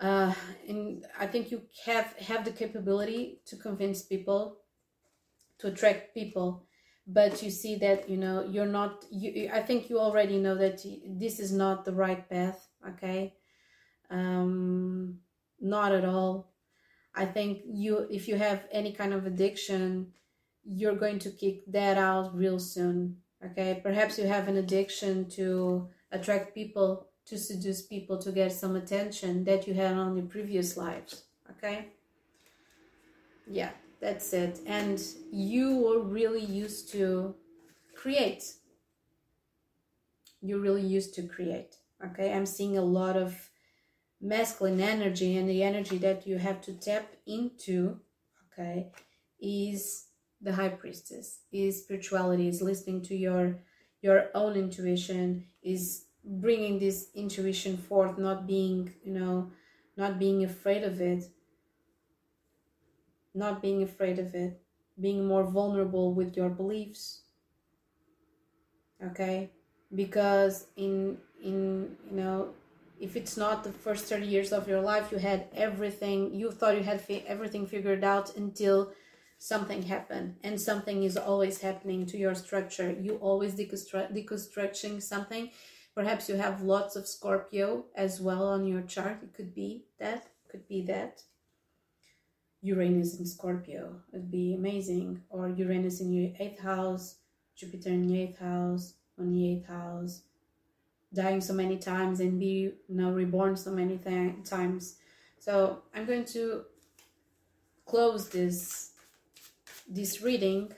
uh, 0.00 0.32
and 0.68 1.04
I 1.18 1.26
think 1.26 1.50
you 1.50 1.62
have 1.84 2.14
have 2.18 2.44
the 2.44 2.52
capability 2.52 3.40
to 3.46 3.56
convince 3.56 4.02
people, 4.02 4.58
to 5.58 5.68
attract 5.68 6.14
people, 6.14 6.66
but 7.06 7.42
you 7.42 7.50
see 7.50 7.74
that 7.76 8.08
you 8.08 8.16
know 8.16 8.44
you're 8.44 8.66
not. 8.66 9.04
You, 9.10 9.50
I 9.52 9.60
think 9.60 9.90
you 9.90 9.98
already 9.98 10.38
know 10.38 10.54
that 10.54 10.84
this 11.04 11.40
is 11.40 11.52
not 11.52 11.84
the 11.84 11.92
right 11.92 12.28
path. 12.28 12.67
Okay, 12.88 13.34
um, 14.10 15.18
not 15.60 15.92
at 15.92 16.04
all. 16.04 16.52
I 17.14 17.26
think 17.26 17.62
you, 17.66 18.06
if 18.10 18.28
you 18.28 18.36
have 18.36 18.64
any 18.70 18.92
kind 18.92 19.12
of 19.12 19.26
addiction, 19.26 20.12
you're 20.64 20.94
going 20.94 21.18
to 21.20 21.30
kick 21.30 21.64
that 21.72 21.98
out 21.98 22.36
real 22.36 22.58
soon. 22.58 23.16
Okay, 23.44 23.80
perhaps 23.82 24.18
you 24.18 24.26
have 24.26 24.48
an 24.48 24.56
addiction 24.56 25.28
to 25.30 25.88
attract 26.12 26.54
people 26.54 27.08
to 27.26 27.38
seduce 27.38 27.82
people 27.82 28.18
to 28.18 28.32
get 28.32 28.52
some 28.52 28.74
attention 28.74 29.44
that 29.44 29.66
you 29.66 29.74
had 29.74 29.94
on 29.94 30.16
your 30.16 30.26
previous 30.26 30.76
lives. 30.76 31.24
Okay? 31.50 31.88
Yeah, 33.46 33.70
that's 34.00 34.32
it. 34.32 34.60
And 34.66 35.02
you 35.30 35.76
were 35.76 36.00
really 36.00 36.44
used 36.44 36.90
to 36.92 37.34
create. 37.94 38.44
You're 40.40 40.60
really 40.60 40.86
used 40.86 41.14
to 41.14 41.22
create. 41.22 41.76
Okay? 42.04 42.32
I'm 42.32 42.46
seeing 42.46 42.78
a 42.78 42.82
lot 42.82 43.16
of 43.16 43.50
masculine 44.20 44.80
energy, 44.80 45.36
and 45.36 45.48
the 45.48 45.62
energy 45.62 45.98
that 45.98 46.26
you 46.26 46.38
have 46.38 46.60
to 46.62 46.72
tap 46.72 47.06
into, 47.26 47.98
okay, 48.52 48.90
is 49.40 50.06
the 50.40 50.52
high 50.52 50.68
priestess, 50.68 51.40
is 51.52 51.82
spirituality, 51.82 52.48
is 52.48 52.62
listening 52.62 53.02
to 53.02 53.14
your 53.14 53.58
your 54.00 54.30
own 54.34 54.54
intuition, 54.54 55.44
is 55.62 56.04
bringing 56.24 56.78
this 56.78 57.08
intuition 57.14 57.76
forth 57.76 58.18
not 58.18 58.46
being 58.46 58.92
you 59.02 59.12
know 59.12 59.50
not 59.96 60.18
being 60.18 60.44
afraid 60.44 60.84
of 60.84 61.00
it 61.00 61.24
not 63.34 63.62
being 63.62 63.82
afraid 63.82 64.18
of 64.18 64.34
it 64.34 64.60
being 65.00 65.26
more 65.26 65.44
vulnerable 65.44 66.12
with 66.14 66.36
your 66.36 66.50
beliefs 66.50 67.22
okay 69.02 69.50
because 69.94 70.66
in 70.76 71.16
in 71.42 71.96
you 72.10 72.16
know 72.16 72.50
if 73.00 73.14
it's 73.14 73.36
not 73.36 73.62
the 73.62 73.72
first 73.72 74.06
30 74.06 74.26
years 74.26 74.52
of 74.52 74.68
your 74.68 74.80
life 74.80 75.12
you 75.12 75.18
had 75.18 75.46
everything 75.54 76.34
you 76.34 76.50
thought 76.50 76.76
you 76.76 76.82
had 76.82 77.00
fi- 77.00 77.24
everything 77.26 77.66
figured 77.66 78.02
out 78.02 78.36
until 78.36 78.92
something 79.38 79.82
happened 79.82 80.34
and 80.42 80.60
something 80.60 81.04
is 81.04 81.16
always 81.16 81.60
happening 81.60 82.04
to 82.04 82.16
your 82.18 82.34
structure 82.34 82.90
you 82.90 83.16
always 83.16 83.54
deconstru- 83.54 84.12
deconstructing 84.12 85.00
something 85.00 85.50
Perhaps 85.98 86.28
you 86.28 86.36
have 86.36 86.62
lots 86.62 86.94
of 86.94 87.08
Scorpio 87.08 87.86
as 87.96 88.20
well 88.20 88.46
on 88.46 88.64
your 88.64 88.82
chart. 88.82 89.20
It 89.20 89.34
could 89.34 89.52
be 89.52 89.82
that, 89.98 90.28
could 90.48 90.68
be 90.68 90.80
that. 90.82 91.24
Uranus 92.62 93.18
in 93.18 93.26
Scorpio 93.26 94.00
would 94.12 94.30
be 94.30 94.54
amazing. 94.54 95.24
Or 95.28 95.48
Uranus 95.48 96.00
in 96.00 96.12
your 96.12 96.30
eighth 96.38 96.60
house, 96.60 97.16
Jupiter 97.56 97.88
in 97.88 98.08
your 98.08 98.28
eighth 98.28 98.38
house, 98.38 98.94
on 99.18 99.32
the 99.32 99.50
eighth 99.50 99.66
house. 99.66 100.22
Dying 101.12 101.40
so 101.40 101.54
many 101.54 101.78
times 101.78 102.20
and 102.20 102.38
be 102.38 102.72
know 102.88 103.10
reborn 103.12 103.56
so 103.56 103.70
many 103.70 103.96
th- 103.96 104.44
times. 104.44 104.96
So 105.38 105.82
I'm 105.94 106.04
going 106.04 106.26
to 106.26 106.64
close 107.86 108.28
this 108.28 108.92
this 109.88 110.20
reading. 110.22 110.72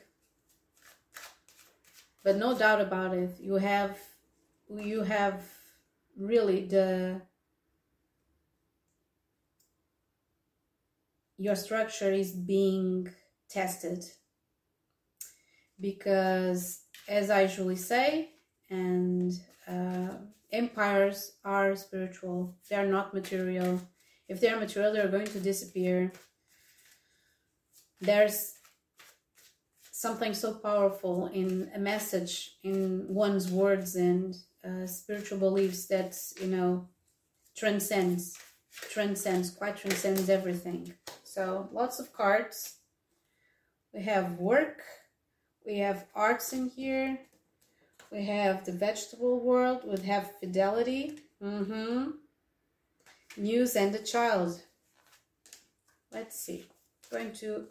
But 2.23 2.37
no 2.37 2.57
doubt 2.57 2.81
about 2.81 3.15
it, 3.15 3.37
you 3.41 3.57
have 3.57 3.99
you 4.69 5.03
have 5.03 5.43
really 6.17 6.65
the 6.67 7.23
your 11.41 11.57
structure 11.57 12.13
is 12.13 12.33
being 12.33 13.09
tested 13.49 14.05
because 15.81 16.83
as 17.09 17.31
i 17.31 17.41
usually 17.43 17.77
say 17.77 18.29
and 18.69 19.33
uh, 19.69 20.15
empires 20.53 21.33
are 21.45 21.77
spiritual. 21.77 22.57
They 22.69 22.77
are 22.77 22.87
not 22.87 23.15
material. 23.15 23.81
If 24.29 24.41
they're 24.41 24.59
material 24.59 24.93
they're 24.93 25.09
going 25.09 25.27
to 25.27 25.41
disappear. 25.41 26.13
There's 28.01 28.55
something 29.91 30.33
so 30.33 30.55
powerful 30.55 31.27
in 31.27 31.71
a 31.75 31.79
message 31.79 32.57
in 32.63 33.05
one's 33.09 33.51
words 33.51 33.97
and 33.97 34.35
uh, 34.65 34.87
spiritual 34.87 35.39
beliefs 35.39 35.87
that 35.89 36.17
you 36.41 36.47
know 36.47 36.89
transcends 37.57 38.39
transcends 38.71 39.51
quite 39.51 39.77
transcends 39.77 40.31
everything. 40.31 40.95
So 41.25 41.69
lots 41.73 42.01
of 42.01 42.13
cards. 42.13 42.77
We 43.93 44.03
have 44.03 44.39
work. 44.39 44.83
We 45.67 45.79
have 45.79 46.07
arts 46.15 46.53
in 46.53 46.69
here 46.69 47.19
we 48.11 48.25
have 48.25 48.65
the 48.65 48.73
vegetable 48.73 49.41
world 49.41 49.81
we 49.85 50.01
have 50.07 50.39
fidelity 50.41 51.19
mm-hmm 51.43 52.11
news 53.37 53.77
and 53.77 53.95
the 53.95 53.99
child 53.99 54.63
let's 56.13 56.39
see 56.41 56.65
going 57.11 57.33
to 57.33 57.67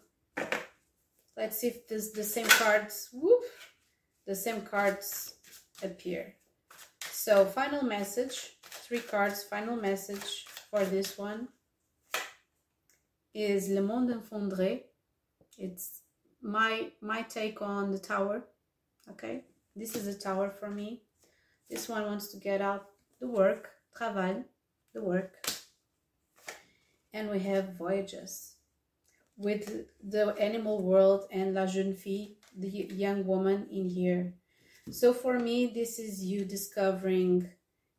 let's 1.35 1.57
see 1.59 1.67
if 1.67 1.87
this 1.87 2.11
the 2.11 2.23
same 2.23 2.47
cards 2.47 3.09
whoop 3.11 3.43
the 4.25 4.35
same 4.35 4.61
cards 4.61 5.35
appear 5.83 6.35
so 7.29 7.45
final 7.45 7.83
message, 7.83 8.57
three 8.63 9.01
cards, 9.01 9.43
final 9.43 9.75
message 9.75 10.45
for 10.71 10.83
this 10.85 11.17
one 11.17 11.49
is 13.33 13.69
Le 13.69 13.81
Monde 13.81 14.15
Effondré. 14.21 14.83
It's 15.57 16.01
my 16.41 16.91
my 17.01 17.23
take 17.23 17.61
on 17.61 17.91
the 17.91 17.99
tower. 17.99 18.45
Okay, 19.11 19.43
this 19.76 19.95
is 19.95 20.07
a 20.07 20.17
tower 20.17 20.49
for 20.49 20.70
me. 20.70 21.03
This 21.70 21.89
one 21.89 22.05
wants 22.05 22.28
to 22.32 22.38
get 22.38 22.61
out 22.61 22.88
the 23.20 23.28
work, 23.28 23.72
travail, 23.95 24.43
the 24.93 25.01
work. 25.01 25.47
And 27.13 27.30
we 27.30 27.39
have 27.39 27.78
voyages. 27.78 28.55
with 29.38 29.88
the 30.03 30.36
animal 30.39 30.82
world 30.84 31.26
and 31.32 31.53
la 31.53 31.65
jeune 31.65 31.95
fille, 31.95 32.30
the 32.57 32.70
young 32.93 33.26
woman 33.26 33.67
in 33.72 33.89
here. 33.89 34.34
So 34.91 35.13
for 35.13 35.39
me, 35.39 35.67
this 35.67 35.99
is 35.99 36.24
you 36.24 36.45
discovering, 36.45 37.49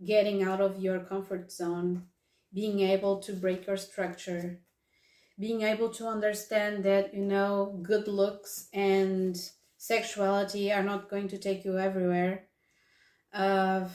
getting 0.05 0.43
out 0.43 0.61
of 0.61 0.81
your 0.81 1.01
comfort 1.01 1.51
zone, 1.53 2.07
being 2.53 2.81
able 2.81 3.21
to 3.21 3.33
break 3.33 3.67
your 3.67 3.77
structure, 3.77 4.61
being 5.39 5.63
able 5.63 5.91
to 5.91 6.07
understand 6.07 6.85
that, 6.85 7.15
you 7.15 7.25
know, 7.25 7.79
good 7.83 8.09
looks 8.09 8.69
and 8.73 9.37
sexuality 9.81 10.71
are 10.71 10.83
not 10.83 11.09
going 11.09 11.27
to 11.27 11.39
take 11.39 11.65
you 11.65 11.79
everywhere. 11.79 12.45
Uh, 13.33 13.89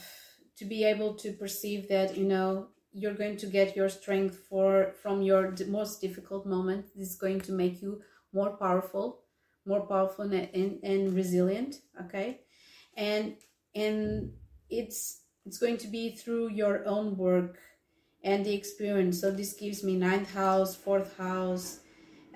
to 0.58 0.66
be 0.66 0.84
able 0.84 1.14
to 1.14 1.32
perceive 1.34 1.88
that, 1.90 2.18
you 2.18 2.26
know, 2.26 2.70
you're 2.92 3.14
going 3.14 3.38
to 3.38 3.46
get 3.46 3.76
your 3.76 3.90
strength 3.90 4.36
for 4.50 4.94
from 5.04 5.22
your 5.22 5.54
most 5.68 6.02
difficult 6.02 6.46
moment. 6.46 6.86
This 6.96 7.10
is 7.10 7.18
going 7.18 7.42
to 7.42 7.52
make 7.52 7.82
you 7.84 8.02
more 8.34 8.58
powerful, 8.58 9.22
more 9.66 9.86
powerful 9.86 10.26
and, 10.26 10.50
and, 10.54 10.80
and 10.82 11.14
resilient. 11.14 11.76
Okay, 12.06 12.40
and 12.98 13.36
and 13.76 14.32
it's 14.70 15.22
it's 15.46 15.60
going 15.60 15.78
to 15.78 15.88
be 15.88 16.16
through 16.16 16.50
your 16.50 16.84
own 16.88 17.16
work 17.18 17.60
and 18.24 18.44
the 18.44 18.56
experience. 18.56 19.22
So 19.22 19.30
this 19.30 19.54
gives 19.54 19.84
me 19.84 19.96
ninth 19.98 20.34
house, 20.34 20.76
fourth 20.76 21.16
house, 21.18 21.82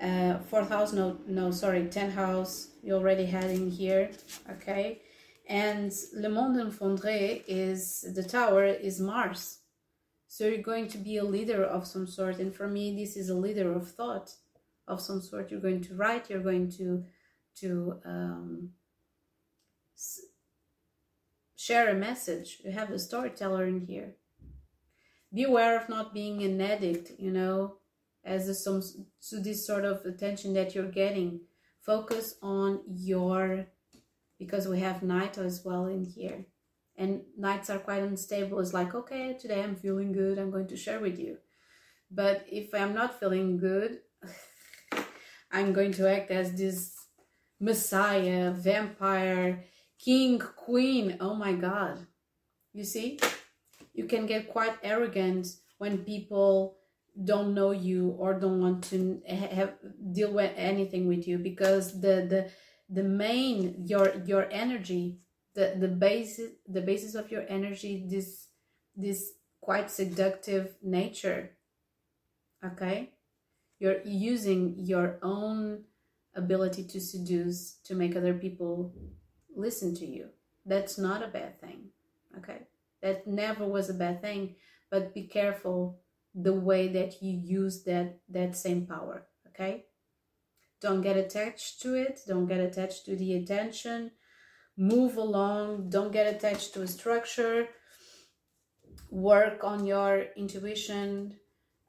uh, 0.00 0.38
fourth 0.38 0.68
house. 0.68 0.92
No, 0.92 1.18
no, 1.26 1.50
sorry, 1.50 1.86
tenth 1.86 2.14
house. 2.14 2.68
You 2.82 2.94
already 2.94 3.26
had 3.26 3.50
in 3.50 3.70
here. 3.70 4.10
Okay, 4.50 5.00
and 5.48 5.92
Le 6.14 6.28
Monde 6.28 6.72
Effondré 6.72 7.42
is 7.46 8.06
the 8.14 8.22
tower 8.22 8.64
is 8.64 9.00
Mars 9.00 9.60
so 10.32 10.46
you're 10.46 10.62
going 10.62 10.86
to 10.86 10.98
be 10.98 11.16
a 11.16 11.24
leader 11.24 11.64
of 11.64 11.88
some 11.88 12.06
sort. 12.06 12.38
And 12.38 12.54
for 12.54 12.68
me, 12.68 12.94
this 12.94 13.16
is 13.16 13.30
a 13.30 13.34
leader 13.34 13.72
of 13.72 13.90
thought 13.90 14.32
of 14.86 15.00
some 15.00 15.20
sort. 15.20 15.50
You're 15.50 15.58
going 15.58 15.80
to 15.82 15.94
write, 15.94 16.30
you're 16.30 16.38
going 16.38 16.70
to, 16.78 17.04
to 17.56 18.00
um, 18.04 18.70
share 21.56 21.88
a 21.88 21.94
message. 21.94 22.58
You 22.64 22.70
have 22.70 22.92
a 22.92 22.98
storyteller 23.00 23.66
in 23.66 23.80
here. 23.80 24.14
Be 25.34 25.42
aware 25.42 25.76
of 25.76 25.88
not 25.88 26.14
being 26.14 26.44
an 26.44 26.60
addict, 26.60 27.18
you 27.18 27.32
know, 27.32 27.78
as 28.24 28.62
some 28.62 28.82
to 29.28 29.40
this 29.40 29.66
sort 29.66 29.84
of 29.84 30.04
attention 30.04 30.54
that 30.54 30.74
you're 30.74 30.90
getting. 30.90 31.40
Focus 31.80 32.34
on 32.42 32.80
your, 32.86 33.66
because 34.38 34.68
we 34.68 34.80
have 34.80 35.02
knight 35.02 35.38
as 35.38 35.62
well 35.64 35.86
in 35.86 36.04
here. 36.04 36.46
And 36.96 37.22
knights 37.36 37.70
are 37.70 37.78
quite 37.78 38.02
unstable. 38.02 38.60
It's 38.60 38.74
like 38.74 38.94
okay 38.94 39.36
today 39.40 39.62
i'm 39.62 39.76
feeling 39.76 40.12
good. 40.12 40.38
I'm 40.38 40.50
going 40.50 40.68
to 40.68 40.76
share 40.76 41.00
with 41.00 41.18
you. 41.18 41.38
But 42.10 42.44
if 42.46 42.74
i'm 42.74 42.94
not 42.94 43.18
feeling 43.18 43.56
good 43.56 44.00
i'm 45.52 45.72
going 45.72 45.92
to 45.92 46.10
act 46.10 46.30
as 46.30 46.52
this 46.54 46.94
messiah 47.58 48.50
vampire 48.50 49.64
king 49.98 50.38
queen. 50.38 51.16
Oh 51.20 51.34
my 51.34 51.54
god. 51.54 52.06
You 52.74 52.84
see? 52.84 53.18
You 53.94 54.04
can 54.04 54.26
get 54.26 54.50
quite 54.50 54.76
arrogant 54.82 55.46
when 55.78 55.98
people 55.98 56.79
don't 57.24 57.54
know 57.54 57.70
you 57.70 58.16
or 58.18 58.38
don't 58.38 58.60
want 58.60 58.84
to 58.84 59.20
have 59.28 59.74
deal 60.12 60.32
with 60.32 60.52
anything 60.56 61.06
with 61.06 61.26
you 61.26 61.38
because 61.38 62.00
the 62.00 62.26
the 62.28 62.50
the 62.88 63.02
main 63.02 63.86
your 63.86 64.14
your 64.24 64.48
energy 64.50 65.18
the 65.54 65.76
the 65.78 65.88
basis 65.88 66.50
the 66.68 66.80
basis 66.80 67.14
of 67.14 67.30
your 67.30 67.44
energy 67.48 68.06
this 68.08 68.48
this 68.96 69.32
quite 69.60 69.90
seductive 69.90 70.74
nature 70.82 71.50
okay? 72.64 73.10
You're 73.78 74.02
using 74.04 74.74
your 74.78 75.18
own 75.22 75.84
ability 76.34 76.84
to 76.84 77.00
seduce 77.00 77.78
to 77.84 77.94
make 77.94 78.14
other 78.14 78.34
people 78.34 78.94
listen 79.54 79.94
to 79.96 80.06
you. 80.06 80.28
That's 80.66 80.98
not 80.98 81.22
a 81.22 81.28
bad 81.28 81.60
thing 81.60 81.90
okay? 82.38 82.66
That 83.02 83.26
never 83.26 83.66
was 83.66 83.90
a 83.90 83.94
bad 83.94 84.22
thing 84.22 84.56
but 84.90 85.14
be 85.14 85.26
careful 85.26 85.99
the 86.34 86.54
way 86.54 86.88
that 86.88 87.22
you 87.22 87.32
use 87.32 87.82
that 87.84 88.20
that 88.28 88.56
same 88.56 88.86
power 88.86 89.26
okay? 89.60 89.84
Don't 90.80 91.02
get 91.02 91.16
attached 91.16 91.82
to 91.82 91.94
it. 91.94 92.20
Don't 92.26 92.46
get 92.46 92.60
attached 92.60 93.04
to 93.06 93.16
the 93.16 93.34
attention. 93.34 94.12
Move 94.76 95.16
along, 95.16 95.90
don't 95.90 96.12
get 96.12 96.34
attached 96.34 96.72
to 96.72 96.82
a 96.82 96.86
structure, 96.86 97.68
work 99.10 99.62
on 99.62 99.84
your 99.84 100.26
intuition. 100.36 101.36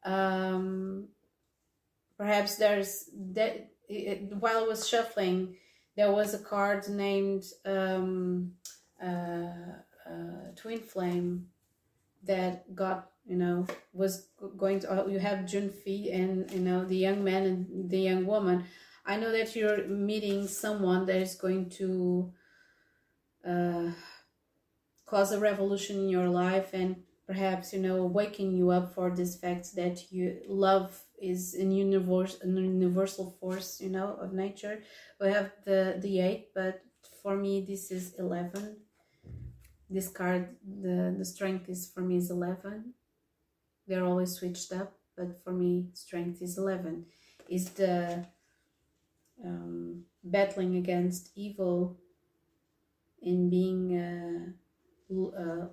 Um, 0.04 1.08
perhaps 2.18 2.58
there's 2.58 3.10
that 3.34 3.70
while 4.40 4.58
I 4.58 4.68
was 4.68 4.90
shuffling, 4.90 5.56
there 5.96 6.12
was 6.12 6.34
a 6.34 6.40
card 6.40 6.90
named 6.90 7.44
um, 7.66 8.54
uh, 9.02 9.78
uh, 10.10 10.52
Twin 10.58 10.80
Flame 10.80 11.48
that 12.24 12.76
got 12.76 13.11
you 13.26 13.38
know 13.38 13.66
was 13.94 14.28
going 14.58 14.80
to 14.80 14.92
uh, 14.92 15.08
you 15.08 15.20
have 15.20 15.46
jeune 15.46 15.70
fille 15.70 16.12
and 16.12 16.52
you 16.52 16.60
know 16.60 16.86
the 16.86 16.98
young 16.98 17.24
man 17.24 17.44
and 17.46 17.90
the 17.90 18.00
young 18.00 18.26
woman. 18.26 18.66
I 19.06 19.18
know 19.18 19.32
that 19.32 19.56
you're 19.56 19.88
meeting 19.88 20.48
someone 20.48 21.06
that 21.08 21.18
is 21.18 21.36
going 21.36 21.70
to 21.72 22.32
uh, 23.48 23.92
cause 25.06 25.32
a 25.32 25.40
revolution 25.40 25.98
in 25.98 26.10
your 26.10 26.30
life 26.30 26.74
and 26.74 27.04
perhaps 27.26 27.74
you 27.74 27.80
know 27.80 28.06
waking 28.06 28.54
you 28.54 28.70
up 28.72 28.94
for 28.94 29.10
this 29.10 29.38
fact 29.38 29.76
that 29.76 30.12
you 30.12 30.38
love 30.48 31.02
is 31.22 31.54
an 31.54 31.72
universe 31.72 32.38
an 32.42 32.58
universal 32.58 33.38
force 33.40 33.80
you 33.80 33.90
know 33.90 34.18
of 34.22 34.34
nature. 34.34 34.82
We 35.20 35.30
have 35.30 35.52
the 35.66 35.98
the 36.02 36.20
eight 36.20 36.54
but 36.54 36.82
for 37.22 37.36
me 37.36 37.66
this 37.68 37.92
is 37.92 38.14
11 38.18 38.78
this 39.90 40.08
card 40.08 40.56
the 40.82 41.14
the 41.18 41.26
strength 41.26 41.70
is 41.70 41.92
for 41.94 42.02
me 42.02 42.18
is 42.18 42.32
11 42.32 42.94
they're 43.92 44.06
always 44.06 44.32
switched 44.32 44.72
up 44.72 44.94
but 45.18 45.44
for 45.44 45.52
me 45.52 45.88
strength 45.94 46.42
is 46.42 46.58
11 46.58 47.06
is 47.50 47.70
the 47.72 48.26
um, 49.46 50.04
battling 50.24 50.78
against 50.78 51.32
evil 51.36 51.98
and 53.22 53.52
being 53.52 53.98
uh, 53.98 55.68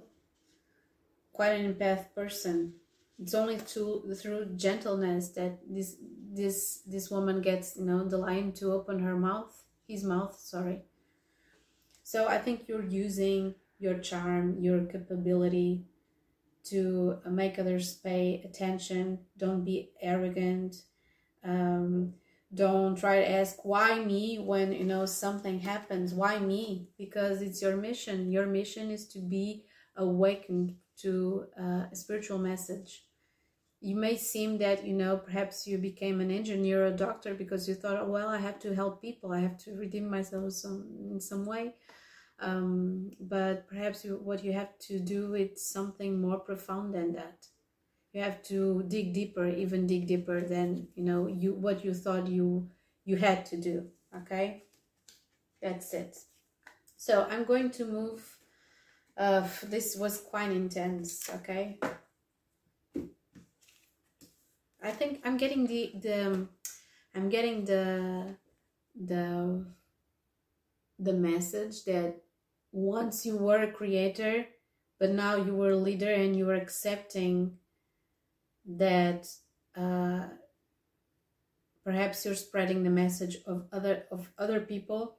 quite 1.33 1.53
an 1.53 1.73
empath 1.73 2.13
person. 2.15 2.75
It's 3.21 3.35
only 3.35 3.59
to, 3.59 4.15
through 4.21 4.57
gentleness 4.57 5.31
that 5.31 5.59
this 5.69 5.97
this 6.31 6.83
this 6.87 7.11
woman 7.11 7.41
gets 7.41 7.77
you 7.77 7.85
know 7.85 8.05
the 8.05 8.19
lion 8.19 8.53
to 8.55 8.73
open 8.73 8.99
her 9.01 9.17
mouth, 9.17 9.65
his 9.87 10.05
mouth. 10.05 10.39
Sorry. 10.39 10.83
So 12.03 12.27
I 12.29 12.39
think 12.39 12.69
you're 12.69 12.85
using 12.85 13.55
your 13.79 13.99
charm, 13.99 14.59
your 14.61 14.81
capability 14.85 15.85
to 16.65 17.19
make 17.27 17.59
others 17.59 17.95
pay 17.95 18.43
attention. 18.45 19.21
Don't 19.37 19.65
be 19.65 19.93
arrogant. 20.01 20.77
Um, 21.45 22.15
don't 22.55 22.97
try 22.97 23.21
to 23.21 23.31
ask 23.31 23.65
why 23.65 24.03
me? 24.03 24.39
when 24.39 24.73
you 24.73 24.85
know 24.85 25.05
something 25.07 25.61
happens. 25.61 26.15
Why 26.15 26.39
me? 26.39 26.89
Because 26.97 27.43
it's 27.43 27.61
your 27.61 27.77
mission. 27.77 28.33
Your 28.33 28.47
mission 28.47 28.91
is 28.91 29.07
to 29.09 29.19
be 29.19 29.65
awakened 29.97 30.77
to 31.03 31.47
uh, 31.61 31.85
a 31.93 31.97
spiritual 31.97 32.39
message. 32.39 33.05
You 33.81 33.97
may 33.97 34.17
seem 34.17 34.59
that 34.59 34.85
you 34.87 34.95
know 34.95 35.19
perhaps 35.19 35.67
you 35.67 35.79
became 35.79 36.21
an 36.21 36.31
engineer 36.31 36.85
or 36.85 36.87
a 36.87 36.97
doctor 36.97 37.35
because 37.35 37.69
you 37.69 37.75
thought 37.75 38.01
oh, 38.01 38.09
well 38.09 38.29
i 38.29 38.39
have 38.39 38.59
to 38.61 38.75
help 38.75 39.01
people. 39.01 39.33
I 39.33 39.41
have 39.41 39.59
to 39.59 39.77
redeem 39.77 40.11
myself 40.11 40.53
some 40.53 40.87
in 41.13 41.21
some 41.21 41.45
way 41.45 41.75
um, 42.41 43.11
but 43.21 43.69
perhaps 43.69 44.05
what 44.05 44.45
you 44.45 44.53
have 44.53 44.79
to 44.81 45.01
do 45.01 45.35
is 45.35 45.65
something 45.65 46.21
more 46.21 46.39
profound 46.39 46.95
than 46.95 47.13
that. 47.15 47.47
You 48.13 48.23
have 48.23 48.43
to 48.45 48.85
dig 48.89 49.13
deeper 49.13 49.47
even 49.47 49.87
dig 49.87 50.07
deeper 50.07 50.41
than 50.41 50.89
you 50.95 51.05
know 51.05 51.27
you 51.27 51.53
what 51.53 51.85
you 51.85 51.93
thought 51.95 52.27
you 52.27 52.69
you 53.05 53.17
had 53.17 53.45
to 53.47 53.57
do 53.57 53.87
okay? 54.17 54.65
That's 55.61 55.93
it. 55.93 56.17
So 56.97 57.27
i'm 57.31 57.45
going 57.45 57.71
to 57.73 57.85
move 57.85 58.39
uh 59.17 59.47
this 59.65 59.97
was 59.97 60.21
quite 60.21 60.51
intense 60.51 61.29
okay? 61.35 61.79
I 64.83 64.91
think 64.91 65.21
i'm 65.25 65.37
getting 65.37 65.67
the 65.67 65.93
the 66.01 66.47
i'm 67.15 67.29
getting 67.29 67.65
the 67.65 68.37
the 68.95 69.65
the 70.99 71.13
message 71.13 71.85
that 71.85 72.21
once 72.73 73.25
you 73.25 73.37
were 73.37 73.63
a 73.63 73.73
creator 73.73 74.47
but 74.99 75.11
now 75.11 75.37
you 75.37 75.55
were 75.55 75.71
a 75.71 75.77
leader 75.77 76.13
and 76.13 76.37
you 76.37 76.47
were 76.47 76.55
accepting 76.55 77.57
that 78.67 79.29
uh, 79.77 80.27
perhaps 81.85 82.25
you're 82.25 82.35
spreading 82.35 82.83
the 82.83 82.91
message 82.91 83.39
of 83.47 83.67
other 83.73 84.05
of 84.11 84.31
other 84.39 84.61
people 84.61 85.19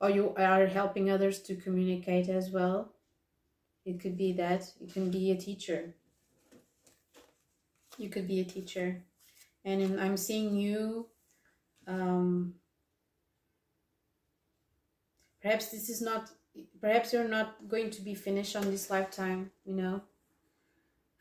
or 0.00 0.10
you 0.10 0.34
are 0.36 0.66
helping 0.66 1.10
others 1.10 1.40
to 1.42 1.54
communicate 1.54 2.28
as 2.28 2.50
well. 2.50 2.92
It 3.84 4.00
could 4.00 4.16
be 4.16 4.32
that. 4.34 4.72
You 4.80 4.90
can 4.90 5.10
be 5.10 5.30
a 5.30 5.36
teacher. 5.36 5.94
You 7.98 8.08
could 8.08 8.26
be 8.26 8.40
a 8.40 8.44
teacher. 8.44 9.02
And 9.64 10.00
I'm 10.00 10.16
seeing 10.16 10.56
you. 10.56 11.06
Um, 11.86 12.54
perhaps 15.42 15.68
this 15.68 15.88
is 15.88 16.00
not. 16.00 16.30
Perhaps 16.80 17.12
you're 17.12 17.28
not 17.28 17.68
going 17.68 17.90
to 17.90 18.02
be 18.02 18.14
finished 18.14 18.56
on 18.56 18.70
this 18.70 18.90
lifetime. 18.90 19.50
You 19.64 19.74
know. 19.74 20.02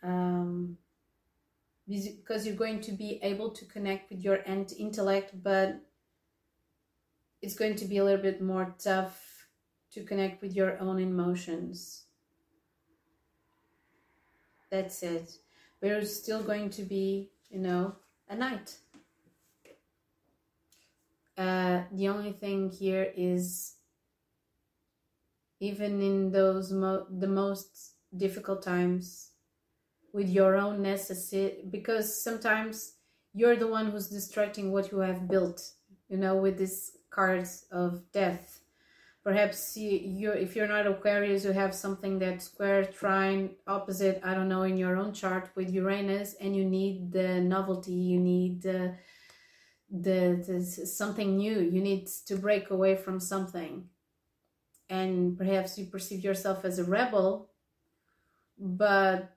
Um, 0.01 0.77
because 1.89 2.45
you're 2.45 2.55
going 2.55 2.79
to 2.81 2.91
be 2.91 3.19
able 3.23 3.49
to 3.49 3.65
connect 3.65 4.11
with 4.11 4.21
your 4.21 4.39
end 4.45 4.73
intellect, 4.77 5.31
but 5.43 5.81
it's 7.41 7.55
going 7.55 7.75
to 7.75 7.85
be 7.85 7.97
a 7.97 8.03
little 8.03 8.21
bit 8.21 8.41
more 8.41 8.75
tough 8.77 9.47
to 9.91 10.03
connect 10.03 10.41
with 10.41 10.55
your 10.55 10.79
own 10.79 10.99
emotions. 10.99 12.03
That's 14.69 15.01
it. 15.01 15.31
There's 15.81 16.15
still 16.15 16.43
going 16.43 16.69
to 16.71 16.83
be, 16.83 17.31
you 17.49 17.59
know, 17.59 17.95
a 18.29 18.35
night. 18.35 18.77
Uh, 21.35 21.83
the 21.91 22.09
only 22.09 22.33
thing 22.33 22.69
here 22.69 23.11
is 23.15 23.75
even 25.59 26.01
in 26.01 26.31
those 26.31 26.71
mo- 26.71 27.05
the 27.09 27.27
most 27.27 27.93
difficult 28.15 28.63
times 28.63 29.31
with 30.13 30.29
your 30.29 30.55
own 30.55 30.81
necessity 30.81 31.63
because 31.69 32.23
sometimes 32.23 32.95
you're 33.33 33.55
the 33.55 33.67
one 33.67 33.91
who's 33.91 34.11
destructing 34.11 34.71
what 34.71 34.91
you 34.91 34.99
have 34.99 35.27
built 35.27 35.61
you 36.09 36.17
know 36.17 36.35
with 36.35 36.57
these 36.57 36.97
cards 37.09 37.65
of 37.71 38.11
death. 38.11 38.61
Perhaps 39.23 39.77
you 39.77 40.31
if 40.31 40.55
you're 40.55 40.67
not 40.67 40.87
aquarius 40.87 41.43
you 41.43 41.51
have 41.51 41.75
something 41.75 42.17
that's 42.17 42.45
square 42.45 42.85
trine 42.85 43.51
opposite 43.67 44.19
i 44.23 44.33
don't 44.33 44.47
know 44.49 44.63
in 44.63 44.77
your 44.77 44.95
own 44.95 45.13
chart 45.13 45.49
with 45.55 45.69
uranus 45.69 46.35
and 46.41 46.55
you 46.55 46.65
need 46.65 47.11
the 47.11 47.39
novelty 47.41 47.91
you 47.91 48.19
need 48.19 48.61
the 48.61 48.95
the, 49.91 50.43
the 50.45 50.63
something 50.63 51.37
new. 51.37 51.59
You 51.59 51.81
need 51.81 52.07
to 52.27 52.35
break 52.35 52.69
away 52.69 52.95
from 52.95 53.19
something 53.19 53.89
and 54.89 55.37
perhaps 55.37 55.77
you 55.77 55.85
perceive 55.85 56.23
yourself 56.23 56.65
as 56.65 56.79
a 56.79 56.83
rebel 56.83 57.49
but 58.57 59.35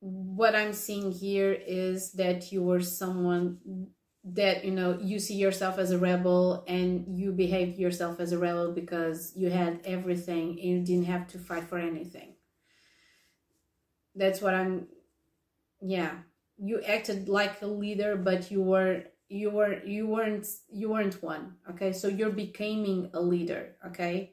what 0.00 0.54
i'm 0.54 0.72
seeing 0.72 1.10
here 1.10 1.52
is 1.66 2.12
that 2.12 2.52
you 2.52 2.62
were 2.62 2.80
someone 2.80 3.88
that 4.24 4.64
you 4.64 4.70
know 4.70 4.98
you 5.02 5.18
see 5.18 5.34
yourself 5.34 5.78
as 5.78 5.90
a 5.90 5.98
rebel 5.98 6.64
and 6.66 7.04
you 7.18 7.30
behave 7.30 7.78
yourself 7.78 8.20
as 8.20 8.32
a 8.32 8.38
rebel 8.38 8.72
because 8.72 9.32
you 9.36 9.50
had 9.50 9.80
everything 9.84 10.50
and 10.50 10.60
you 10.60 10.80
didn't 10.80 11.04
have 11.04 11.26
to 11.28 11.38
fight 11.38 11.64
for 11.64 11.78
anything. 11.78 12.34
That's 14.14 14.40
what 14.40 14.54
i'm 14.54 14.88
yeah. 15.80 16.12
You 16.56 16.80
acted 16.82 17.28
like 17.28 17.60
a 17.60 17.66
leader 17.66 18.16
but 18.16 18.50
you 18.50 18.62
were 18.62 19.02
you 19.28 19.50
were 19.50 19.82
you 19.84 20.06
weren't 20.06 20.46
you 20.72 20.90
weren't 20.90 21.22
one 21.22 21.56
okay? 21.70 21.92
So 21.92 22.08
you're 22.08 22.30
becoming 22.30 23.10
a 23.12 23.20
leader 23.20 23.76
okay 23.86 24.32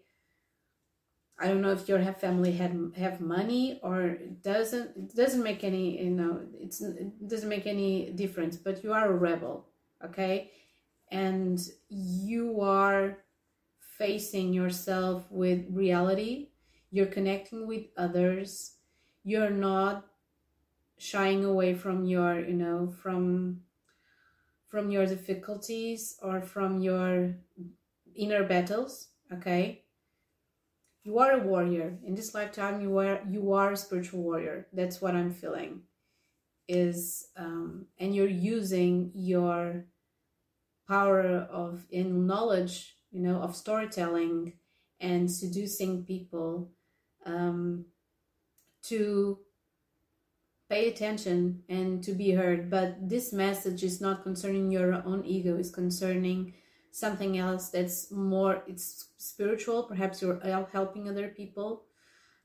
i 1.42 1.48
don't 1.48 1.62
know 1.62 1.72
if 1.72 1.90
your 1.90 2.02
family 2.14 2.52
had 2.52 2.74
have 2.96 3.20
money 3.20 3.80
or 3.84 4.18
doesn't 4.44 5.16
doesn't 5.16 5.44
make 5.44 5.64
any 5.64 6.02
you 6.04 6.12
know 6.12 6.42
it's 6.60 6.82
it 6.82 7.28
doesn't 7.28 7.50
make 7.50 7.68
any 7.68 8.12
difference 8.12 8.56
but 8.58 8.84
you 8.84 8.94
are 8.94 9.12
a 9.12 9.18
rebel 9.18 9.68
okay? 10.04 10.52
And 11.12 11.60
you 11.90 12.62
are 12.62 13.18
facing 13.98 14.54
yourself 14.54 15.26
with 15.30 15.66
reality. 15.70 16.50
You're 16.90 17.08
connecting 17.08 17.68
with 17.68 17.86
others. 17.98 18.76
You're 19.24 19.50
not 19.50 20.06
shying 20.98 21.44
away 21.44 21.74
from 21.74 22.06
your 22.06 22.40
you 22.40 22.54
know 22.54 22.94
from 23.02 23.60
from 24.68 24.92
your 24.92 25.08
difficulties 25.08 26.16
or 26.22 26.42
from 26.42 26.80
your 26.80 27.34
inner 28.16 28.44
battles 28.44 29.08
okay 29.34 29.81
you 31.04 31.18
are 31.20 31.32
a 31.32 31.40
warrior. 31.40 31.98
In 32.06 32.16
this 32.16 32.34
lifetime 32.34 32.82
you 32.82 32.98
are 33.00 33.22
you 33.30 33.54
are 33.54 33.72
a 33.72 33.78
spiritual 33.78 34.22
warrior. 34.22 34.68
That's 34.74 35.02
what 35.02 35.16
i'm 35.16 35.34
feeling. 35.34 35.82
Is 36.68 37.28
um, 37.36 37.88
and 38.00 38.16
you're 38.16 38.28
using 38.28 39.12
your 39.14 39.86
power 40.88 41.48
of 41.52 41.86
in 41.90 42.28
knowledge 42.28 42.96
you 43.12 43.22
know 43.22 43.38
of 43.38 43.56
storytelling 43.56 44.54
and 45.00 45.32
seducing 45.32 46.06
people 46.06 46.70
um, 47.26 47.86
to 48.84 49.40
pay 50.70 50.88
attention 50.88 51.64
and 51.68 52.04
to 52.04 52.14
be 52.14 52.32
heard. 52.32 52.70
But 52.70 53.10
this 53.10 53.34
message 53.34 53.84
is 53.84 54.00
not 54.00 54.24
concerning 54.24 54.72
your 54.72 54.94
own 55.06 55.26
ego. 55.26 55.58
It's 55.58 55.70
concerning 55.70 56.54
something 56.92 57.38
else 57.38 57.70
that's 57.70 58.12
more 58.12 58.64
it's 58.68 59.08
spiritual 59.18 59.84
perhaps 59.84 60.22
you're 60.22 60.40
helping 60.72 61.08
other 61.10 61.30
people 61.30 61.84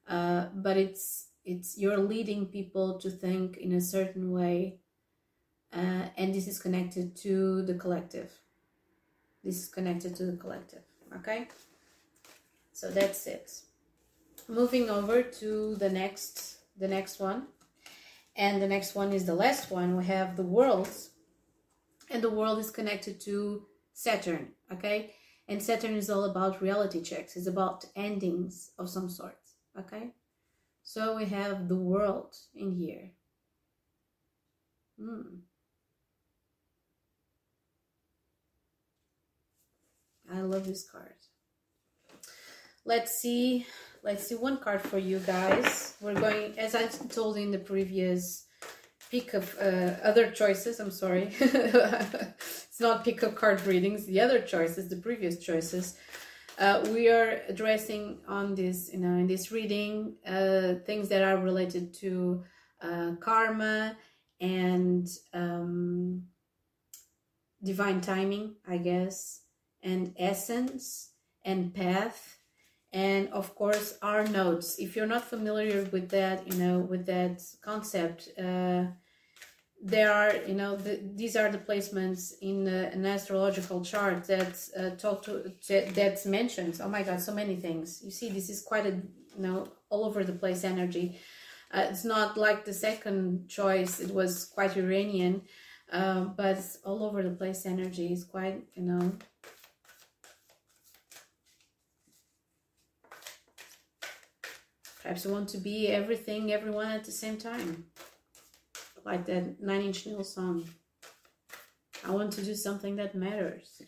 uh, 0.09 0.47
but 0.55 0.77
it's 0.77 1.29
it's 1.45 1.77
you're 1.77 1.99
leading 1.99 2.47
people 2.47 2.99
to 2.99 3.11
think 3.11 3.57
in 3.57 3.73
a 3.73 3.81
certain 3.81 4.31
way 4.31 4.79
uh, 5.73 6.07
and 6.17 6.35
this 6.35 6.47
is 6.47 6.59
connected 6.59 7.15
to 7.17 7.63
the 7.63 7.75
collective. 7.75 8.31
This 9.45 9.59
is 9.59 9.69
connected 9.69 10.17
to 10.17 10.25
the 10.25 10.37
collective 10.37 10.83
okay? 11.15 11.49
So 12.73 12.91
that's 12.91 13.27
it. 13.27 13.53
Moving 14.49 14.91
over 14.91 15.23
to 15.23 15.77
the 15.77 15.91
next 15.91 16.59
the 16.79 16.89
next 16.89 17.21
one. 17.21 17.47
And 18.37 18.61
the 18.61 18.69
next 18.69 18.95
one 18.95 19.13
is 19.13 19.25
the 19.25 19.35
last 19.35 19.71
one. 19.71 19.97
We 19.97 20.05
have 20.05 20.37
the 20.37 20.43
worlds. 20.43 21.11
And 22.11 22.23
the 22.23 22.31
world 22.31 22.59
is 22.59 22.71
connected 22.71 23.19
to 23.23 23.63
saturn 23.97 24.49
okay 24.73 25.15
and 25.49 25.63
saturn 25.63 25.95
is 25.95 26.11
all 26.11 26.25
about 26.25 26.63
reality 26.63 27.01
checks 27.01 27.37
it's 27.37 27.47
about 27.47 27.85
endings 27.97 28.71
of 28.79 28.89
some 28.89 29.09
sort 29.09 29.39
okay 29.79 30.13
so 30.89 31.17
we 31.17 31.25
have 31.25 31.67
the 31.67 31.75
world 31.75 32.37
in 32.55 32.71
here. 32.71 33.11
Hmm. 34.97 35.41
I 40.33 40.43
love 40.43 40.65
this 40.65 40.89
card. 40.89 41.17
Let's 42.85 43.21
see. 43.21 43.67
Let's 44.05 44.29
see 44.29 44.37
one 44.37 44.59
card 44.59 44.81
for 44.81 44.99
you 44.99 45.19
guys. 45.19 45.97
We're 46.01 46.15
going, 46.15 46.57
as 46.57 46.77
I 46.77 46.87
told 46.87 47.37
in 47.37 47.51
the 47.51 47.59
previous 47.59 48.47
pick 49.11 49.35
of 49.35 49.57
uh, 49.61 49.97
other 50.05 50.31
choices. 50.31 50.79
I'm 50.79 50.93
sorry. 50.93 51.33
it's 52.77 52.81
not 52.83 53.05
pick 53.05 53.23
up 53.23 53.35
card 53.35 53.65
readings. 53.67 54.05
The 54.05 54.21
other 54.21 54.43
choices, 54.43 54.91
the 54.91 54.97
previous 54.97 55.39
choices 55.39 55.97
uh, 56.59 56.83
we 56.93 57.09
are 57.09 57.43
addressing 57.49 58.19
on 58.27 58.55
this, 58.55 58.91
you 58.93 58.99
know, 58.99 59.19
in 59.19 59.27
this 59.27 59.53
reading, 59.53 60.15
uh, 60.27 60.75
things 60.87 61.09
that 61.09 61.23
are 61.23 61.37
related 61.37 61.93
to 61.95 62.45
uh, 62.81 63.13
karma 63.21 63.97
and 64.41 65.09
um, 65.35 66.23
divine 67.63 68.01
timing, 68.01 68.55
I 68.67 68.79
guess, 68.79 69.43
and 69.83 70.15
essence 70.19 71.11
and 71.45 71.75
path, 71.75 72.39
and 72.93 73.29
of 73.29 73.55
course 73.55 73.99
our 74.03 74.27
notes. 74.27 74.79
If 74.79 74.97
you're 74.97 75.07
not 75.07 75.25
familiar 75.25 75.85
with 75.93 76.09
that, 76.11 76.51
you 76.51 76.59
know, 76.59 76.79
with 76.79 77.07
that 77.07 77.43
concept, 77.63 78.31
uh, 78.39 78.85
there 79.87 80.13
are 80.13 80.35
you 80.49 80.55
know 80.55 80.75
the, 80.75 81.01
these 81.15 81.37
are 81.37 81.49
the 81.49 81.59
placements 81.59 82.33
in 82.43 82.67
uh, 82.67 82.91
an 82.93 83.07
astrological 83.07 83.85
chart 83.85 84.25
that's 84.25 84.75
uh, 84.75 84.91
talk 84.99 85.23
to 85.23 85.53
that's 85.95 86.27
mentioned. 86.27 86.81
Oh 86.83 86.89
my 86.89 87.03
god 87.05 87.21
so 87.21 87.33
many 87.33 87.55
things. 87.57 88.03
You 88.05 88.11
see 88.11 88.29
this 88.31 88.51
is 88.51 88.63
quite 88.63 88.87
a 88.87 88.95
you 89.37 89.43
know 89.47 89.69
all 89.89 90.05
over 90.05 90.25
the 90.25 90.33
place 90.33 90.65
energy. 90.65 91.21
Uh, 91.73 91.87
it's 91.91 92.05
not 92.05 92.37
like 92.37 92.65
the 92.65 92.73
second 92.73 93.49
choice 93.49 94.01
it 94.01 94.13
was 94.13 94.47
quite 94.47 94.77
uranian 94.77 95.43
uh, 95.93 96.23
but 96.43 96.59
all 96.85 97.05
over 97.05 97.23
the 97.23 97.37
place 97.41 97.65
energy. 97.65 98.13
Is 98.13 98.25
quite 98.25 98.65
you 98.75 98.83
know. 98.83 99.13
Perhaps 105.01 105.25
you 105.25 105.31
want 105.31 105.49
to 105.51 105.59
be 105.59 105.87
everything 105.87 106.53
everyone 106.53 106.89
at 106.89 107.05
the 107.05 107.13
same 107.13 107.37
time 107.37 107.85
like 109.07 109.25
that 109.27 109.63
Nine 109.63 109.83
Inch 109.83 110.05
Nails 110.07 110.35
song. 110.35 110.69
I 112.05 112.11
want 112.11 112.33
to 112.33 112.45
do 112.45 112.55
something 112.55 112.97
that 112.97 113.15
matters. 113.15 113.83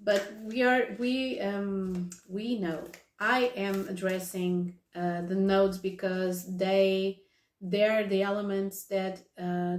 But 0.00 0.32
we 0.42 0.62
are 0.62 0.96
we 0.98 1.40
um 1.40 2.10
we 2.28 2.58
know 2.58 2.80
I 3.20 3.52
am 3.54 3.86
addressing 3.88 4.74
uh, 4.94 5.22
the 5.22 5.34
nodes 5.34 5.78
because 5.78 6.56
they 6.56 7.20
they're 7.60 8.06
the 8.06 8.22
elements 8.22 8.84
that 8.86 9.20
uh, 9.38 9.78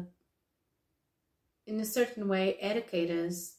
in 1.68 1.80
a 1.80 1.86
certain 1.86 2.28
way 2.28 2.58
educate 2.60 3.12
us 3.12 3.58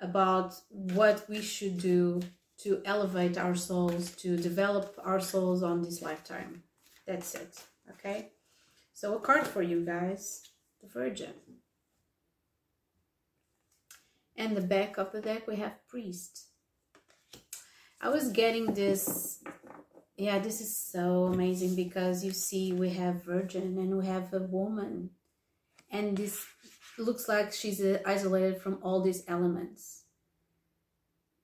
about 0.00 0.54
what 0.68 1.28
we 1.28 1.40
should 1.42 1.78
do 1.78 2.20
to 2.58 2.80
elevate 2.84 3.36
our 3.36 3.54
souls, 3.54 4.12
to 4.16 4.36
develop 4.36 4.98
our 5.04 5.20
souls 5.20 5.62
on 5.62 5.82
this 5.82 6.00
lifetime. 6.00 6.62
That's 7.06 7.34
it. 7.34 7.62
Okay. 7.90 8.30
So 8.96 9.14
a 9.14 9.20
card 9.20 9.46
for 9.46 9.60
you 9.60 9.84
guys. 9.84 10.40
the 10.80 10.88
Virgin. 10.88 11.34
And 14.38 14.56
the 14.56 14.62
back 14.62 14.96
of 14.96 15.12
the 15.12 15.20
deck 15.20 15.46
we 15.46 15.56
have 15.56 15.86
priest. 15.86 16.46
I 18.00 18.08
was 18.08 18.32
getting 18.32 18.72
this 18.72 19.44
yeah, 20.16 20.38
this 20.38 20.62
is 20.62 20.74
so 20.74 21.24
amazing 21.24 21.76
because 21.76 22.24
you 22.24 22.30
see 22.30 22.72
we 22.72 22.88
have 22.94 23.22
virgin 23.22 23.76
and 23.76 23.98
we 23.98 24.06
have 24.06 24.32
a 24.32 24.38
woman 24.38 25.10
and 25.90 26.16
this 26.16 26.46
looks 26.96 27.28
like 27.28 27.52
she's 27.52 27.82
uh, 27.82 27.98
isolated 28.06 28.62
from 28.62 28.78
all 28.80 29.02
these 29.02 29.24
elements. 29.28 30.04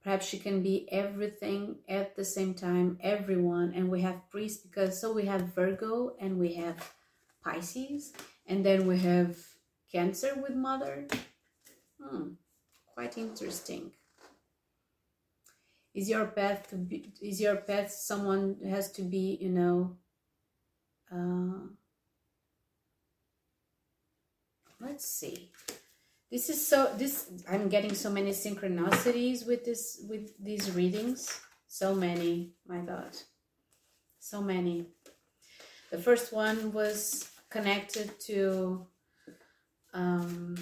Perhaps 0.02 0.24
she 0.24 0.38
can 0.38 0.62
be 0.62 0.90
everything 0.90 1.80
at 1.86 2.16
the 2.16 2.24
same 2.24 2.54
time, 2.54 2.98
everyone, 3.02 3.74
and 3.74 3.90
we 3.90 4.00
have 4.00 4.30
priest 4.30 4.62
because 4.62 4.98
so 4.98 5.12
we 5.12 5.26
have 5.26 5.54
Virgo 5.54 6.16
and 6.18 6.38
we 6.38 6.54
have 6.54 6.94
Pisces, 7.44 8.12
and 8.46 8.64
then 8.64 8.86
we 8.86 8.98
have 8.98 9.36
Cancer 9.90 10.34
with 10.34 10.54
Mother. 10.54 11.06
Hmm, 12.00 12.34
quite 12.86 13.18
interesting. 13.18 13.92
Is 15.94 16.08
your 16.08 16.26
path 16.26 16.68
to 16.70 16.76
be? 16.76 17.12
Is 17.20 17.40
your 17.40 17.56
path 17.56 17.90
someone 17.90 18.56
has 18.68 18.90
to 18.92 19.02
be? 19.02 19.38
You 19.40 19.50
know. 19.50 19.96
Uh, 21.12 21.68
let's 24.82 25.04
see 25.04 25.50
this 26.30 26.48
is 26.50 26.66
so 26.66 26.90
this 26.96 27.30
i'm 27.48 27.68
getting 27.68 27.94
so 27.94 28.10
many 28.10 28.30
synchronicities 28.30 29.46
with 29.46 29.64
this 29.64 30.04
with 30.08 30.32
these 30.42 30.72
readings 30.72 31.40
so 31.68 31.94
many 31.94 32.52
my 32.66 32.78
god 32.78 33.16
so 34.18 34.42
many 34.42 34.86
the 35.90 35.98
first 35.98 36.32
one 36.32 36.72
was 36.72 37.30
connected 37.52 38.18
to 38.18 38.86
um, 39.92 40.56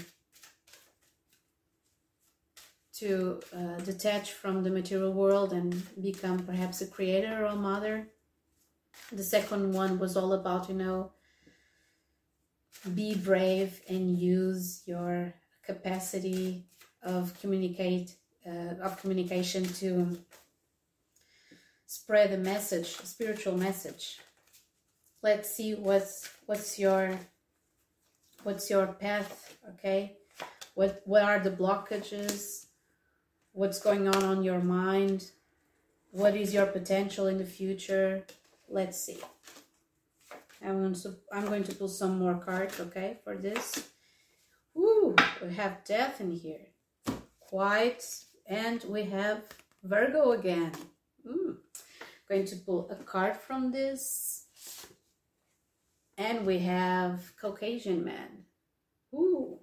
to 2.98 3.40
uh, 3.56 3.78
detach 3.90 4.32
from 4.32 4.62
the 4.64 4.70
material 4.70 5.12
world 5.12 5.52
and 5.52 5.70
become 6.02 6.40
perhaps 6.40 6.82
a 6.82 6.86
creator 6.86 7.44
or 7.44 7.46
a 7.46 7.56
mother. 7.56 8.08
The 9.12 9.22
second 9.22 9.72
one 9.72 9.98
was 9.98 10.16
all 10.16 10.32
about 10.32 10.68
you 10.68 10.74
know 10.74 11.12
be 12.94 13.14
brave 13.14 13.80
and 13.88 14.18
use 14.18 14.82
your 14.86 15.32
capacity 15.62 16.64
of 17.02 17.38
communicate 17.40 18.16
uh, 18.46 18.74
of 18.82 19.00
communication 19.00 19.64
to 19.64 20.18
spread 21.86 22.32
a 22.32 22.38
message 22.38 22.98
a 23.02 23.06
spiritual 23.06 23.56
message 23.56 24.20
let's 25.22 25.54
see 25.54 25.74
what's 25.74 26.30
what's 26.46 26.78
your 26.78 27.18
what's 28.42 28.70
your 28.70 28.86
path 28.86 29.56
okay 29.68 30.16
what 30.74 31.02
what 31.04 31.22
are 31.22 31.38
the 31.38 31.50
blockages 31.50 32.66
what's 33.52 33.80
going 33.80 34.08
on 34.08 34.24
on 34.24 34.42
your 34.42 34.60
mind 34.60 35.30
what 36.10 36.34
is 36.34 36.54
your 36.54 36.66
potential 36.66 37.26
in 37.26 37.38
the 37.38 37.44
future 37.44 38.24
let's 38.68 38.98
see 38.98 39.20
I'm 40.62 40.80
going 40.80 40.94
to, 40.94 41.14
I'm 41.32 41.46
going 41.46 41.64
to 41.64 41.74
pull 41.74 41.88
some 41.88 42.18
more 42.18 42.34
cards, 42.34 42.78
okay, 42.80 43.18
for 43.24 43.36
this. 43.36 43.88
Ooh, 44.76 45.16
we 45.42 45.54
have 45.54 45.84
death 45.84 46.20
in 46.20 46.32
here. 46.32 46.66
Quite, 47.40 48.04
and 48.46 48.84
we 48.84 49.04
have 49.04 49.42
Virgo 49.82 50.32
again. 50.32 50.72
Mm. 51.26 51.56
Going 52.28 52.44
to 52.44 52.56
pull 52.56 52.90
a 52.90 52.94
card 52.94 53.36
from 53.36 53.72
this. 53.72 54.46
And 56.20 56.44
we 56.44 56.58
have 56.58 57.32
Caucasian 57.40 58.04
man. 58.04 58.44
Ooh. 59.14 59.58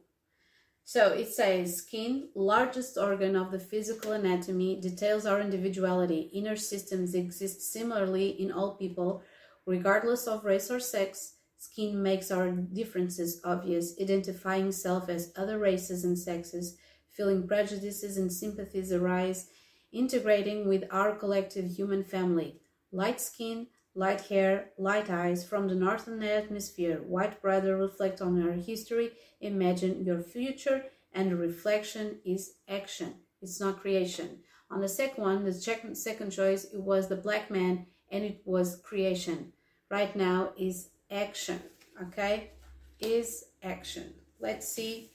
So 0.84 1.14
it 1.14 1.28
says 1.28 1.78
skin, 1.78 2.30
largest 2.34 2.98
organ 2.98 3.36
of 3.36 3.52
the 3.52 3.60
physical 3.60 4.14
anatomy, 4.14 4.82
details 4.82 5.26
our 5.26 5.40
individuality. 5.40 6.32
Inner 6.34 6.56
systems 6.56 7.14
exist 7.14 7.62
similarly 7.62 8.30
in 8.30 8.52
all 8.52 8.76
people 8.76 9.24
Regardless 9.68 10.28
of 10.28 10.46
race 10.46 10.72
or 10.72 10.80
sex, 10.80 11.34
skin 11.58 12.02
makes 12.02 12.32
our 12.32 12.52
differences 12.52 13.42
obvious, 13.44 14.00
identifying 14.02 14.72
self 14.72 15.10
as 15.10 15.34
other 15.36 15.60
races 15.60 16.06
and 16.06 16.18
sexes, 16.18 16.78
feeling 17.12 17.46
prejudices 17.46 18.16
and 18.16 18.32
sympathies 18.32 18.94
arise, 18.94 19.50
integrating 19.92 20.70
with 20.70 20.86
our 20.90 21.14
collective 21.14 21.70
human 21.70 22.02
family. 22.06 22.62
Light 22.94 23.20
skin, 23.20 23.68
light 23.98 24.22
hair, 24.22 24.70
light 24.78 25.10
eyes 25.10 25.44
from 25.44 25.68
the 25.68 25.76
northern 25.76 26.22
hemisphere, 26.22 27.02
white 27.06 27.42
brother 27.42 27.76
reflect 27.76 28.22
on 28.22 28.42
our 28.42 28.54
history, 28.54 29.12
imagine 29.42 30.06
your 30.06 30.22
future, 30.22 30.86
and 31.12 31.40
reflection 31.40 32.20
is 32.24 32.54
action. 32.70 33.16
It's 33.42 33.60
not 33.60 33.82
creation. 33.82 34.40
On 34.70 34.82
the 34.82 34.90
second 34.90 35.24
one, 35.24 35.44
the 35.44 35.54
second, 35.96 36.30
choice, 36.30 36.66
it 36.66 36.82
was 36.82 37.08
the 37.08 37.16
black 37.16 37.50
man 37.50 37.88
and 38.12 38.24
it 38.24 38.42
was 38.46 38.82
creation. 38.84 39.54
Right 39.90 40.16
now 40.16 40.52
is 40.58 40.90
action 41.10 41.60
okay? 42.02 42.52
Is 43.00 43.46
action. 43.64 44.14
Let's 44.40 44.68
see. 44.68 45.12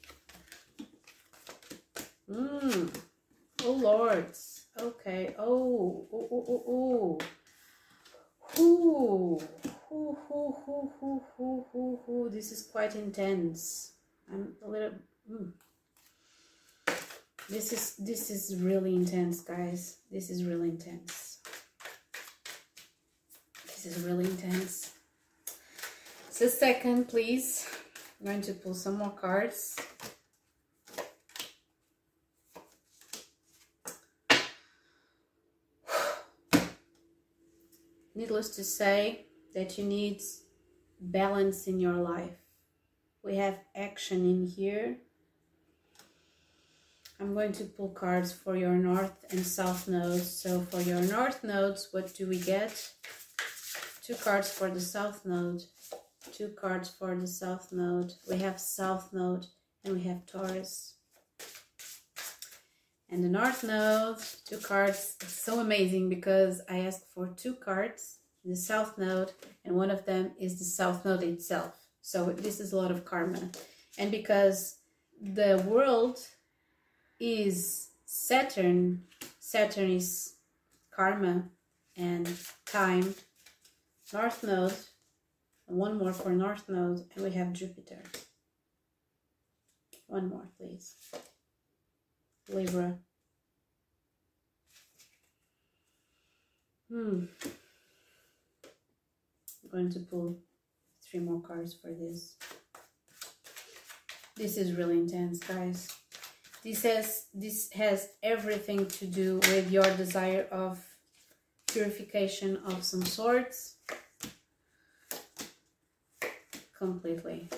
Mm. 2.30 2.95
oh 3.64 3.72
lords. 3.72 4.66
Okay. 4.80 5.35
Oh 5.39 6.07
oh 6.12 6.28
oh 6.30 6.45
oh 6.49 6.64
oh 6.68 7.18
Ooh, 8.59 9.40
ooh, 9.90 10.18
ooh, 10.30 10.57
ooh, 10.68 10.92
ooh, 11.03 11.22
ooh, 11.40 11.66
ooh, 11.74 12.00
ooh. 12.09 12.30
This 12.30 12.53
is 12.53 12.62
quite 12.62 12.94
intense. 12.94 13.92
I'm 14.30 14.55
a 14.64 14.68
little. 14.68 14.92
Mm. 15.30 15.53
This 17.48 17.72
is 17.72 17.96
this 17.96 18.30
is 18.30 18.57
really 18.61 18.94
intense, 18.94 19.40
guys. 19.40 19.98
This 20.11 20.30
is 20.30 20.44
really 20.44 20.68
intense. 20.68 21.38
This 23.66 23.86
is 23.86 24.05
really 24.05 24.26
intense. 24.26 24.92
So 26.30 26.48
second, 26.48 27.09
please. 27.09 27.66
I'm 28.20 28.26
going 28.26 28.42
to 28.42 28.55
pull 28.55 28.74
some 28.74 28.98
more 28.98 29.11
cards. 29.11 29.76
Needless 38.33 38.57
to 38.57 38.64
say 38.64 39.26
that 39.55 39.76
you 39.76 39.85
need 39.85 40.22
balance 40.99 41.66
in 41.66 41.78
your 41.78 41.97
life. 41.97 42.39
We 43.22 43.37
have 43.37 43.59
action 43.76 44.24
in 44.24 44.47
here. 44.47 44.97
I'm 47.20 47.35
going 47.35 47.53
to 47.53 47.64
pull 47.64 47.91
cards 47.91 48.33
for 48.33 48.57
your 48.57 48.76
north 48.76 49.12
and 49.28 49.45
south 49.45 49.87
nodes. 49.87 50.30
So 50.30 50.62
for 50.62 50.80
your 50.80 51.03
north 51.03 51.45
nodes, 51.45 51.89
what 51.93 52.14
do 52.14 52.26
we 52.26 52.39
get? 52.39 52.72
two 54.03 54.14
cards 54.14 54.51
for 54.51 54.70
the 54.70 54.80
south 54.80 55.26
node 55.26 55.62
two 56.33 56.49
cards 56.61 56.89
for 56.89 57.14
the 57.14 57.26
south 57.26 57.70
node 57.70 58.12
we 58.28 58.39
have 58.39 58.59
south 58.59 59.12
node 59.12 59.47
and 59.85 59.95
we 59.95 60.03
have 60.03 60.26
taurus 60.26 60.95
and 63.11 63.22
the 63.22 63.28
north 63.28 63.62
node 63.62 64.18
two 64.45 64.59
cards 64.59 65.16
it's 65.20 65.45
so 65.45 65.61
amazing 65.61 66.09
because 66.09 66.61
i 66.68 66.78
asked 66.80 67.07
for 67.14 67.28
two 67.28 67.55
cards 67.55 68.18
the 68.45 68.57
south 68.57 68.99
node 68.99 69.32
and 69.64 69.74
one 69.74 69.90
of 69.90 70.05
them 70.05 70.32
is 70.38 70.59
the 70.59 70.64
south 70.64 71.05
node 71.05 71.22
itself 71.22 71.86
so 72.01 72.26
this 72.32 72.61
is 72.61 72.72
a 72.72 72.76
lot 72.76 72.90
of 72.90 73.05
karma 73.05 73.51
and 73.99 74.11
because 74.11 74.76
the 75.20 75.62
world 75.66 76.18
is 77.20 77.88
saturn 78.05 79.03
saturn 79.38 79.90
is 79.90 80.34
karma 80.95 81.45
and 81.97 82.28
time 82.66 83.14
North 84.12 84.43
Node, 84.45 84.74
one 85.64 85.97
more 85.97 86.12
for 86.12 86.32
North 86.32 86.68
Node, 86.68 87.07
and 87.14 87.24
we 87.24 87.30
have 87.30 87.55
Jupiter. 87.55 88.03
One 90.07 90.28
more, 90.28 90.49
please. 90.59 90.97
Libra. 92.49 92.99
Hmm. 96.90 97.24
Going 99.73 99.91
to 99.93 100.01
pull 100.01 100.39
three 101.03 101.20
more 101.20 101.41
cards 101.41 101.73
for 101.73 101.91
this. 101.91 102.37
This 104.37 104.59
is 104.59 104.73
really 104.73 104.99
intense, 104.99 105.39
guys. 105.39 105.89
This 106.62 106.83
has 106.83 107.27
this 107.33 107.70
has 107.73 108.11
everything 108.23 108.87
to 108.87 109.07
do 109.07 109.37
with 109.37 109.70
your 109.70 109.89
desire 109.97 110.47
of 110.53 110.79
purification 111.66 112.59
of 112.66 112.85
some 112.85 113.03
sorts 113.03 113.77
completely. 116.77 117.49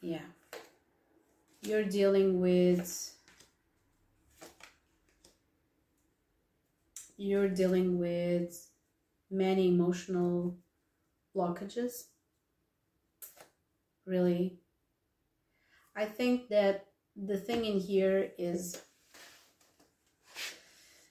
Yeah. 0.00 0.26
You're 1.62 1.84
dealing 1.84 2.40
with 2.40 3.14
you're 7.16 7.48
dealing 7.48 7.98
with 7.98 8.70
many 9.30 9.68
emotional 9.68 10.56
blockages. 11.34 12.04
Really, 14.06 14.58
I 15.96 16.04
think 16.04 16.48
that 16.48 16.86
the 17.16 17.38
thing 17.38 17.64
in 17.64 17.78
here 17.78 18.32
is 18.38 18.82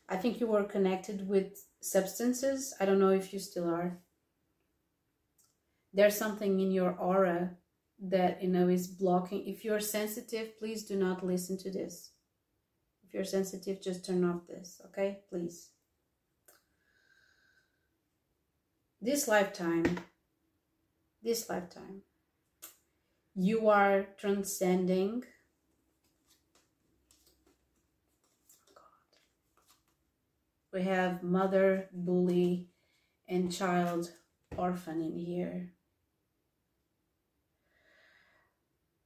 I 0.09 0.17
think 0.17 0.39
you 0.39 0.47
were 0.47 0.63
connected 0.63 1.27
with 1.27 1.65
substances. 1.81 2.73
I 2.79 2.85
don't 2.85 2.99
know 2.99 3.09
if 3.09 3.33
you 3.33 3.39
still 3.39 3.67
are. 3.67 3.99
There's 5.93 6.17
something 6.17 6.59
in 6.59 6.71
your 6.71 6.91
aura 6.91 7.57
that 7.99 8.43
you 8.43 8.49
know 8.49 8.67
is 8.67 8.87
blocking. 8.87 9.47
If 9.47 9.63
you're 9.63 9.79
sensitive, 9.79 10.59
please 10.59 10.83
do 10.85 10.95
not 10.95 11.25
listen 11.25 11.57
to 11.59 11.71
this. 11.71 12.11
If 13.07 13.13
you're 13.13 13.23
sensitive, 13.23 13.81
just 13.81 14.05
turn 14.05 14.23
off 14.23 14.47
this, 14.47 14.81
okay? 14.87 15.19
Please. 15.29 15.69
This 19.01 19.27
lifetime, 19.27 19.97
this 21.23 21.49
lifetime, 21.49 22.01
you 23.35 23.69
are 23.69 24.07
transcending 24.17 25.23
we 30.73 30.81
have 30.81 31.21
mother, 31.21 31.87
bully, 31.93 32.67
and 33.27 33.51
child 33.51 34.11
orphan 34.57 35.01
in 35.01 35.17
here. 35.17 35.69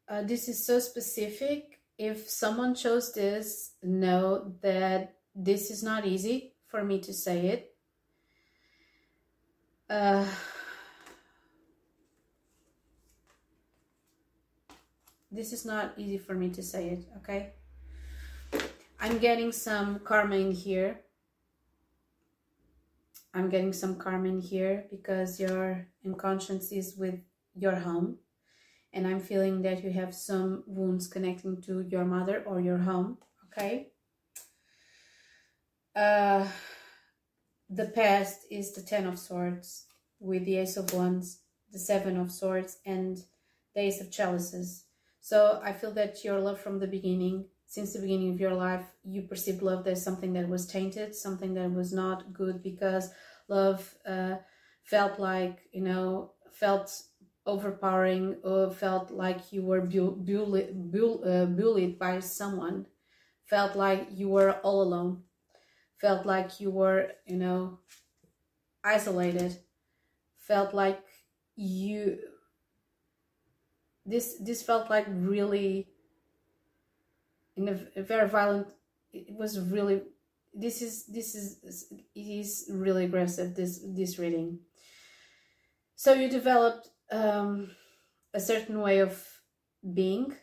Uh, 0.10 0.24
this 0.24 0.48
is 0.48 0.66
so 0.66 0.80
specific. 0.80 1.82
If 1.98 2.30
someone 2.30 2.74
chose 2.74 3.14
this, 3.14 3.74
know 3.84 4.54
that 4.62 5.16
this 5.36 5.70
is 5.70 5.84
not 5.84 6.06
easy 6.06 6.54
for 6.68 6.84
me 6.84 7.00
to 7.02 7.14
say 7.14 7.48
it. 7.48 7.76
Uh, 9.90 10.26
this 15.32 15.54
is 15.54 15.66
not 15.66 15.94
easy 15.98 16.18
for 16.18 16.34
me 16.34 16.50
to 16.50 16.64
say 16.64 16.90
it, 16.90 17.06
okay? 17.18 17.54
I'm 19.00 19.20
getting 19.20 19.52
some 19.52 20.00
karma 20.00 20.36
in 20.36 20.52
here. 20.52 21.02
I'm 23.34 23.50
getting 23.50 23.74
some 23.74 23.96
karma 23.96 24.30
in 24.30 24.42
here 24.42 24.86
because 24.90 25.40
your 25.40 25.88
unconscious 26.04 26.72
is 26.72 26.96
with 26.98 27.20
your 27.56 27.76
home. 27.76 28.18
And 28.94 29.06
I'm 29.06 29.20
feeling 29.20 29.62
that 29.62 29.84
you 29.84 29.92
have 29.92 30.16
some 30.16 30.64
wounds 30.66 31.08
connecting 31.08 31.62
to 31.64 31.86
your 31.88 32.06
mother 32.06 32.42
or 32.48 32.60
your 32.60 32.80
home, 32.80 33.18
okay? 33.46 33.90
Uh, 35.96 36.48
the 37.70 37.88
past 37.88 38.46
is 38.50 38.74
the 38.74 38.82
Ten 38.82 39.06
of 39.06 39.20
Swords 39.20 39.86
with 40.20 40.46
the 40.46 40.58
Ace 40.58 40.78
of 40.78 40.94
Wands, 40.94 41.42
the 41.72 41.80
Seven 41.80 42.18
of 42.18 42.32
Swords, 42.32 42.78
and 42.86 43.18
the 43.76 43.82
Ace 43.82 44.02
of 44.02 44.10
Chalices. 44.10 44.87
So 45.28 45.60
I 45.62 45.74
feel 45.74 45.92
that 45.96 46.24
your 46.24 46.40
love 46.40 46.58
from 46.58 46.80
the 46.80 46.88
beginning, 46.88 47.48
since 47.66 47.92
the 47.92 48.00
beginning 48.00 48.32
of 48.32 48.40
your 48.40 48.54
life, 48.54 48.86
you 49.04 49.24
perceived 49.24 49.62
love 49.62 49.86
as 49.86 50.02
something 50.02 50.32
that 50.36 50.48
was 50.48 50.66
tainted, 50.66 51.14
something 51.14 51.54
that 51.56 51.70
was 51.74 51.92
not 51.92 52.32
good 52.32 52.64
because 52.64 53.12
love 53.50 53.94
uh, 54.06 54.36
felt 54.86 55.20
like, 55.20 55.58
you 55.74 55.82
know, 55.82 56.32
felt 56.54 57.04
overpowering 57.46 58.38
or 58.42 58.72
felt 58.72 59.12
like 59.12 59.52
you 59.52 59.64
were 59.64 59.82
bu- 59.82 60.16
bully, 60.16 60.70
bull, 60.74 61.22
uh, 61.28 61.46
bullied 61.46 62.00
by 62.00 62.22
someone, 62.22 62.86
felt 63.48 63.76
like 63.76 64.08
you 64.14 64.30
were 64.30 64.54
all 64.64 64.82
alone, 64.82 65.24
felt 66.00 66.26
like 66.26 66.62
you 66.62 66.72
were, 66.72 67.12
you 67.26 67.38
know, 67.38 67.80
isolated, 68.84 69.58
felt 70.38 70.74
like 70.74 71.04
you 71.56 72.20
this 74.08 74.38
this 74.40 74.64
felt 74.64 74.90
like 74.90 75.06
really 75.10 75.90
in 77.58 77.68
a, 77.68 78.00
a, 78.00 78.04
very 78.04 78.30
violent 78.30 78.68
it 79.12 79.36
was 79.36 79.60
really 79.60 80.02
this 80.54 80.82
is 80.82 81.06
this 81.06 81.36
is 81.36 81.60
it 82.16 82.20
is 82.20 82.70
really 82.72 83.06
aggressive 83.06 83.54
this 83.54 83.82
this 83.86 84.18
reading. 84.18 84.60
So 85.96 86.14
you 86.14 86.30
developed 86.30 86.90
um, 87.12 87.72
a 88.34 88.40
certain 88.40 88.82
way 88.82 89.00
of 89.00 89.24
being. 89.94 90.34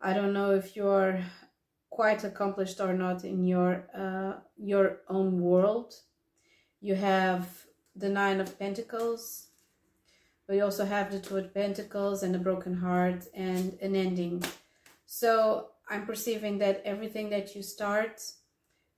I 0.00 0.12
don't 0.12 0.32
know 0.32 0.52
if 0.52 0.76
you're 0.76 1.20
quite 1.90 2.24
accomplished 2.24 2.80
or 2.80 2.92
not 2.94 3.24
in 3.24 3.44
your 3.44 3.86
uh, 3.94 4.40
your 4.56 5.02
own 5.08 5.40
world. 5.40 5.94
You 6.80 6.94
have 6.94 7.48
the 7.94 8.08
nine 8.08 8.40
of 8.40 8.58
pentacles 8.58 9.48
but 10.46 10.56
you 10.56 10.64
also 10.64 10.84
have 10.84 11.10
the 11.10 11.18
Two 11.18 11.38
of 11.38 11.52
Pentacles 11.52 12.22
and 12.22 12.34
a 12.36 12.38
broken 12.38 12.74
heart 12.74 13.24
and 13.34 13.76
an 13.80 13.96
ending. 13.96 14.42
So 15.06 15.68
I'm 15.88 16.06
perceiving 16.06 16.58
that 16.58 16.82
everything 16.84 17.30
that 17.30 17.54
you 17.54 17.62
start, 17.62 18.22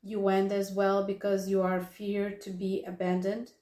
you 0.03 0.29
end 0.29 0.53
as 0.53 0.73
well 0.73 1.05
because 1.05 1.49
you 1.49 1.63
are 1.63 1.83
feared 1.83 2.41
to 2.43 2.51
be 2.51 2.85
abandoned. 2.87 3.53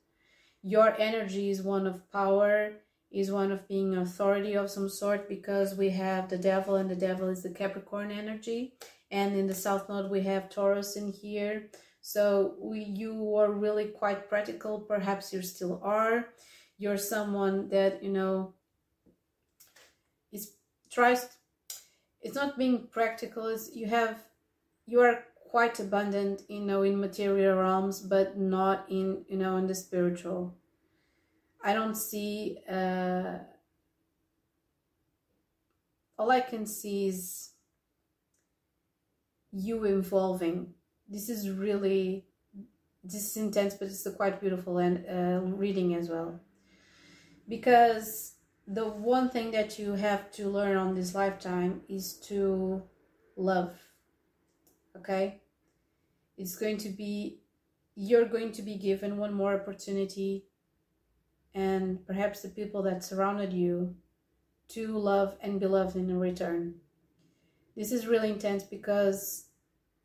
Your 0.62 0.96
energy 0.98 1.50
is 1.50 1.62
one 1.62 1.86
of 1.86 2.10
power, 2.10 2.72
is 3.12 3.30
one 3.30 3.52
of 3.52 3.68
being 3.68 3.96
authority 3.96 4.54
of 4.54 4.70
some 4.70 4.88
sort 4.88 5.28
because 5.28 5.76
we 5.76 5.90
have 5.90 6.28
the 6.28 6.38
devil 6.38 6.74
and 6.76 6.90
the 6.90 6.96
devil 6.96 7.28
is 7.28 7.42
the 7.42 7.50
Capricorn 7.50 8.10
energy. 8.10 8.74
And 9.12 9.36
in 9.36 9.46
the 9.46 9.54
South 9.54 9.88
Node, 9.88 10.10
we 10.10 10.22
have 10.22 10.50
Taurus 10.50 10.96
in 10.96 11.12
here. 11.12 11.68
So 12.00 12.54
we, 12.60 12.80
you 12.80 13.36
are 13.36 13.50
really 13.50 13.86
quite 13.86 14.28
practical. 14.28 14.80
Perhaps 14.80 15.32
you 15.32 15.42
still 15.42 15.80
are 15.84 16.26
you're 16.78 16.98
someone 16.98 17.68
that 17.68 18.02
you 18.02 18.10
know 18.10 18.54
is 20.32 20.52
tries 20.90 21.28
it's 22.20 22.34
not 22.34 22.58
being 22.58 22.88
practical 22.90 23.46
is 23.46 23.70
you 23.74 23.86
have 23.86 24.18
you 24.86 25.00
are 25.00 25.24
quite 25.50 25.78
abundant 25.80 26.42
you 26.48 26.60
know 26.60 26.82
in 26.82 27.00
material 27.00 27.56
realms 27.56 28.00
but 28.00 28.36
not 28.36 28.84
in 28.88 29.24
you 29.28 29.36
know 29.36 29.56
in 29.56 29.66
the 29.66 29.74
spiritual. 29.74 30.54
I 31.62 31.72
don't 31.72 31.96
see 31.96 32.58
uh 32.70 33.38
all 36.18 36.30
i 36.30 36.40
can 36.40 36.66
see 36.66 37.08
is 37.08 37.50
you 39.52 39.84
evolving. 39.84 40.74
This 41.08 41.28
is 41.28 41.48
really 41.50 42.26
this 43.02 43.30
is 43.30 43.36
intense 43.36 43.74
but 43.74 43.88
it's 43.88 44.04
a 44.06 44.12
quite 44.12 44.40
beautiful 44.40 44.78
and 44.78 45.06
uh, 45.08 45.40
reading 45.56 45.94
as 45.94 46.08
well 46.10 46.40
because 47.48 48.34
the 48.66 48.86
one 48.88 49.30
thing 49.30 49.50
that 49.52 49.78
you 49.78 49.92
have 49.92 50.30
to 50.32 50.48
learn 50.48 50.76
on 50.76 50.94
this 50.94 51.14
lifetime 51.14 51.82
is 51.88 52.14
to 52.28 52.82
love 53.36 53.78
okay? 54.96 55.40
It's 56.36 56.56
going 56.56 56.78
to 56.78 56.88
be 56.88 57.40
you're 57.94 58.26
going 58.26 58.52
to 58.52 58.62
be 58.62 58.76
given 58.76 59.16
one 59.16 59.32
more 59.32 59.54
opportunity 59.54 60.44
and 61.54 62.06
perhaps 62.06 62.42
the 62.42 62.48
people 62.50 62.82
that 62.82 63.02
surrounded 63.02 63.52
you 63.52 63.94
to 64.68 64.98
love 64.98 65.36
and 65.40 65.58
be 65.58 65.66
loved 65.66 65.96
in 65.96 66.18
return. 66.18 66.74
This 67.74 67.92
is 67.92 68.06
really 68.06 68.28
intense 68.28 68.62
because 68.64 69.46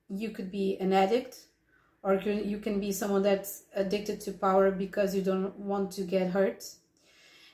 you 0.07 0.29
could 0.29 0.51
be 0.51 0.77
an 0.79 0.93
addict 0.93 1.47
or 2.03 2.15
you 2.15 2.59
can 2.59 2.79
be 2.79 2.91
someone 2.91 3.23
that's 3.23 3.63
addicted 3.75 4.21
to 4.21 4.31
power 4.31 4.71
because 4.71 5.13
you 5.13 5.21
don't 5.21 5.57
want 5.57 5.91
to 5.91 6.03
get 6.03 6.31
hurt 6.31 6.63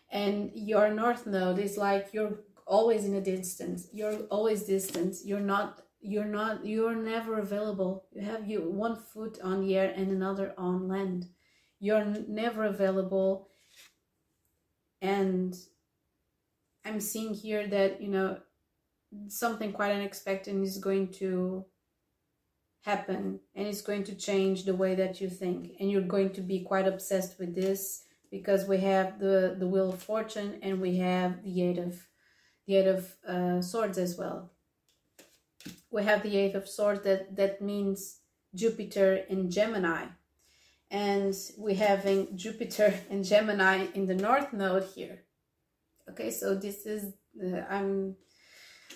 and 0.10 0.52
your 0.54 0.90
north 0.94 1.28
node 1.28 1.60
is 1.60 1.78
like 1.78 2.10
you're 2.14 2.40
always 2.66 3.06
in 3.06 3.16
a 3.16 3.22
distance. 3.22 3.88
You're 3.92 4.20
always 4.30 4.64
distant. 4.64 5.16
You're 5.24 5.40
not 5.40 5.82
you're 6.00 6.26
not 6.26 6.66
you're 6.66 6.96
never 6.96 7.40
available. 7.40 8.06
You 8.14 8.22
have 8.22 8.48
you 8.48 8.62
one 8.70 8.96
foot 8.96 9.40
on 9.44 9.62
the 9.62 9.76
air 9.76 9.94
and 9.96 10.12
another 10.12 10.54
on 10.58 10.88
land. 10.88 11.26
You're 11.80 12.06
never 12.28 12.66
available. 12.66 13.50
And 15.02 15.56
i'm 16.86 17.02
seeing 17.02 17.34
here 17.34 17.68
that 17.68 18.02
you 18.02 18.08
know 18.08 18.38
something 19.28 19.74
quite 19.74 19.92
unexpected 19.92 20.56
is 20.56 20.78
going 20.78 21.10
to 21.10 21.66
happen 22.88 23.40
and 23.54 23.68
it's 23.68 23.82
going 23.82 24.04
to 24.06 24.16
change 24.16 24.64
the 24.64 24.76
way 24.76 24.96
that 24.96 25.20
you 25.20 25.30
think. 25.30 25.74
And 25.80 25.92
you're 25.92 26.02
going 26.02 26.32
to 26.32 26.42
be 26.42 26.62
quite 26.62 26.88
obsessed 26.88 27.38
with 27.38 27.54
this 27.54 28.04
because 28.32 28.68
we 28.68 28.78
have 28.80 29.20
the 29.20 29.56
the 29.58 29.68
wheel 29.68 29.90
of 29.92 30.02
fortune 30.02 30.60
and 30.62 30.82
we 30.82 30.98
have 30.98 31.44
the 31.44 31.62
eight 31.62 31.78
of 31.78 32.08
the 32.66 32.76
eight 32.76 32.88
of 32.88 33.16
uh, 33.28 33.62
swords 33.62 33.98
as 33.98 34.18
well. 34.18 34.52
We 35.90 36.04
have 36.04 36.24
the 36.24 36.36
eight 36.38 36.56
of 36.56 36.68
swords 36.68 37.04
that 37.04 37.36
that 37.36 37.62
means 37.62 38.20
jupiter 38.54 39.24
in 39.30 39.50
gemini. 39.50 40.06
And 40.90 41.36
we 41.58 41.76
having 41.76 42.38
jupiter 42.38 42.94
and 43.10 43.24
gemini 43.24 43.88
in 43.94 44.06
the 44.08 44.16
north 44.16 44.54
node 44.54 44.84
here. 44.84 45.24
Okay 46.10 46.32
so 46.32 46.56
this 46.56 46.86
is 46.86 47.14
uh, 47.44 47.62
i'm 47.70 48.16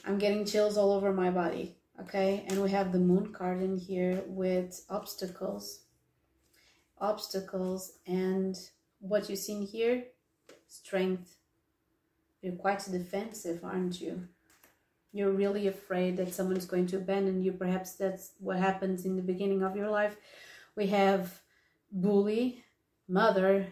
i'm 0.05 0.17
getting 0.17 0.45
chills 0.45 0.77
all 0.77 0.91
over 0.91 1.13
my 1.13 1.29
body. 1.29 1.77
Okay 1.99 2.45
and 2.49 2.61
we 2.61 2.71
have 2.71 2.91
the 2.91 2.99
moon 2.99 3.31
card 3.31 3.61
in 3.61 3.77
here 3.77 4.23
with 4.27 4.83
obstacles. 4.89 5.83
Obstacles 6.99 7.93
and 8.05 8.55
what 9.01 9.29
you 9.29 9.35
see 9.35 9.65
here, 9.65 10.05
strength. 10.67 11.35
You're 12.41 12.55
quite 12.55 12.87
defensive, 12.91 13.63
aren't 13.63 14.01
you? 14.01 14.29
you're 15.13 15.31
really 15.31 15.67
afraid 15.67 16.17
that 16.17 16.33
someone's 16.33 16.65
going 16.65 16.87
to 16.87 16.97
abandon 16.97 17.43
you. 17.43 17.51
Perhaps 17.51 17.93
that's 17.93 18.31
what 18.39 18.57
happens 18.57 19.05
in 19.05 19.15
the 19.15 19.21
beginning 19.21 19.61
of 19.61 19.75
your 19.75 19.89
life. 19.89 20.15
We 20.75 20.87
have 20.87 21.41
bully 21.91 22.63
mother 23.07 23.67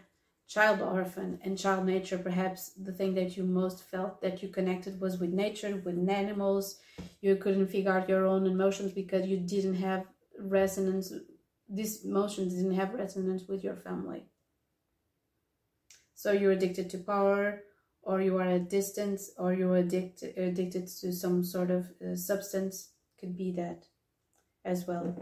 child 0.48 0.82
orphan 0.82 1.40
and 1.44 1.58
child 1.58 1.86
nature. 1.86 2.18
Perhaps 2.18 2.72
the 2.72 2.92
thing 2.92 3.14
that 3.16 3.38
you 3.38 3.44
most 3.44 3.84
felt 3.84 4.22
that 4.22 4.44
you 4.44 4.50
connected 4.50 5.00
was 5.00 5.18
with 5.18 5.30
nature 5.30 5.82
with 5.86 6.10
animals. 6.10 6.80
You 7.22 7.36
couldn't 7.38 7.68
figure 7.68 7.94
out 7.94 8.10
your 8.10 8.26
own 8.26 8.46
emotions 8.46 8.92
because 8.92 9.26
you 9.26 9.38
didn't 9.38 9.76
have 9.76 10.06
resonance 10.38 11.14
these 11.72 12.04
emotions 12.04 12.56
didn't 12.56 12.74
have 12.74 12.96
resonance 12.96 13.44
with 13.48 13.64
your 13.64 13.76
family 13.76 14.24
so 16.20 16.34
you're 16.34 16.58
addicted 16.58 16.90
to 16.90 16.98
power 16.98 17.62
or 18.02 18.22
you 18.22 18.36
are 18.38 18.50
at 18.58 18.70
distance 18.70 19.32
or 19.38 19.54
you're 19.54 19.78
addicted 19.78 20.38
addicted 20.38 20.86
to 21.02 21.14
some 21.14 21.46
sort 21.46 21.72
of 21.72 21.84
uh, 22.06 22.14
substance 22.14 22.90
could 23.18 23.38
be 23.38 23.52
that 23.54 23.86
as 24.66 24.86
well. 24.86 25.16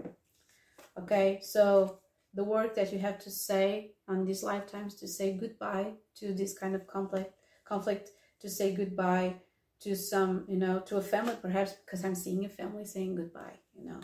Okay 0.97 1.39
so 1.43 1.99
the 2.33 2.43
work 2.43 2.73
that 2.73 2.91
you 2.91 2.97
have 2.97 3.19
to 3.19 3.29
say 3.29 3.91
on 4.07 4.25
these 4.25 4.41
lifetimes 4.41 4.95
to 4.95 5.07
say 5.07 5.37
goodbye 5.43 5.91
to 6.15 6.33
this 6.33 6.57
kind 6.57 6.73
of 6.73 6.87
conflict 6.87 7.31
conflict 7.63 8.09
to 8.41 8.49
say 8.49 8.73
goodbye 8.73 9.35
to 9.79 9.95
some 9.95 10.45
you 10.47 10.57
know 10.57 10.79
to 10.79 10.97
a 10.97 11.09
family 11.13 11.37
perhaps 11.41 11.73
because 11.85 12.03
i'm 12.03 12.15
seeing 12.15 12.43
a 12.45 12.49
family 12.49 12.85
saying 12.85 13.13
goodbye 13.15 13.57
you 13.75 13.85
know. 13.87 13.99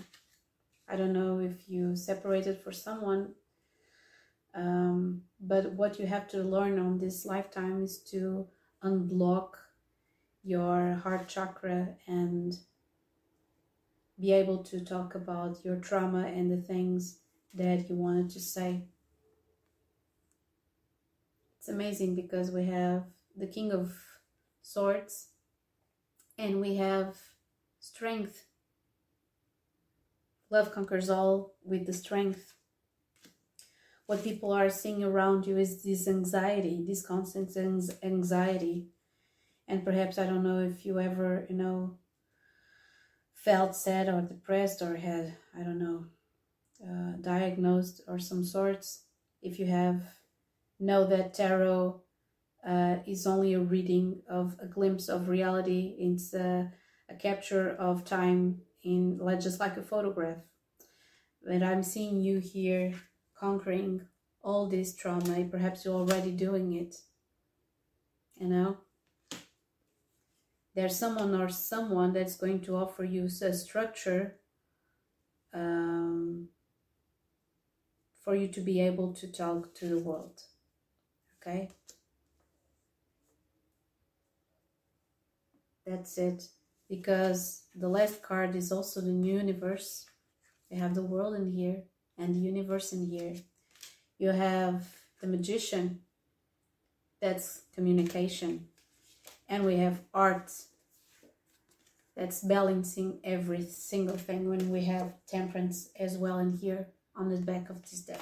I 0.87 0.95
don't 0.95 1.13
know 1.13 1.39
if 1.39 1.69
you 1.69 1.95
separated 1.95 2.59
for 2.59 2.71
someone 2.71 3.33
um, 4.55 5.23
but 5.39 5.73
what 5.73 5.99
you 5.99 6.05
have 6.05 6.27
to 6.29 6.37
learn 6.37 6.79
on 6.79 6.99
this 6.99 7.25
lifetime 7.25 7.83
is 7.83 7.99
to 8.11 8.47
unblock 8.83 9.55
your 10.43 10.95
heart 10.95 11.27
chakra 11.27 11.95
and 12.07 12.57
be 14.19 14.31
able 14.31 14.63
to 14.63 14.83
talk 14.83 15.15
about 15.15 15.63
your 15.65 15.77
trauma 15.77 16.27
and 16.27 16.51
the 16.51 16.65
things 16.65 17.19
that 17.53 17.89
you 17.89 17.95
wanted 17.95 18.29
to 18.29 18.39
say. 18.39 18.83
It's 21.57 21.69
amazing 21.69 22.15
because 22.15 22.51
we 22.51 22.65
have 22.65 23.05
the 23.35 23.47
King 23.47 23.71
of 23.71 23.93
Swords 24.61 25.29
and 26.37 26.59
we 26.59 26.75
have 26.75 27.15
strength. 27.79 28.45
Love 30.49 30.71
conquers 30.71 31.09
all 31.09 31.55
with 31.63 31.85
the 31.85 31.93
strength. 31.93 32.53
What 34.05 34.23
people 34.23 34.51
are 34.51 34.69
seeing 34.69 35.03
around 35.03 35.47
you 35.47 35.57
is 35.57 35.83
this 35.83 36.07
anxiety, 36.07 36.83
this 36.85 37.05
constant 37.05 37.55
anxiety. 38.03 38.87
And 39.67 39.85
perhaps, 39.85 40.17
I 40.17 40.25
don't 40.25 40.43
know 40.43 40.59
if 40.59 40.85
you 40.85 40.99
ever, 40.99 41.45
you 41.49 41.55
know, 41.55 41.97
felt 43.33 43.75
sad 43.75 44.09
or 44.09 44.21
depressed 44.21 44.81
or 44.81 44.95
had, 44.97 45.35
I 45.57 45.63
don't 45.63 45.79
know, 45.79 46.05
uh, 46.83 47.17
diagnosed 47.21 48.01
or 48.07 48.19
some 48.19 48.43
sorts. 48.43 49.05
If 49.41 49.57
you 49.57 49.67
have, 49.67 50.03
know 50.79 51.05
that 51.05 51.33
tarot 51.33 52.01
uh, 52.67 52.97
is 53.05 53.25
only 53.25 53.53
a 53.53 53.59
reading 53.59 54.21
of 54.29 54.57
a 54.61 54.67
glimpse 54.67 55.07
of 55.07 55.29
reality. 55.29 55.95
It's 55.97 56.33
a, 56.33 56.71
a 57.09 57.15
capture 57.15 57.69
of 57.75 58.03
time 58.03 58.61
in 58.83 59.17
like 59.17 59.39
just 59.39 59.59
like 59.59 59.77
a 59.77 59.81
photograph. 59.81 60.39
But 61.45 61.63
I'm 61.63 61.83
seeing 61.83 62.21
you 62.21 62.39
here 62.39 62.93
conquering 63.37 64.01
all 64.43 64.67
this 64.67 64.95
trauma. 64.95 65.43
Perhaps 65.49 65.85
you're 65.85 65.95
already 65.95 66.31
doing 66.31 66.73
it. 66.73 66.95
You 68.35 68.47
know? 68.47 68.77
There's 70.75 70.97
someone 70.97 71.33
or 71.35 71.49
someone 71.49 72.13
that's 72.13 72.35
going 72.35 72.61
to 72.61 72.75
offer 72.75 73.03
you 73.03 73.25
a 73.25 73.53
structure 73.53 74.35
um, 75.53 76.49
for 78.23 78.35
you 78.35 78.47
to 78.47 78.61
be 78.61 78.81
able 78.81 79.13
to 79.13 79.31
talk 79.31 79.75
to 79.75 79.85
the 79.85 79.99
world. 79.99 80.41
Okay? 81.39 81.69
That's 85.85 86.17
it. 86.17 86.47
Because 86.89 87.63
the 87.75 87.87
last 87.87 88.21
card 88.21 88.55
is 88.55 88.71
also 88.71 89.01
the 89.01 89.11
new 89.11 89.37
universe. 89.37 90.05
We 90.71 90.77
have 90.77 90.95
the 90.95 91.03
world 91.03 91.35
in 91.35 91.51
here 91.51 91.83
and 92.17 92.35
the 92.35 92.39
universe 92.39 92.93
in 92.93 93.05
here. 93.05 93.35
You 94.17 94.29
have 94.29 94.87
the 95.21 95.27
magician, 95.27 96.01
that's 97.21 97.61
communication. 97.73 98.67
And 99.47 99.65
we 99.65 99.77
have 99.77 100.01
art, 100.13 100.51
that's 102.15 102.41
balancing 102.41 103.19
every 103.23 103.63
single 103.63 104.17
thing 104.17 104.49
when 104.49 104.69
we 104.69 104.83
have 104.85 105.13
temperance 105.27 105.89
as 105.99 106.17
well 106.17 106.39
in 106.39 106.53
here 106.53 106.87
on 107.15 107.29
the 107.29 107.37
back 107.37 107.69
of 107.69 107.81
this 107.81 108.01
deck. 108.01 108.21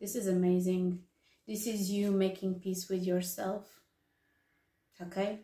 This 0.00 0.14
is 0.14 0.26
amazing. 0.28 1.00
This 1.46 1.66
is 1.66 1.90
you 1.90 2.10
making 2.10 2.60
peace 2.60 2.88
with 2.88 3.02
yourself. 3.02 3.80
Okay? 5.02 5.40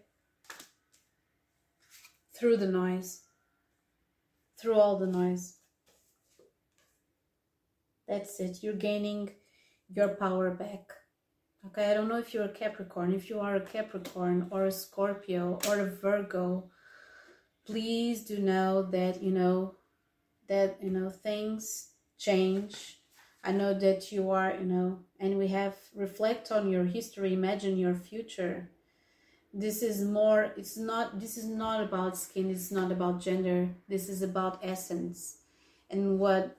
Through 2.32 2.58
the 2.58 2.66
noise. 2.66 3.22
Through 4.58 4.74
all 4.74 4.98
the 4.98 5.06
noise. 5.06 5.56
That's 8.08 8.38
it. 8.40 8.62
You're 8.62 8.74
gaining 8.74 9.30
your 9.88 10.08
power 10.08 10.50
back. 10.50 10.92
Okay, 11.66 11.90
I 11.90 11.94
don't 11.94 12.08
know 12.08 12.18
if 12.18 12.34
you're 12.34 12.44
a 12.44 12.48
Capricorn. 12.48 13.14
If 13.14 13.30
you 13.30 13.40
are 13.40 13.56
a 13.56 13.60
Capricorn 13.60 14.48
or 14.50 14.66
a 14.66 14.72
Scorpio 14.72 15.58
or 15.68 15.80
a 15.80 15.90
Virgo, 15.90 16.70
please 17.66 18.24
do 18.24 18.38
know 18.38 18.82
that, 18.82 19.22
you 19.22 19.30
know, 19.30 19.76
that 20.48 20.78
you 20.82 20.90
know 20.90 21.10
things 21.10 21.90
change 22.18 22.98
i 23.42 23.50
know 23.50 23.74
that 23.74 24.12
you 24.12 24.30
are 24.30 24.54
you 24.54 24.66
know 24.66 24.98
and 25.18 25.38
we 25.38 25.48
have 25.48 25.74
reflect 25.94 26.50
on 26.52 26.70
your 26.70 26.84
history 26.84 27.32
imagine 27.32 27.76
your 27.76 27.94
future 27.94 28.70
this 29.52 29.82
is 29.82 30.04
more 30.04 30.52
it's 30.56 30.76
not 30.76 31.18
this 31.20 31.36
is 31.36 31.46
not 31.46 31.82
about 31.82 32.16
skin 32.16 32.50
it's 32.50 32.70
not 32.70 32.90
about 32.92 33.20
gender 33.20 33.68
this 33.88 34.08
is 34.08 34.22
about 34.22 34.58
essence 34.62 35.38
and 35.90 36.18
what 36.18 36.56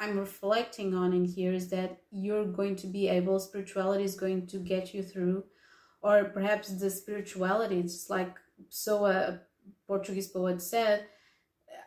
i'm 0.00 0.18
reflecting 0.18 0.94
on 0.94 1.12
in 1.12 1.24
here 1.24 1.52
is 1.52 1.68
that 1.68 2.00
you're 2.10 2.44
going 2.44 2.76
to 2.76 2.86
be 2.86 3.08
able 3.08 3.38
spirituality 3.38 4.04
is 4.04 4.14
going 4.14 4.46
to 4.46 4.58
get 4.58 4.94
you 4.94 5.02
through 5.02 5.44
or 6.02 6.24
perhaps 6.24 6.68
the 6.68 6.90
spirituality 6.90 7.80
it's 7.80 8.08
like 8.10 8.36
so 8.68 9.06
a 9.06 9.40
portuguese 9.86 10.28
poet 10.28 10.60
said 10.62 11.06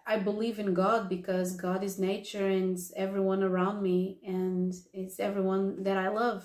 I 0.06 0.18
believe 0.18 0.60
in 0.60 0.74
God 0.74 1.10
because 1.10 1.56
God 1.56 1.84
is 1.84 2.00
nature 2.00 2.48
and 2.48 2.78
everyone 2.96 3.44
around 3.44 3.82
me 3.82 4.20
and 4.26 4.74
it's 4.94 5.20
everyone 5.20 5.84
that 5.84 5.98
I 5.98 6.10
love. 6.10 6.44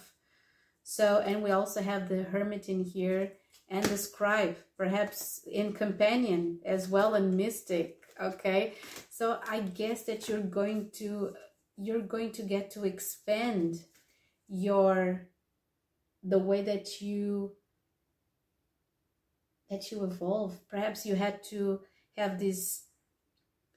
So, 0.82 1.22
and 1.26 1.42
we 1.42 1.50
also 1.50 1.82
have 1.82 2.08
the 2.08 2.24
hermit 2.24 2.68
in 2.68 2.84
here 2.84 3.32
and 3.68 3.84
the 3.84 3.96
scribe, 3.96 4.56
perhaps 4.76 5.40
in 5.50 5.72
companion 5.72 6.60
as 6.64 6.88
well 6.88 7.14
and 7.14 7.34
mystic. 7.34 8.04
Okay. 8.22 8.74
So 9.10 9.40
I 9.48 9.60
guess 9.60 10.04
that 10.04 10.28
you're 10.28 10.40
going 10.40 10.90
to, 10.94 11.34
you're 11.76 12.00
going 12.00 12.32
to 12.32 12.42
get 12.42 12.70
to 12.72 12.84
expand 12.84 13.76
your, 14.48 15.28
the 16.22 16.38
way 16.38 16.62
that 16.62 17.00
you, 17.00 17.52
that 19.70 19.90
you 19.90 20.04
evolve. 20.04 20.58
Perhaps 20.68 21.04
you 21.04 21.14
had 21.14 21.42
to 21.50 21.80
have 22.16 22.38
this 22.38 22.84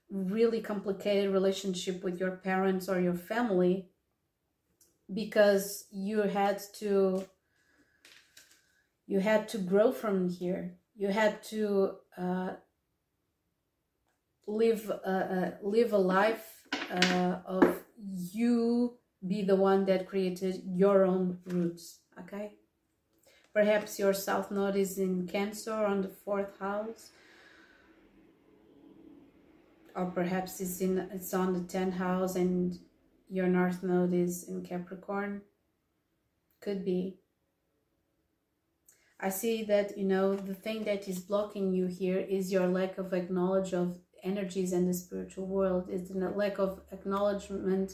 really 0.09 0.61
complicated 0.61 1.31
relationship 1.31 2.03
with 2.03 2.19
your 2.19 2.31
parents 2.37 2.89
or 2.89 2.99
your 2.99 3.13
family 3.13 3.89
because 5.13 5.85
you 5.91 6.21
had 6.21 6.61
to 6.75 7.25
you 9.07 9.19
had 9.19 9.47
to 9.47 9.57
grow 9.57 9.91
from 9.91 10.29
here 10.29 10.75
you 10.95 11.07
had 11.07 11.41
to 11.43 11.91
uh, 12.17 12.51
live 14.47 14.91
uh, 15.05 15.09
uh, 15.09 15.51
live 15.61 15.93
a 15.93 15.97
life 15.97 16.67
uh, 16.91 17.37
of 17.45 17.83
you 18.01 18.97
be 19.27 19.41
the 19.43 19.55
one 19.55 19.85
that 19.85 20.07
created 20.07 20.61
your 20.65 21.05
own 21.05 21.39
roots 21.45 21.99
okay? 22.19 22.53
Perhaps 23.53 23.99
your 23.99 24.13
south 24.13 24.51
node 24.51 24.75
is 24.75 24.97
in 24.97 25.27
cancer 25.27 25.73
on 25.73 26.01
the 26.01 26.09
fourth 26.09 26.59
house 26.59 27.11
or 29.95 30.05
perhaps 30.05 30.61
it's 30.61 30.81
in 30.81 30.97
it's 31.11 31.33
on 31.33 31.53
the 31.53 31.59
10th 31.59 31.93
house 31.93 32.35
and 32.35 32.79
your 33.29 33.47
north 33.47 33.83
node 33.83 34.13
is 34.13 34.47
in 34.47 34.63
Capricorn. 34.63 35.41
Could 36.61 36.83
be. 36.83 37.17
I 39.19 39.29
see 39.29 39.63
that 39.65 39.97
you 39.97 40.05
know 40.05 40.35
the 40.35 40.53
thing 40.53 40.83
that 40.85 41.07
is 41.07 41.19
blocking 41.19 41.73
you 41.73 41.87
here 41.87 42.19
is 42.19 42.51
your 42.51 42.67
lack 42.67 42.97
of 42.97 43.13
acknowledge 43.13 43.73
of 43.73 43.99
energies 44.23 44.73
in 44.73 44.87
the 44.87 44.93
spiritual 44.93 45.45
world 45.45 45.89
is 45.89 46.09
the 46.09 46.29
lack 46.29 46.59
of 46.59 46.81
acknowledgement 46.91 47.93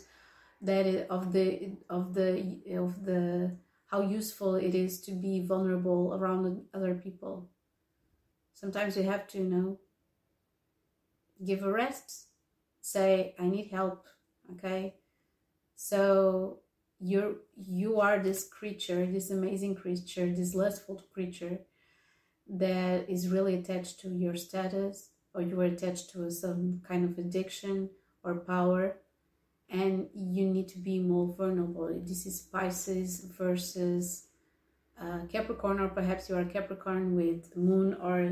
that 0.61 0.85
it, 0.85 1.07
of 1.09 1.33
the 1.33 1.77
of 1.89 2.13
the 2.13 2.59
of 2.75 3.05
the 3.05 3.55
how 3.87 4.01
useful 4.01 4.55
it 4.55 4.73
is 4.73 5.01
to 5.01 5.11
be 5.11 5.45
vulnerable 5.45 6.13
around 6.13 6.63
other 6.73 6.95
people 6.95 7.49
Sometimes 8.55 8.95
you 8.95 9.03
have 9.03 9.27
to, 9.27 9.37
you 9.37 9.43
know, 9.43 9.79
give 11.45 11.61
a 11.61 11.71
rest. 11.71 12.27
Say, 12.81 13.35
I 13.37 13.47
need 13.47 13.69
help. 13.69 14.05
Okay. 14.53 14.95
So 15.75 16.59
you're 16.99 17.35
you 17.57 17.99
are 17.99 18.19
this 18.19 18.47
creature, 18.47 19.05
this 19.05 19.29
amazing 19.29 19.75
creature, 19.75 20.31
this 20.33 20.55
lustful 20.55 21.03
creature 21.13 21.59
that 22.47 23.09
is 23.09 23.27
really 23.27 23.55
attached 23.55 23.99
to 23.99 24.09
your 24.09 24.35
status 24.35 25.09
or 25.35 25.41
you 25.41 25.59
are 25.59 25.65
attached 25.65 26.11
to 26.11 26.31
some 26.31 26.81
kind 26.87 27.03
of 27.03 27.17
addiction 27.17 27.89
or 28.23 28.35
power 28.35 28.97
and 29.69 30.07
you 30.13 30.47
need 30.47 30.67
to 30.69 30.79
be 30.79 30.99
more 30.99 31.33
vulnerable. 31.37 31.89
This 32.03 32.25
is 32.25 32.39
pisces 32.39 33.25
versus 33.37 34.27
uh, 35.01 35.21
capricorn 35.29 35.79
or 35.79 35.89
perhaps 35.89 36.29
you 36.29 36.37
are 36.37 36.45
capricorn 36.45 37.15
with 37.15 37.55
moon 37.55 37.95
or 37.95 38.31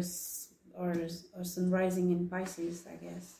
or 0.76 0.96
or 1.36 1.44
sun 1.44 1.70
rising 1.70 2.12
in 2.12 2.28
pisces 2.30 2.86
i 2.92 2.96
guess. 2.96 3.36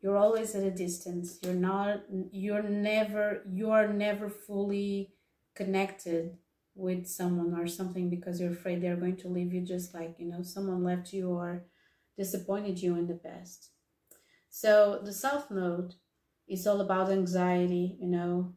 You're 0.00 0.16
always 0.16 0.54
at 0.54 0.64
a 0.64 0.70
distance. 0.70 1.38
You're 1.42 1.54
not 1.54 2.02
you're 2.30 2.62
never 2.62 3.42
you 3.50 3.70
are 3.70 3.88
never 3.88 4.28
fully 4.28 5.14
connected 5.54 6.36
with 6.74 7.06
someone 7.06 7.54
or 7.58 7.66
something 7.66 8.08
because 8.08 8.40
you're 8.40 8.52
afraid 8.52 8.80
they're 8.80 8.96
going 8.96 9.16
to 9.16 9.28
leave 9.28 9.52
you 9.52 9.60
just 9.60 9.94
like 9.94 10.14
you 10.18 10.26
know 10.26 10.42
someone 10.42 10.82
left 10.82 11.12
you 11.12 11.28
or 11.28 11.64
disappointed 12.16 12.80
you 12.80 12.96
in 12.96 13.06
the 13.06 13.14
past. 13.14 13.70
So 14.50 15.00
the 15.02 15.12
south 15.12 15.50
node 15.50 15.94
is 16.48 16.66
all 16.66 16.80
about 16.80 17.10
anxiety 17.10 17.96
you 18.00 18.08
know? 18.08 18.54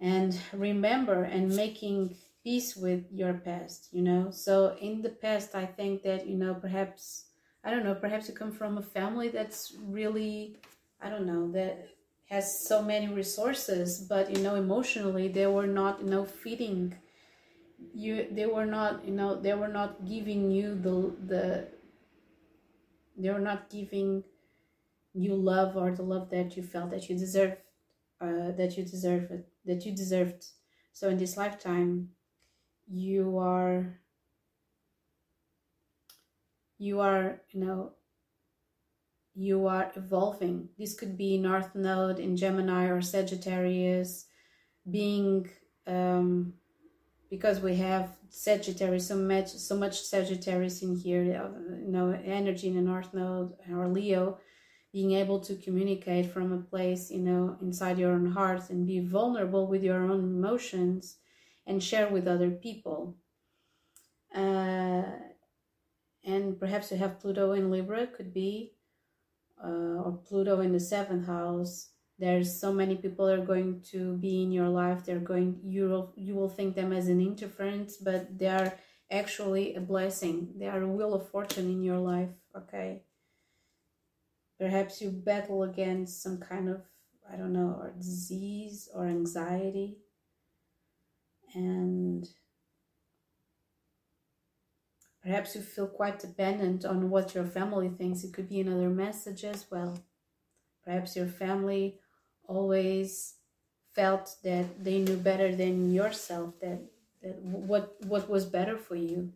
And 0.00 0.38
remember 0.52 1.24
and 1.24 1.54
making 1.54 2.16
peace 2.44 2.76
with 2.76 3.04
your 3.12 3.34
past 3.34 3.88
you 3.92 4.02
know? 4.02 4.30
So 4.30 4.76
in 4.80 5.02
the 5.02 5.10
past 5.10 5.54
i 5.54 5.66
think 5.66 6.02
that 6.02 6.26
you 6.26 6.36
know 6.36 6.54
perhaps 6.54 7.26
i 7.64 7.70
don't 7.70 7.84
know 7.84 7.94
perhaps 7.94 8.28
you 8.28 8.34
come 8.34 8.52
from 8.52 8.78
a 8.78 8.82
family 8.82 9.28
that's 9.28 9.74
really 9.82 10.56
i 11.00 11.08
don't 11.10 11.26
know 11.26 11.50
that 11.52 11.88
has 12.30 12.66
so 12.66 12.82
many 12.82 13.08
resources 13.08 14.00
but 14.00 14.30
you 14.34 14.42
know 14.42 14.54
emotionally 14.54 15.28
they 15.28 15.46
were 15.46 15.66
not 15.66 16.00
you 16.00 16.08
know 16.08 16.24
feeding 16.24 16.94
you 17.94 18.26
they 18.32 18.46
were 18.46 18.66
not 18.66 19.04
you 19.04 19.12
know 19.12 19.34
they 19.40 19.54
were 19.54 19.68
not 19.68 20.04
giving 20.06 20.50
you 20.50 20.74
the 20.74 20.96
the 21.26 21.68
they 23.18 23.30
were 23.30 23.40
not 23.40 23.70
giving 23.70 24.24
you 25.14 25.34
love 25.34 25.76
or 25.76 25.90
the 25.90 26.02
love 26.02 26.30
that 26.30 26.56
you 26.56 26.62
felt 26.62 26.90
that 26.90 27.08
you 27.08 27.18
deserve 27.18 27.56
uh, 28.20 28.50
that 28.56 28.76
you 28.76 28.84
deserve 28.84 29.30
it 29.30 29.48
that 29.64 29.84
you 29.84 29.94
deserved 29.94 30.46
so 30.92 31.08
in 31.08 31.18
this 31.18 31.36
lifetime 31.36 32.08
you 32.88 33.38
are 33.38 33.98
you 36.78 37.00
are 37.00 37.40
you 37.50 37.60
know 37.60 37.92
you 39.38 39.68
are 39.68 39.92
evolving. 39.94 40.68
This 40.76 40.94
could 40.94 41.16
be 41.16 41.38
North 41.38 41.74
Node 41.76 42.18
in 42.18 42.36
Gemini 42.36 42.86
or 42.86 43.00
Sagittarius, 43.00 44.26
being 44.90 45.48
um, 45.86 46.54
because 47.30 47.60
we 47.60 47.76
have 47.76 48.16
Sagittarius 48.30 49.08
so 49.08 49.16
much 49.16 49.48
so 49.48 49.76
much 49.76 50.00
Sagittarius 50.00 50.82
in 50.82 50.96
here. 50.96 51.22
You 51.22 51.90
know, 51.90 52.18
energy 52.24 52.68
in 52.68 52.76
the 52.76 52.82
North 52.82 53.12
Node 53.14 53.52
or 53.70 53.88
Leo, 53.88 54.38
being 54.92 55.12
able 55.12 55.40
to 55.40 55.56
communicate 55.56 56.32
from 56.32 56.52
a 56.52 56.58
place 56.58 57.10
you 57.10 57.20
know 57.20 57.56
inside 57.60 57.98
your 57.98 58.12
own 58.12 58.32
heart 58.32 58.70
and 58.70 58.86
be 58.86 59.00
vulnerable 59.00 59.66
with 59.66 59.82
your 59.82 60.02
own 60.02 60.20
emotions 60.20 61.16
and 61.66 61.82
share 61.82 62.08
with 62.08 62.26
other 62.26 62.50
people. 62.50 63.16
Uh, 64.34 65.02
and 66.24 66.58
perhaps 66.58 66.90
you 66.90 66.98
have 66.98 67.20
Pluto 67.20 67.52
in 67.52 67.70
Libra, 67.70 68.06
could 68.06 68.32
be 68.34 68.72
uh, 69.62 70.02
or 70.04 70.20
Pluto 70.26 70.60
in 70.60 70.72
the 70.72 70.80
seventh 70.80 71.26
house, 71.26 71.90
there's 72.18 72.60
so 72.60 72.72
many 72.72 72.96
people 72.96 73.28
are 73.28 73.44
going 73.44 73.80
to 73.92 74.16
be 74.16 74.42
in 74.42 74.50
your 74.50 74.68
life. 74.68 75.04
They're 75.04 75.18
going 75.18 75.60
you 75.64 75.88
will 75.88 76.12
you 76.16 76.34
will 76.34 76.48
think 76.48 76.74
them 76.74 76.92
as 76.92 77.08
an 77.08 77.20
interference, 77.20 77.96
but 77.96 78.38
they 78.38 78.48
are 78.48 78.74
actually 79.10 79.74
a 79.74 79.80
blessing. 79.80 80.54
They 80.56 80.66
are 80.66 80.82
a 80.82 80.88
wheel 80.88 81.14
of 81.14 81.28
fortune 81.28 81.70
in 81.70 81.82
your 81.82 81.98
life. 81.98 82.30
Okay. 82.56 83.02
Perhaps 84.58 85.00
you 85.00 85.10
battle 85.10 85.62
against 85.62 86.22
some 86.22 86.38
kind 86.38 86.68
of 86.68 86.82
I 87.30 87.36
don't 87.36 87.52
know, 87.52 87.78
or 87.80 87.92
disease 87.98 88.88
or 88.94 89.06
anxiety. 89.06 89.98
And 91.54 92.28
Perhaps 95.28 95.54
you 95.54 95.60
feel 95.60 95.88
quite 95.88 96.18
dependent 96.18 96.86
on 96.86 97.10
what 97.10 97.34
your 97.34 97.44
family 97.44 97.90
thinks. 97.90 98.24
It 98.24 98.32
could 98.32 98.48
be 98.48 98.60
another 98.60 98.88
message 98.88 99.44
as 99.44 99.66
well. 99.70 99.98
Perhaps 100.84 101.16
your 101.16 101.26
family 101.26 101.98
always 102.48 103.34
felt 103.94 104.36
that 104.42 104.82
they 104.82 104.98
knew 104.98 105.16
better 105.16 105.54
than 105.54 105.92
yourself, 105.92 106.54
that, 106.60 106.80
that 107.22 107.40
what, 107.42 107.96
what 108.04 108.28
was 108.28 108.44
better 108.44 108.76
for 108.76 108.96
you. 108.96 109.32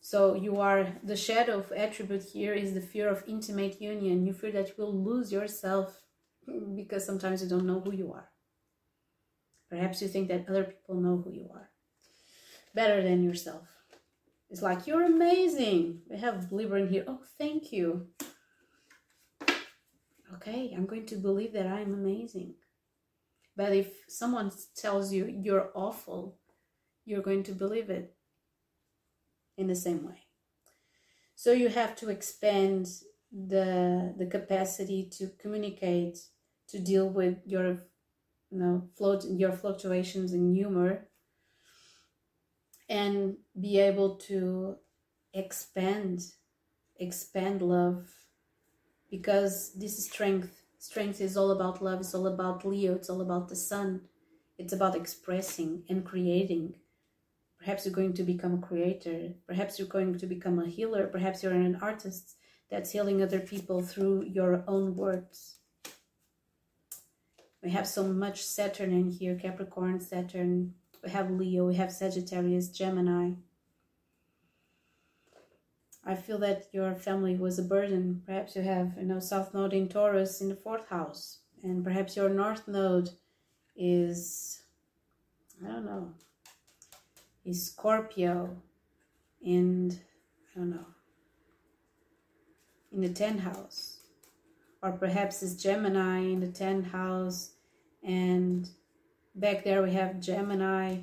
So 0.00 0.34
you 0.34 0.60
are 0.60 0.86
the 1.02 1.16
shadow 1.16 1.58
of 1.58 1.72
attribute 1.72 2.22
here 2.22 2.54
is 2.54 2.72
the 2.72 2.80
fear 2.80 3.08
of 3.08 3.24
intimate 3.26 3.82
union. 3.82 4.24
You 4.24 4.32
fear 4.32 4.52
that 4.52 4.68
you 4.68 4.74
will 4.78 4.94
lose 4.94 5.30
yourself 5.30 6.00
because 6.74 7.04
sometimes 7.04 7.42
you 7.42 7.48
don't 7.48 7.66
know 7.66 7.80
who 7.80 7.92
you 7.92 8.12
are. 8.12 8.30
Perhaps 9.68 10.00
you 10.00 10.08
think 10.08 10.28
that 10.28 10.48
other 10.48 10.64
people 10.64 10.94
know 10.94 11.20
who 11.22 11.32
you 11.32 11.50
are 11.52 11.68
better 12.74 13.02
than 13.02 13.22
yourself. 13.22 13.66
It's 14.50 14.62
like, 14.62 14.86
you're 14.86 15.04
amazing. 15.04 16.02
We 16.08 16.16
have 16.18 16.52
Libra 16.52 16.80
in 16.80 16.88
here. 16.88 17.04
Oh, 17.06 17.20
thank 17.36 17.72
you. 17.72 18.06
Okay, 20.48 20.72
I'm 20.74 20.86
going 20.86 21.06
to 21.06 21.16
believe 21.16 21.52
that 21.52 21.66
I 21.66 21.80
am 21.80 21.92
amazing. 21.92 22.54
But 23.56 23.74
if 23.74 23.88
someone 24.08 24.50
tells 24.76 25.12
you 25.12 25.26
you're 25.26 25.70
awful, 25.74 26.38
you're 27.04 27.22
going 27.22 27.42
to 27.44 27.52
believe 27.52 27.90
it 27.90 28.14
in 29.56 29.66
the 29.66 29.74
same 29.74 30.06
way. 30.06 30.22
So 31.34 31.52
you 31.52 31.68
have 31.68 31.94
to 31.96 32.08
expand 32.08 32.86
the 33.30 34.14
the 34.16 34.26
capacity 34.26 35.10
to 35.18 35.28
communicate, 35.38 36.18
to 36.68 36.78
deal 36.78 37.08
with 37.08 37.38
your 37.44 37.66
you 38.50 38.58
know 38.58 38.88
float 38.96 39.24
your 39.24 39.52
fluctuations 39.52 40.32
in 40.32 40.54
humor 40.54 41.08
and 42.88 43.36
be 43.60 43.78
able 43.78 44.16
to 44.28 44.76
expand 45.34 46.20
expand 46.96 47.60
love 47.60 48.08
because 49.10 49.72
this 49.74 49.98
is 49.98 50.06
strength. 50.06 50.62
Strength 50.78 51.20
is 51.20 51.36
all 51.36 51.50
about 51.50 51.82
love 51.82 52.00
it's 52.00 52.14
all 52.14 52.26
about 52.26 52.64
leo 52.64 52.94
it's 52.94 53.10
all 53.10 53.20
about 53.20 53.48
the 53.48 53.56
sun. 53.56 54.02
It's 54.58 54.72
about 54.72 54.96
expressing 54.96 55.84
and 55.88 56.04
creating. 56.04 56.74
Perhaps 57.58 57.84
you're 57.84 57.94
going 57.94 58.14
to 58.14 58.22
become 58.22 58.54
a 58.54 58.66
creator 58.66 59.34
perhaps 59.46 59.78
you're 59.78 59.88
going 59.88 60.16
to 60.18 60.26
become 60.26 60.58
a 60.58 60.68
healer 60.68 61.06
perhaps 61.06 61.42
you're 61.42 61.52
an 61.52 61.78
artist 61.82 62.36
that's 62.70 62.92
healing 62.92 63.22
other 63.22 63.40
people 63.40 63.82
through 63.82 64.24
your 64.24 64.62
own 64.68 64.94
words. 64.94 65.56
We 67.62 67.70
have 67.70 67.88
so 67.88 68.04
much 68.04 68.44
saturn 68.44 68.92
in 68.92 69.10
here 69.10 69.34
capricorn 69.34 70.00
saturn. 70.00 70.74
We 71.02 71.10
have 71.10 71.30
Leo, 71.30 71.66
we 71.66 71.74
have 71.76 71.92
Sagittarius, 71.92 72.68
Gemini. 72.68 73.32
I 76.08 76.14
feel 76.14 76.38
that 76.38 76.68
your 76.72 76.94
family 76.94 77.36
was 77.36 77.58
a 77.58 77.62
burden. 77.62 78.22
Perhaps 78.26 78.56
you 78.56 78.62
have, 78.62 78.94
you 78.98 79.04
know, 79.04 79.20
South 79.20 79.52
Node 79.52 79.74
in 79.74 79.88
Taurus 79.88 80.40
in 80.40 80.48
the 80.48 80.56
fourth 80.56 80.88
house. 80.88 81.38
And 81.62 81.84
perhaps 81.84 82.16
your 82.16 82.28
North 82.28 82.66
Node 82.66 83.10
is, 83.76 84.62
I 85.64 85.68
don't 85.68 85.84
know, 85.84 86.14
is 87.44 87.66
Scorpio 87.66 88.56
and, 89.44 90.00
I 90.56 90.58
don't 90.58 90.70
know, 90.70 90.86
in 92.90 93.02
the 93.02 93.08
10th 93.10 93.40
house. 93.40 93.98
Or 94.82 94.92
perhaps 94.92 95.42
it's 95.42 95.62
Gemini 95.62 96.20
in 96.20 96.40
the 96.40 96.46
10th 96.46 96.90
house 96.90 97.50
and 98.02 98.68
Back 99.38 99.62
there 99.62 99.84
we 99.84 99.92
have 99.92 100.18
Gemini. 100.18 100.96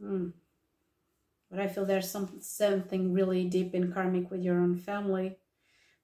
Hmm. 0.00 0.28
But 1.56 1.64
I 1.64 1.68
feel 1.68 1.86
there's 1.86 2.10
some 2.10 2.28
something 2.42 3.14
really 3.14 3.46
deep 3.46 3.74
in 3.74 3.90
karmic 3.90 4.30
with 4.30 4.42
your 4.42 4.60
own 4.60 4.76
family. 4.76 5.38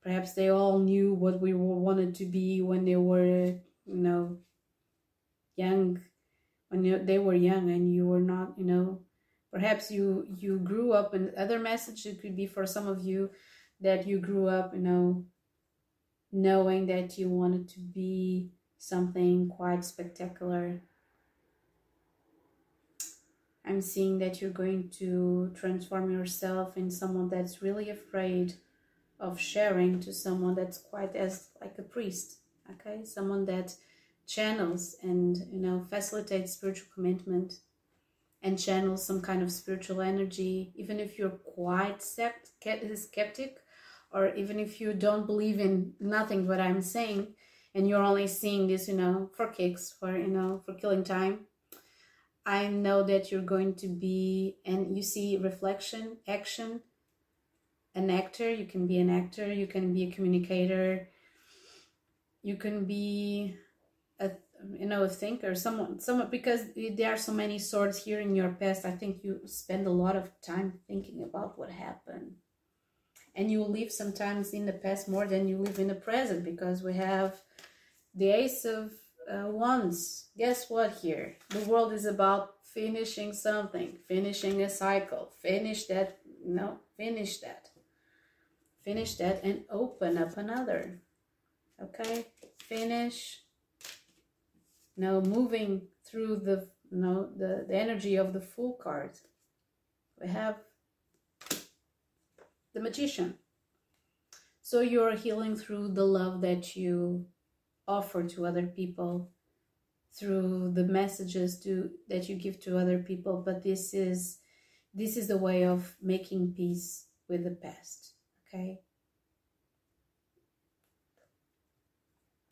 Perhaps 0.02 0.32
they 0.32 0.48
all 0.48 0.78
knew 0.78 1.12
what 1.12 1.42
we 1.42 1.52
wanted 1.52 2.14
to 2.14 2.24
be 2.24 2.62
when 2.62 2.86
they 2.86 2.96
were, 2.96 3.60
you 3.84 3.98
know, 4.06 4.38
young. 5.54 6.00
When 6.70 6.84
you, 6.84 7.04
they 7.04 7.18
were 7.18 7.34
young 7.34 7.68
and 7.68 7.94
you 7.94 8.06
were 8.06 8.22
not, 8.22 8.54
you 8.56 8.64
know. 8.64 9.00
Perhaps 9.52 9.90
you 9.90 10.26
you 10.34 10.58
grew 10.58 10.94
up, 10.94 11.12
and 11.12 11.34
other 11.34 11.58
message 11.58 12.06
it 12.06 12.22
could 12.22 12.34
be 12.34 12.46
for 12.46 12.64
some 12.64 12.88
of 12.88 13.04
you 13.04 13.28
that 13.82 14.06
you 14.06 14.20
grew 14.20 14.48
up, 14.48 14.72
you 14.72 14.80
know, 14.80 15.26
knowing 16.32 16.86
that 16.86 17.18
you 17.18 17.28
wanted 17.28 17.68
to 17.68 17.80
be 17.80 18.52
something 18.78 19.50
quite 19.50 19.84
spectacular. 19.84 20.80
I'm 23.64 23.80
seeing 23.80 24.18
that 24.18 24.40
you're 24.40 24.50
going 24.50 24.90
to 24.98 25.52
transform 25.54 26.10
yourself 26.10 26.76
in 26.76 26.90
someone 26.90 27.28
that's 27.28 27.62
really 27.62 27.90
afraid 27.90 28.54
of 29.20 29.38
sharing 29.38 30.00
to 30.00 30.12
someone 30.12 30.56
that's 30.56 30.78
quite 30.78 31.14
as 31.14 31.48
like 31.60 31.78
a 31.78 31.82
priest, 31.82 32.38
okay? 32.72 33.04
Someone 33.04 33.44
that 33.46 33.76
channels 34.26 34.96
and, 35.02 35.36
you 35.52 35.60
know, 35.60 35.86
facilitates 35.88 36.54
spiritual 36.54 36.88
commitment 36.92 37.60
and 38.42 38.58
channels 38.58 39.06
some 39.06 39.20
kind 39.20 39.42
of 39.42 39.52
spiritual 39.52 40.00
energy, 40.00 40.72
even 40.74 40.98
if 40.98 41.16
you're 41.16 41.30
quite 41.30 42.02
skeptic 42.02 43.58
or 44.10 44.34
even 44.34 44.58
if 44.58 44.80
you 44.80 44.92
don't 44.92 45.26
believe 45.26 45.60
in 45.60 45.92
nothing 46.00 46.48
what 46.48 46.60
I'm 46.60 46.82
saying 46.82 47.28
and 47.76 47.88
you're 47.88 48.02
only 48.02 48.26
seeing 48.26 48.66
this, 48.66 48.88
you 48.88 48.94
know, 48.94 49.30
for 49.36 49.46
kicks, 49.46 49.94
for, 49.98 50.18
you 50.18 50.26
know, 50.26 50.60
for 50.66 50.74
killing 50.74 51.04
time 51.04 51.46
I 52.44 52.68
know 52.68 53.02
that 53.04 53.30
you're 53.30 53.42
going 53.42 53.74
to 53.76 53.88
be, 53.88 54.56
and 54.66 54.96
you 54.96 55.02
see 55.02 55.36
reflection, 55.36 56.18
action, 56.26 56.80
an 57.94 58.10
actor. 58.10 58.50
You 58.50 58.66
can 58.66 58.86
be 58.86 58.98
an 58.98 59.10
actor, 59.10 59.52
you 59.52 59.66
can 59.66 59.94
be 59.94 60.04
a 60.04 60.12
communicator, 60.12 61.08
you 62.42 62.56
can 62.56 62.84
be 62.84 63.56
a 64.18 64.30
you 64.72 64.86
know 64.86 65.04
a 65.04 65.08
thinker 65.08 65.54
someone 65.54 65.98
someone 66.00 66.28
because 66.30 66.60
there 66.96 67.12
are 67.12 67.16
so 67.16 67.32
many 67.32 67.58
swords 67.58 68.04
here 68.04 68.20
in 68.20 68.34
your 68.34 68.50
past 68.50 68.84
i 68.84 68.90
think 68.90 69.24
you 69.24 69.40
spend 69.44 69.86
a 69.86 69.90
lot 69.90 70.16
of 70.16 70.30
time 70.40 70.78
thinking 70.86 71.22
about 71.22 71.58
what 71.58 71.70
happened 71.70 72.32
and 73.34 73.50
you 73.50 73.62
live 73.62 73.90
sometimes 73.90 74.52
in 74.52 74.66
the 74.66 74.72
past 74.72 75.08
more 75.08 75.26
than 75.26 75.48
you 75.48 75.58
live 75.58 75.78
in 75.78 75.88
the 75.88 75.94
present 75.94 76.44
because 76.44 76.82
we 76.82 76.94
have 76.94 77.34
the 78.14 78.28
ace 78.28 78.64
of 78.64 78.92
uh, 79.30 79.48
wands. 79.48 80.28
Guess 80.36 80.70
what 80.70 80.92
here? 80.92 81.36
The 81.50 81.60
world 81.60 81.92
is 81.92 82.06
about 82.06 82.54
finishing 82.64 83.32
something, 83.32 83.98
finishing 84.08 84.62
a 84.62 84.70
cycle, 84.70 85.32
finish 85.40 85.86
that, 85.86 86.18
no, 86.44 86.78
finish 86.96 87.38
that. 87.38 87.68
Finish 88.82 89.14
that 89.16 89.44
and 89.44 89.64
open 89.70 90.18
up 90.18 90.36
another. 90.36 90.98
Okay? 91.80 92.26
Finish. 92.58 93.42
Now 94.96 95.20
moving 95.20 95.82
through 96.04 96.36
the 96.36 96.68
you 96.90 96.98
know 96.98 97.30
the, 97.36 97.64
the 97.66 97.74
energy 97.74 98.16
of 98.16 98.32
the 98.32 98.40
full 98.40 98.74
card. 98.74 99.12
We 100.20 100.28
have 100.28 100.56
the 102.74 102.80
magician. 102.80 103.38
So 104.60 104.80
you're 104.80 105.16
healing 105.16 105.56
through 105.56 105.88
the 105.88 106.04
love 106.04 106.40
that 106.42 106.76
you 106.76 107.26
offer 107.86 108.22
to 108.24 108.46
other 108.46 108.66
people 108.66 109.30
through 110.18 110.72
the 110.74 110.84
messages 110.84 111.58
to 111.60 111.90
that 112.08 112.28
you 112.28 112.36
give 112.36 112.60
to 112.60 112.78
other 112.78 112.98
people 112.98 113.42
but 113.44 113.62
this 113.62 113.94
is 113.94 114.38
this 114.94 115.16
is 115.16 115.28
the 115.28 115.38
way 115.38 115.64
of 115.64 115.96
making 116.02 116.52
peace 116.54 117.06
with 117.28 117.44
the 117.44 117.50
past 117.50 118.14
okay? 118.46 118.80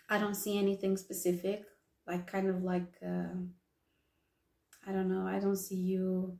I 0.09 0.19
don't 0.19 0.35
see 0.35 0.59
anything 0.59 0.97
specific 0.97 1.65
like 2.11 2.27
kind 2.27 2.49
of 2.49 2.63
like 2.63 2.93
uh, 3.07 3.35
i 4.87 4.93
don't 4.93 5.09
know 5.09 5.27
i 5.27 5.39
don't 5.39 5.57
see 5.57 5.77
you 5.77 6.37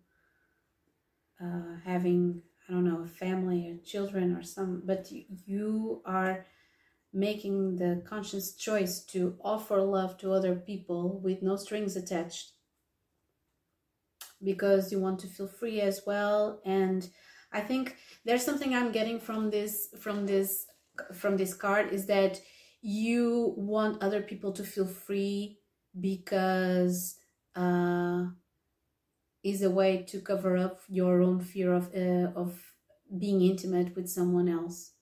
uh, 1.43 1.77
having 1.85 2.43
i 2.69 2.73
don't 2.73 2.85
know 2.85 3.03
a 3.03 3.07
family 3.07 3.71
or 3.71 3.77
children 3.85 4.35
or 4.37 4.43
some 4.43 4.83
but 4.85 5.11
you, 5.11 5.25
you 5.47 6.03
are 6.05 6.47
making 7.13 7.77
the 7.77 8.03
conscious 8.09 8.55
choice 8.55 9.05
to 9.05 9.37
offer 9.43 9.81
love 9.81 10.17
to 10.19 10.33
other 10.33 10.55
people 10.55 11.21
with 11.21 11.43
no 11.43 11.57
strings 11.57 11.97
attached. 11.97 12.53
Because 14.43 14.91
you 14.91 15.01
want 15.01 15.19
to 15.21 15.27
feel 15.27 15.49
free 15.49 15.81
as 15.81 16.03
well. 16.07 16.61
And 16.65 17.09
i 17.53 17.61
think 17.61 17.97
there's 18.25 18.45
something 18.45 18.75
i'm 18.75 18.93
getting 18.93 19.19
from 19.19 19.51
this 19.51 19.89
from 19.99 20.27
this 20.27 20.67
from 21.15 21.37
this 21.37 21.55
card 21.55 21.93
is 21.93 22.07
that 22.07 22.41
you 22.83 23.55
want 23.57 24.03
other 24.03 24.23
people 24.23 24.53
to 24.53 24.65
feel 24.65 24.87
free 24.87 25.59
because 26.01 27.17
uh 27.57 28.25
is 29.43 29.63
a 29.63 29.71
way 29.71 30.05
to 30.07 30.21
cover 30.21 30.57
up 30.57 30.81
your 30.89 31.23
own 31.23 31.41
fear 31.41 31.73
of 31.73 31.91
uh, 31.95 32.31
of 32.37 32.61
being 33.19 33.41
intimate 33.43 33.97
with 33.97 34.09
someone 34.09 34.49
else 34.49 34.93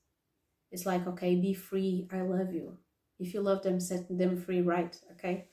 it's 0.70 0.86
like, 0.86 1.06
okay, 1.06 1.34
be 1.36 1.54
free. 1.54 2.08
I 2.12 2.20
love 2.20 2.52
you. 2.52 2.76
If 3.18 3.34
you 3.34 3.40
love 3.40 3.62
them, 3.62 3.80
set 3.80 4.06
them 4.08 4.36
free, 4.36 4.60
right? 4.60 4.96
Okay. 5.12 5.48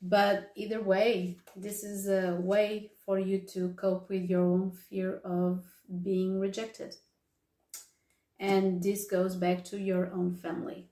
But 0.00 0.52
either 0.54 0.82
way, 0.82 1.38
this 1.56 1.82
is 1.82 2.08
a 2.08 2.36
way 2.40 2.92
for 3.04 3.18
you 3.18 3.40
to 3.52 3.70
cope 3.70 4.08
with 4.08 4.30
your 4.30 4.42
own 4.42 4.70
fear 4.70 5.20
of 5.24 5.64
being 6.02 6.38
rejected. 6.38 6.94
And 8.38 8.82
this 8.82 9.06
goes 9.10 9.34
back 9.34 9.64
to 9.64 9.78
your 9.78 10.12
own 10.12 10.34
family. 10.34 10.88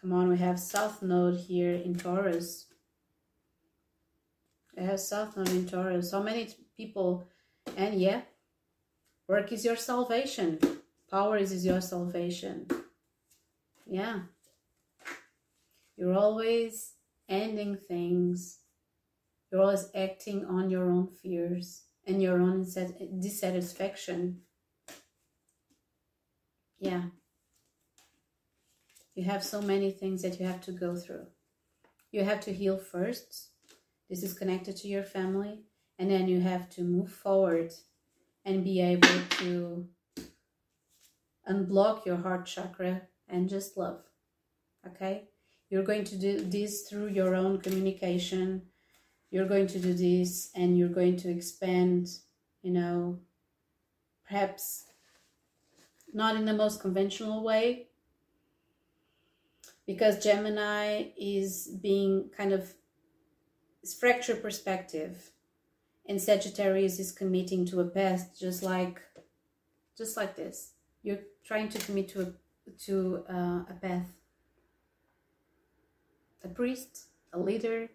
Come 0.00 0.12
on, 0.12 0.28
we 0.28 0.38
have 0.38 0.58
South 0.58 1.02
Node 1.02 1.38
here 1.38 1.74
in 1.74 1.94
Taurus. 1.96 2.66
We 4.76 4.84
have 4.84 5.00
South 5.00 5.36
Node 5.36 5.50
in 5.50 5.66
Taurus. 5.66 6.10
So 6.10 6.22
many 6.22 6.48
people, 6.76 7.28
and 7.76 8.00
yeah, 8.00 8.22
work 9.28 9.52
is 9.52 9.64
your 9.64 9.76
salvation. 9.76 10.58
Power 11.16 11.38
is 11.38 11.64
your 11.64 11.80
salvation. 11.80 12.66
Yeah. 13.86 14.18
You're 15.96 16.12
always 16.12 16.92
ending 17.26 17.78
things. 17.88 18.58
You're 19.50 19.62
always 19.62 19.88
acting 19.94 20.44
on 20.44 20.68
your 20.68 20.90
own 20.90 21.06
fears 21.06 21.84
and 22.06 22.22
your 22.22 22.42
own 22.42 22.66
dissatisfaction. 23.18 24.42
Yeah. 26.78 27.04
You 29.14 29.24
have 29.24 29.42
so 29.42 29.62
many 29.62 29.92
things 29.92 30.20
that 30.20 30.38
you 30.38 30.44
have 30.44 30.60
to 30.66 30.72
go 30.72 30.96
through. 30.96 31.28
You 32.12 32.24
have 32.24 32.42
to 32.42 32.52
heal 32.52 32.76
first. 32.76 33.52
This 34.10 34.22
is 34.22 34.34
connected 34.34 34.76
to 34.76 34.88
your 34.88 35.02
family. 35.02 35.62
And 35.98 36.10
then 36.10 36.28
you 36.28 36.42
have 36.42 36.68
to 36.72 36.82
move 36.82 37.10
forward 37.10 37.72
and 38.44 38.62
be 38.62 38.82
able 38.82 39.18
to 39.38 39.88
unblock 41.48 42.04
your 42.04 42.16
heart 42.16 42.46
chakra 42.46 43.02
and 43.28 43.48
just 43.48 43.76
love. 43.76 44.02
Okay? 44.86 45.24
You're 45.68 45.82
going 45.82 46.04
to 46.04 46.16
do 46.16 46.40
this 46.40 46.82
through 46.82 47.08
your 47.08 47.34
own 47.34 47.60
communication. 47.60 48.62
You're 49.30 49.48
going 49.48 49.66
to 49.68 49.78
do 49.78 49.92
this 49.92 50.50
and 50.54 50.78
you're 50.78 50.88
going 50.88 51.16
to 51.18 51.30
expand, 51.30 52.08
you 52.62 52.72
know, 52.72 53.18
perhaps 54.28 54.84
not 56.12 56.36
in 56.36 56.44
the 56.44 56.52
most 56.52 56.80
conventional 56.80 57.42
way 57.42 57.88
because 59.86 60.22
Gemini 60.22 61.04
is 61.16 61.68
being 61.82 62.30
kind 62.36 62.52
of 62.52 62.74
it's 63.82 63.94
fracture 63.94 64.34
perspective 64.34 65.30
and 66.08 66.20
Sagittarius 66.20 66.98
is 66.98 67.12
committing 67.12 67.66
to 67.66 67.80
a 67.80 67.84
path 67.84 68.36
just 68.38 68.62
like 68.62 69.02
just 69.96 70.16
like 70.16 70.36
this 70.36 70.72
you're 71.06 71.24
trying 71.44 71.68
to 71.68 71.78
commit 71.78 72.08
to 72.08 72.20
a, 72.22 72.70
to 72.86 73.24
uh, 73.30 73.60
a 73.70 73.76
path. 73.80 74.08
A 76.44 76.48
priest, 76.48 77.06
a 77.32 77.38
leader 77.38 77.88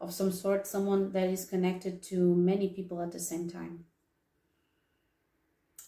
of 0.00 0.12
some 0.12 0.30
sort, 0.30 0.66
someone 0.66 1.12
that 1.12 1.28
is 1.30 1.46
connected 1.46 2.02
to 2.10 2.34
many 2.36 2.68
people 2.68 3.00
at 3.00 3.10
the 3.10 3.18
same 3.18 3.48
time. 3.48 3.84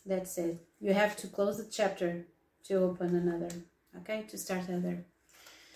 That's 0.07 0.39
it. 0.39 0.59
You 0.81 0.95
have 0.95 1.16
to 1.19 1.27
close 1.27 1.59
the 1.59 1.70
chapter 1.70 2.27
to 2.65 2.74
open 2.77 3.15
another, 3.15 3.55
okay, 3.99 4.24
to 4.31 4.39
start 4.39 4.66
another. 4.69 5.05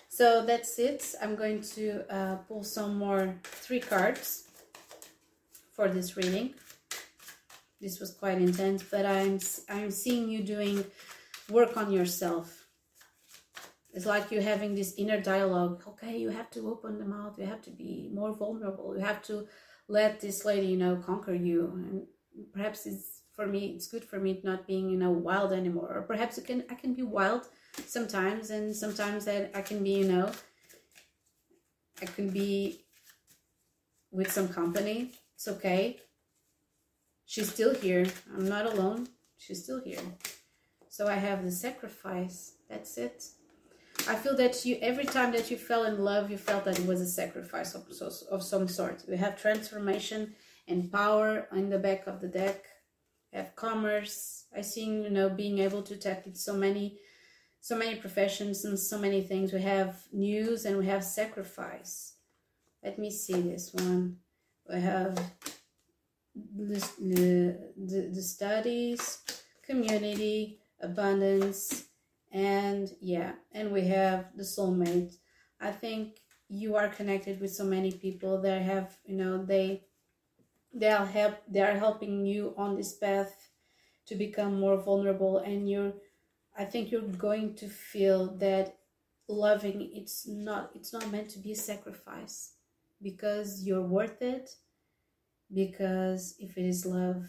So 0.07 0.43
that's 0.43 0.79
it. 0.79 1.05
I'm 1.21 1.35
going 1.35 1.61
to 1.75 2.03
uh, 2.09 2.35
pull 2.47 2.63
some 2.63 2.97
more 2.97 3.35
three 3.43 3.79
cards 3.79 4.45
for 5.71 5.87
this 5.87 6.17
reading 6.17 6.55
this 7.81 7.99
was 7.99 8.11
quite 8.11 8.37
intense 8.37 8.83
but 8.83 9.05
i'm 9.05 9.39
i'm 9.69 9.91
seeing 9.91 10.29
you 10.29 10.43
doing 10.43 10.83
work 11.49 11.77
on 11.77 11.91
yourself. 11.91 12.67
It's 13.91 14.05
like 14.05 14.31
you're 14.31 14.41
having 14.43 14.75
this 14.75 14.93
inner 14.97 15.19
dialogue. 15.19 15.83
Okay 15.87 16.17
you 16.17 16.29
have 16.29 16.49
to 16.51 16.69
open 16.69 16.99
the 16.99 17.05
mouth 17.05 17.37
you 17.37 17.45
have 17.45 17.61
to 17.63 17.71
be 17.71 18.09
more 18.13 18.33
vulnerable 18.33 18.95
you 18.95 19.03
have 19.03 19.21
to 19.23 19.47
let 19.87 20.19
this 20.19 20.45
lady 20.45 20.67
you 20.67 20.77
know 20.77 20.95
conquer 20.97 21.33
you. 21.33 21.71
And 21.73 22.05
perhaps 22.53 22.85
it's 22.85 23.21
for 23.33 23.47
me 23.47 23.73
it's 23.75 23.87
good 23.87 24.03
for 24.03 24.19
me 24.19 24.39
not 24.43 24.67
being 24.67 24.89
you 24.89 24.97
know 24.97 25.11
wild 25.11 25.51
anymore. 25.51 25.91
Or 25.93 26.01
perhaps 26.03 26.37
it 26.37 26.45
can 26.45 26.63
i 26.69 26.75
can 26.75 26.93
be 26.93 27.03
wild 27.03 27.47
sometimes 27.85 28.49
and 28.49 28.75
sometimes 28.75 29.25
that 29.25 29.51
i 29.55 29.61
can 29.61 29.83
be 29.83 29.91
you 29.91 30.05
know 30.05 30.31
i 32.01 32.05
can 32.05 32.29
be 32.29 32.85
with 34.11 34.31
some 34.31 34.49
company. 34.49 35.11
It's 35.35 35.47
okay 35.47 35.99
she's 37.29 37.53
still 37.53 37.75
here. 37.75 38.07
I'm 38.35 38.49
not 38.49 38.65
alone. 38.65 39.07
She's 39.37 39.63
still 39.63 39.81
here. 39.81 40.01
So 40.89 41.07
I 41.07 41.13
have 41.15 41.45
the 41.45 41.51
sacrifice. 41.51 42.55
That's 42.67 42.97
it. 42.97 43.23
I 44.07 44.15
feel 44.15 44.35
that 44.37 44.65
you 44.65 44.79
every 44.81 45.05
time 45.05 45.31
that 45.33 45.51
you 45.51 45.57
fell 45.57 45.83
in 45.83 46.03
love, 46.03 46.31
you 46.31 46.37
felt 46.37 46.65
that 46.65 46.79
it 46.79 46.87
was 46.87 47.01
a 47.01 47.07
sacrifice 47.07 47.75
of, 47.75 47.83
of 48.31 48.43
some 48.43 48.67
sort. 48.67 49.03
We 49.07 49.17
have 49.17 49.39
transformation 49.39 50.33
and 50.67 50.91
power 50.91 51.47
in 51.51 51.69
the 51.69 51.77
back 51.77 52.07
of 52.07 52.19
the 52.19 52.27
deck. 52.27 52.63
We 53.31 53.37
have 53.37 53.55
commerce. 53.55 54.45
I 54.55 54.61
see 54.61 54.85
you 54.85 55.11
know 55.11 55.29
being 55.29 55.59
able 55.59 55.83
to 55.83 55.93
into 55.93 56.39
so 56.39 56.53
many, 56.53 56.97
so 57.61 57.77
many 57.77 57.95
professions 57.97 58.65
and 58.65 58.79
so 58.79 58.97
many 58.97 59.21
things. 59.21 59.53
We 59.53 59.61
have 59.61 60.01
news 60.11 60.65
and 60.65 60.77
we 60.77 60.87
have 60.87 61.03
sacrifice. 61.03 62.13
Let 62.83 62.97
me 62.97 63.11
see 63.11 63.39
this 63.41 63.71
one. 63.73 64.17
We 64.67 64.81
have 64.81 65.19
the, 66.55 67.57
the, 68.13 68.21
studies, 68.21 69.19
community, 69.63 70.59
abundance, 70.81 71.89
and 72.31 72.93
yeah 73.01 73.31
and 73.53 73.71
we 73.71 73.81
have 73.81 74.25
the 74.35 74.43
soulmate 74.43 75.15
i 75.59 75.71
think 75.71 76.19
you 76.47 76.75
are 76.75 76.87
connected 76.87 77.39
with 77.39 77.51
so 77.51 77.63
many 77.63 77.91
people 77.91 78.39
that 78.41 78.61
have 78.61 78.97
you 79.05 79.15
know 79.15 79.43
they 79.43 79.83
they'll 80.73 81.05
help 81.05 81.37
they 81.47 81.61
are 81.61 81.77
helping 81.77 82.25
you 82.25 82.53
on 82.55 82.75
this 82.75 82.93
path 82.93 83.49
to 84.05 84.15
become 84.15 84.59
more 84.59 84.77
vulnerable 84.77 85.39
and 85.39 85.69
you're 85.69 85.93
i 86.57 86.63
think 86.63 86.91
you're 86.91 87.01
going 87.01 87.55
to 87.55 87.67
feel 87.67 88.37
that 88.37 88.77
loving 89.27 89.89
it's 89.93 90.27
not 90.27 90.69
it's 90.75 90.93
not 90.93 91.11
meant 91.11 91.29
to 91.29 91.39
be 91.39 91.51
a 91.53 91.55
sacrifice 91.55 92.53
because 93.01 93.63
you're 93.63 93.81
worth 93.81 94.21
it 94.21 94.51
because 95.53 96.35
if 96.39 96.57
it 96.57 96.65
is 96.65 96.85
love 96.85 97.25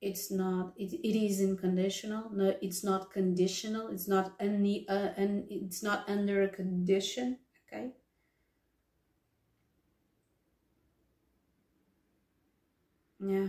it's 0.00 0.30
not 0.30 0.72
it, 0.76 0.92
it 0.92 1.16
is 1.16 1.40
unconditional 1.40 2.30
no 2.32 2.54
it's 2.60 2.82
not 2.84 3.10
conditional. 3.12 3.88
It's 3.88 4.08
not 4.08 4.34
any 4.40 4.88
uh, 4.88 5.10
and 5.16 5.46
it's 5.50 5.82
not 5.82 6.08
under 6.08 6.42
a 6.42 6.48
condition 6.48 7.38
okay? 7.66 7.92
Yeah. 13.20 13.48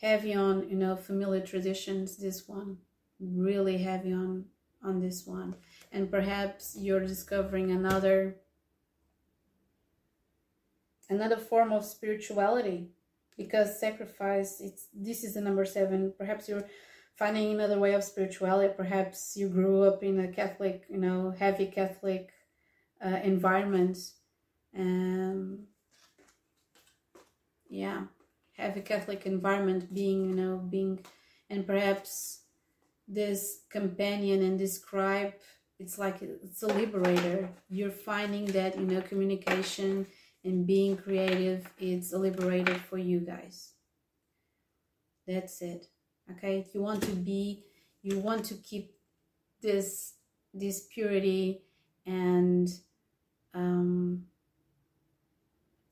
Heavy 0.00 0.34
on 0.34 0.68
you 0.68 0.76
know 0.76 0.94
familiar 0.94 1.44
traditions 1.44 2.16
this 2.16 2.46
one. 2.46 2.78
Really 3.18 3.78
heavy 3.78 4.12
on 4.12 4.44
on 4.82 5.00
this 5.00 5.26
one. 5.26 5.56
And 5.90 6.10
perhaps 6.10 6.76
you're 6.78 7.00
discovering 7.06 7.70
another 7.72 8.36
another 11.10 11.36
form 11.36 11.72
of 11.72 11.84
spirituality 11.84 12.88
because 13.36 13.80
sacrifice 13.80 14.60
it's 14.60 14.88
this 14.94 15.24
is 15.24 15.34
the 15.34 15.40
number 15.40 15.64
seven. 15.64 16.12
Perhaps 16.16 16.48
you're 16.48 16.64
finding 17.16 17.52
another 17.52 17.78
way 17.78 17.94
of 17.94 18.04
spirituality. 18.04 18.72
Perhaps 18.76 19.36
you 19.36 19.48
grew 19.48 19.82
up 19.82 20.02
in 20.02 20.20
a 20.20 20.28
catholic 20.28 20.84
you 20.88 20.98
know 20.98 21.34
heavy 21.38 21.66
catholic 21.66 22.30
uh, 23.04 23.20
environment. 23.22 23.98
Um 24.78 25.66
yeah 27.68 28.02
heavy 28.56 28.80
catholic 28.80 29.26
environment 29.26 29.92
being 29.92 30.28
you 30.28 30.34
know 30.34 30.58
being 30.58 31.00
and 31.50 31.66
perhaps 31.66 32.42
this 33.08 33.62
companion 33.68 34.42
and 34.42 34.60
this 34.60 34.74
scribe 34.76 35.34
it's 35.78 35.98
like 35.98 36.22
it's 36.22 36.62
a 36.62 36.68
liberator. 36.68 37.48
You're 37.68 37.90
finding 37.90 38.46
that 38.46 38.78
you 38.78 38.86
know 38.86 39.00
communication 39.02 40.06
and 40.44 40.66
being 40.66 40.96
creative 40.96 41.66
it's 41.78 42.12
liberated 42.12 42.76
for 42.76 42.98
you 42.98 43.20
guys. 43.20 43.72
That's 45.26 45.62
it 45.62 45.88
okay? 46.30 46.66
You 46.72 46.82
want 46.82 47.02
to 47.02 47.12
be 47.12 47.64
you 48.02 48.18
want 48.18 48.44
to 48.46 48.54
keep 48.54 48.94
this 49.62 50.14
this 50.52 50.86
purity 50.92 51.62
and 52.06 52.68
um 53.54 54.24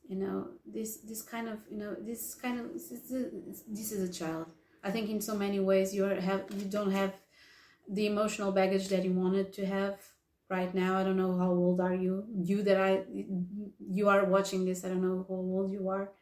you 0.08 0.16
know 0.16 0.48
this 0.66 0.98
this 0.98 1.22
kind 1.22 1.48
of 1.48 1.58
you 1.70 1.78
know 1.78 1.94
this 1.94 2.34
kind 2.34 2.60
of 2.60 2.72
this 2.72 2.90
is 2.92 3.12
a, 3.12 3.30
this 3.68 3.92
is 3.92 4.08
a 4.08 4.12
child. 4.12 4.46
I 4.84 4.90
think 4.90 5.08
in 5.08 5.20
so 5.20 5.36
many 5.36 5.60
ways 5.60 5.94
you 5.94 6.04
are 6.04 6.20
have 6.20 6.44
you 6.56 6.66
don't 6.66 6.90
have 6.90 7.14
the 7.88 8.06
emotional 8.06 8.52
baggage 8.52 8.88
that 8.88 9.04
you 9.04 9.12
wanted 9.12 9.52
to 9.54 9.66
have 9.66 10.00
right 10.52 10.74
now. 10.74 10.98
I 10.98 11.02
don't 11.02 11.16
know 11.16 11.36
how 11.38 11.50
old 11.50 11.80
are 11.80 11.94
you. 11.94 12.24
You 12.50 12.62
that 12.62 12.78
I 12.78 13.04
you 13.98 14.08
are 14.08 14.24
watching 14.24 14.64
this. 14.66 14.84
I 14.84 14.88
don't 14.88 15.02
know 15.02 15.24
how 15.28 15.34
old 15.34 15.72
you 15.72 15.88
are, 15.88 16.12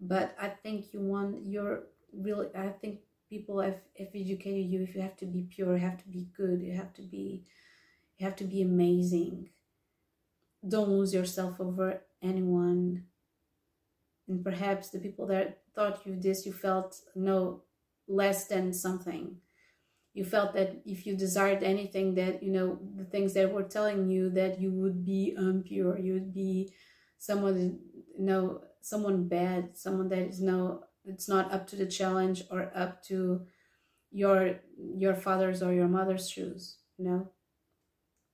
but 0.00 0.36
I 0.40 0.48
think 0.48 0.92
you 0.92 1.00
want 1.00 1.44
you're 1.44 1.82
really. 2.12 2.46
I 2.56 2.68
think 2.68 3.00
people 3.28 3.60
have, 3.60 3.80
have 3.98 4.14
educated 4.14 4.70
you. 4.70 4.82
If 4.82 4.94
you 4.94 5.02
have 5.02 5.16
to 5.16 5.26
be 5.26 5.42
pure, 5.50 5.74
you 5.76 5.82
have 5.82 5.98
to 6.04 6.08
be 6.08 6.28
good. 6.36 6.62
You 6.62 6.74
have 6.74 6.94
to 6.94 7.02
be 7.02 7.42
you 8.16 8.24
have 8.24 8.36
to 8.36 8.44
be 8.44 8.62
amazing. 8.62 9.50
Don't 10.66 10.88
lose 10.88 11.12
yourself 11.12 11.60
over 11.60 12.00
anyone. 12.22 13.04
And 14.28 14.42
perhaps 14.42 14.88
the 14.88 15.00
people 15.00 15.26
that 15.26 15.58
thought 15.74 16.06
you 16.06 16.16
this, 16.18 16.46
you 16.46 16.52
felt 16.52 17.00
no 17.14 17.62
less 18.06 18.46
than 18.46 18.72
something 18.72 19.36
you 20.14 20.24
felt 20.24 20.54
that 20.54 20.80
if 20.86 21.06
you 21.06 21.16
desired 21.16 21.62
anything 21.62 22.14
that 22.14 22.42
you 22.42 22.52
know 22.52 22.78
the 22.96 23.04
things 23.04 23.34
that 23.34 23.52
were 23.52 23.64
telling 23.64 24.08
you 24.08 24.30
that 24.30 24.60
you 24.60 24.70
would 24.70 25.04
be 25.04 25.34
impure 25.36 25.98
you 25.98 26.14
would 26.14 26.32
be 26.32 26.72
someone 27.18 27.78
you 28.16 28.24
know 28.24 28.62
someone 28.80 29.28
bad 29.28 29.76
someone 29.76 30.08
that 30.08 30.20
is 30.20 30.40
no 30.40 30.84
it's 31.04 31.28
not 31.28 31.52
up 31.52 31.66
to 31.66 31.76
the 31.76 31.86
challenge 31.86 32.42
or 32.50 32.70
up 32.74 33.02
to 33.02 33.44
your 34.10 34.60
your 34.76 35.14
father's 35.14 35.62
or 35.62 35.72
your 35.72 35.88
mother's 35.88 36.30
shoes 36.30 36.78
you 36.96 37.04
know? 37.04 37.28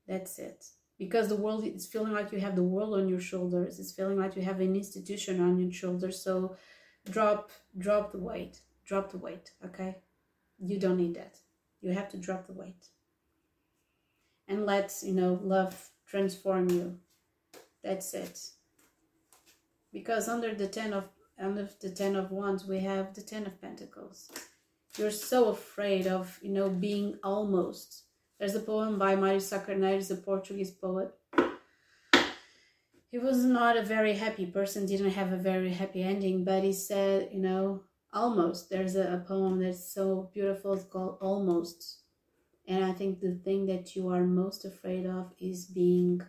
That's 0.07 0.39
it. 0.39 0.67
Because 0.99 1.29
the 1.29 1.37
world 1.37 1.65
is 1.65 1.87
feeling 1.87 2.13
like 2.13 2.33
you 2.33 2.41
have 2.41 2.57
the 2.57 2.63
world 2.63 2.95
on 2.95 3.09
your 3.09 3.21
shoulders 3.21 3.79
it's 3.79 3.93
feeling 3.93 4.19
like 4.19 4.37
you 4.37 4.43
have 4.43 4.61
an 4.61 4.77
institution 4.77 5.41
on 5.41 5.59
your 5.59 5.73
shoulders 5.73 6.23
so 6.23 6.57
drop 7.09 7.51
drop 7.79 8.13
the 8.13 8.19
weight 8.19 8.61
drop 8.85 9.11
the 9.11 9.19
weight 9.19 9.53
okay? 9.65 9.97
You 10.59 10.79
don't 10.79 10.99
need 10.99 11.15
that 11.15 11.39
you 11.81 11.93
have 11.93 12.09
to 12.11 12.17
drop 12.17 12.47
the 12.47 12.53
weight. 12.53 12.89
And 14.49 14.67
let, 14.67 14.93
you 15.03 15.13
know, 15.13 15.39
love 15.43 15.91
transform 16.07 16.69
you. 16.71 16.99
That's 17.85 18.13
it. 18.15 18.41
Because 19.93 20.29
under 20.29 20.55
the 20.55 20.69
10 20.69 20.93
of 20.93 21.05
under 21.39 21.69
the 21.81 21.91
10 21.91 22.17
of 22.17 22.31
wands 22.31 22.67
we 22.67 22.81
have 22.81 23.15
the 23.15 23.23
10 23.23 23.47
of 23.47 23.61
pentacles. 23.61 24.31
You're 24.99 25.11
so 25.11 25.49
afraid 25.49 26.07
of, 26.07 26.39
you 26.43 26.51
know, 26.51 26.69
being 26.69 27.19
almost. 27.23 28.05
There's 28.39 28.55
a 28.55 28.61
poem 28.61 28.99
by 28.99 29.17
Mário 29.17 29.41
Sá-Carneiro, 29.41 30.11
a 30.11 30.17
Portuguese 30.17 30.73
poet. 30.73 31.13
He 33.11 33.19
was 33.19 33.45
not 33.45 33.77
a 33.77 33.83
very 33.83 34.15
happy 34.15 34.47
person, 34.47 34.87
didn't 34.87 35.11
have 35.11 35.33
a 35.33 35.37
very 35.37 35.73
happy 35.73 36.03
ending, 36.03 36.45
but 36.45 36.63
he 36.63 36.73
said, 36.73 37.31
you 37.33 37.41
know, 37.41 37.83
almost. 38.13 38.71
There's 38.71 38.97
a, 38.97 39.15
a, 39.15 39.19
poem 39.19 39.61
that's 39.61 39.93
so 39.93 40.31
beautiful. 40.33 40.75
It's 40.75 40.85
called 40.85 41.19
almost. 41.21 41.99
And 42.67 42.85
i 42.85 42.93
think 42.93 43.21
the 43.21 43.35
thing 43.35 43.67
that 43.67 43.97
you 43.97 44.09
are 44.09 44.23
most 44.25 44.65
afraid 44.65 45.07
of 45.07 45.33
is 45.39 45.65
being 45.65 46.23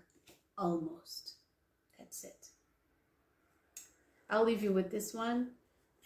almost. 0.57 1.33
That's 1.97 2.23
it. 2.23 2.47
I'll 4.29 4.45
leave 4.45 4.63
you 4.63 4.71
with 4.71 4.89
this 4.91 5.13
one 5.13 5.51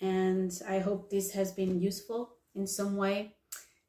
and 0.02 0.52
i 0.68 0.80
hope 0.80 1.10
this 1.10 1.32
has 1.32 1.54
been 1.54 1.80
useful 1.80 2.34
in 2.54 2.68
some 2.68 2.98
way. 2.98 3.36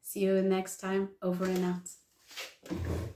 See 0.03 0.21
you 0.21 0.41
next 0.43 0.77
time. 0.77 1.09
Over 1.21 1.47
and 1.47 1.65
out 1.65 3.07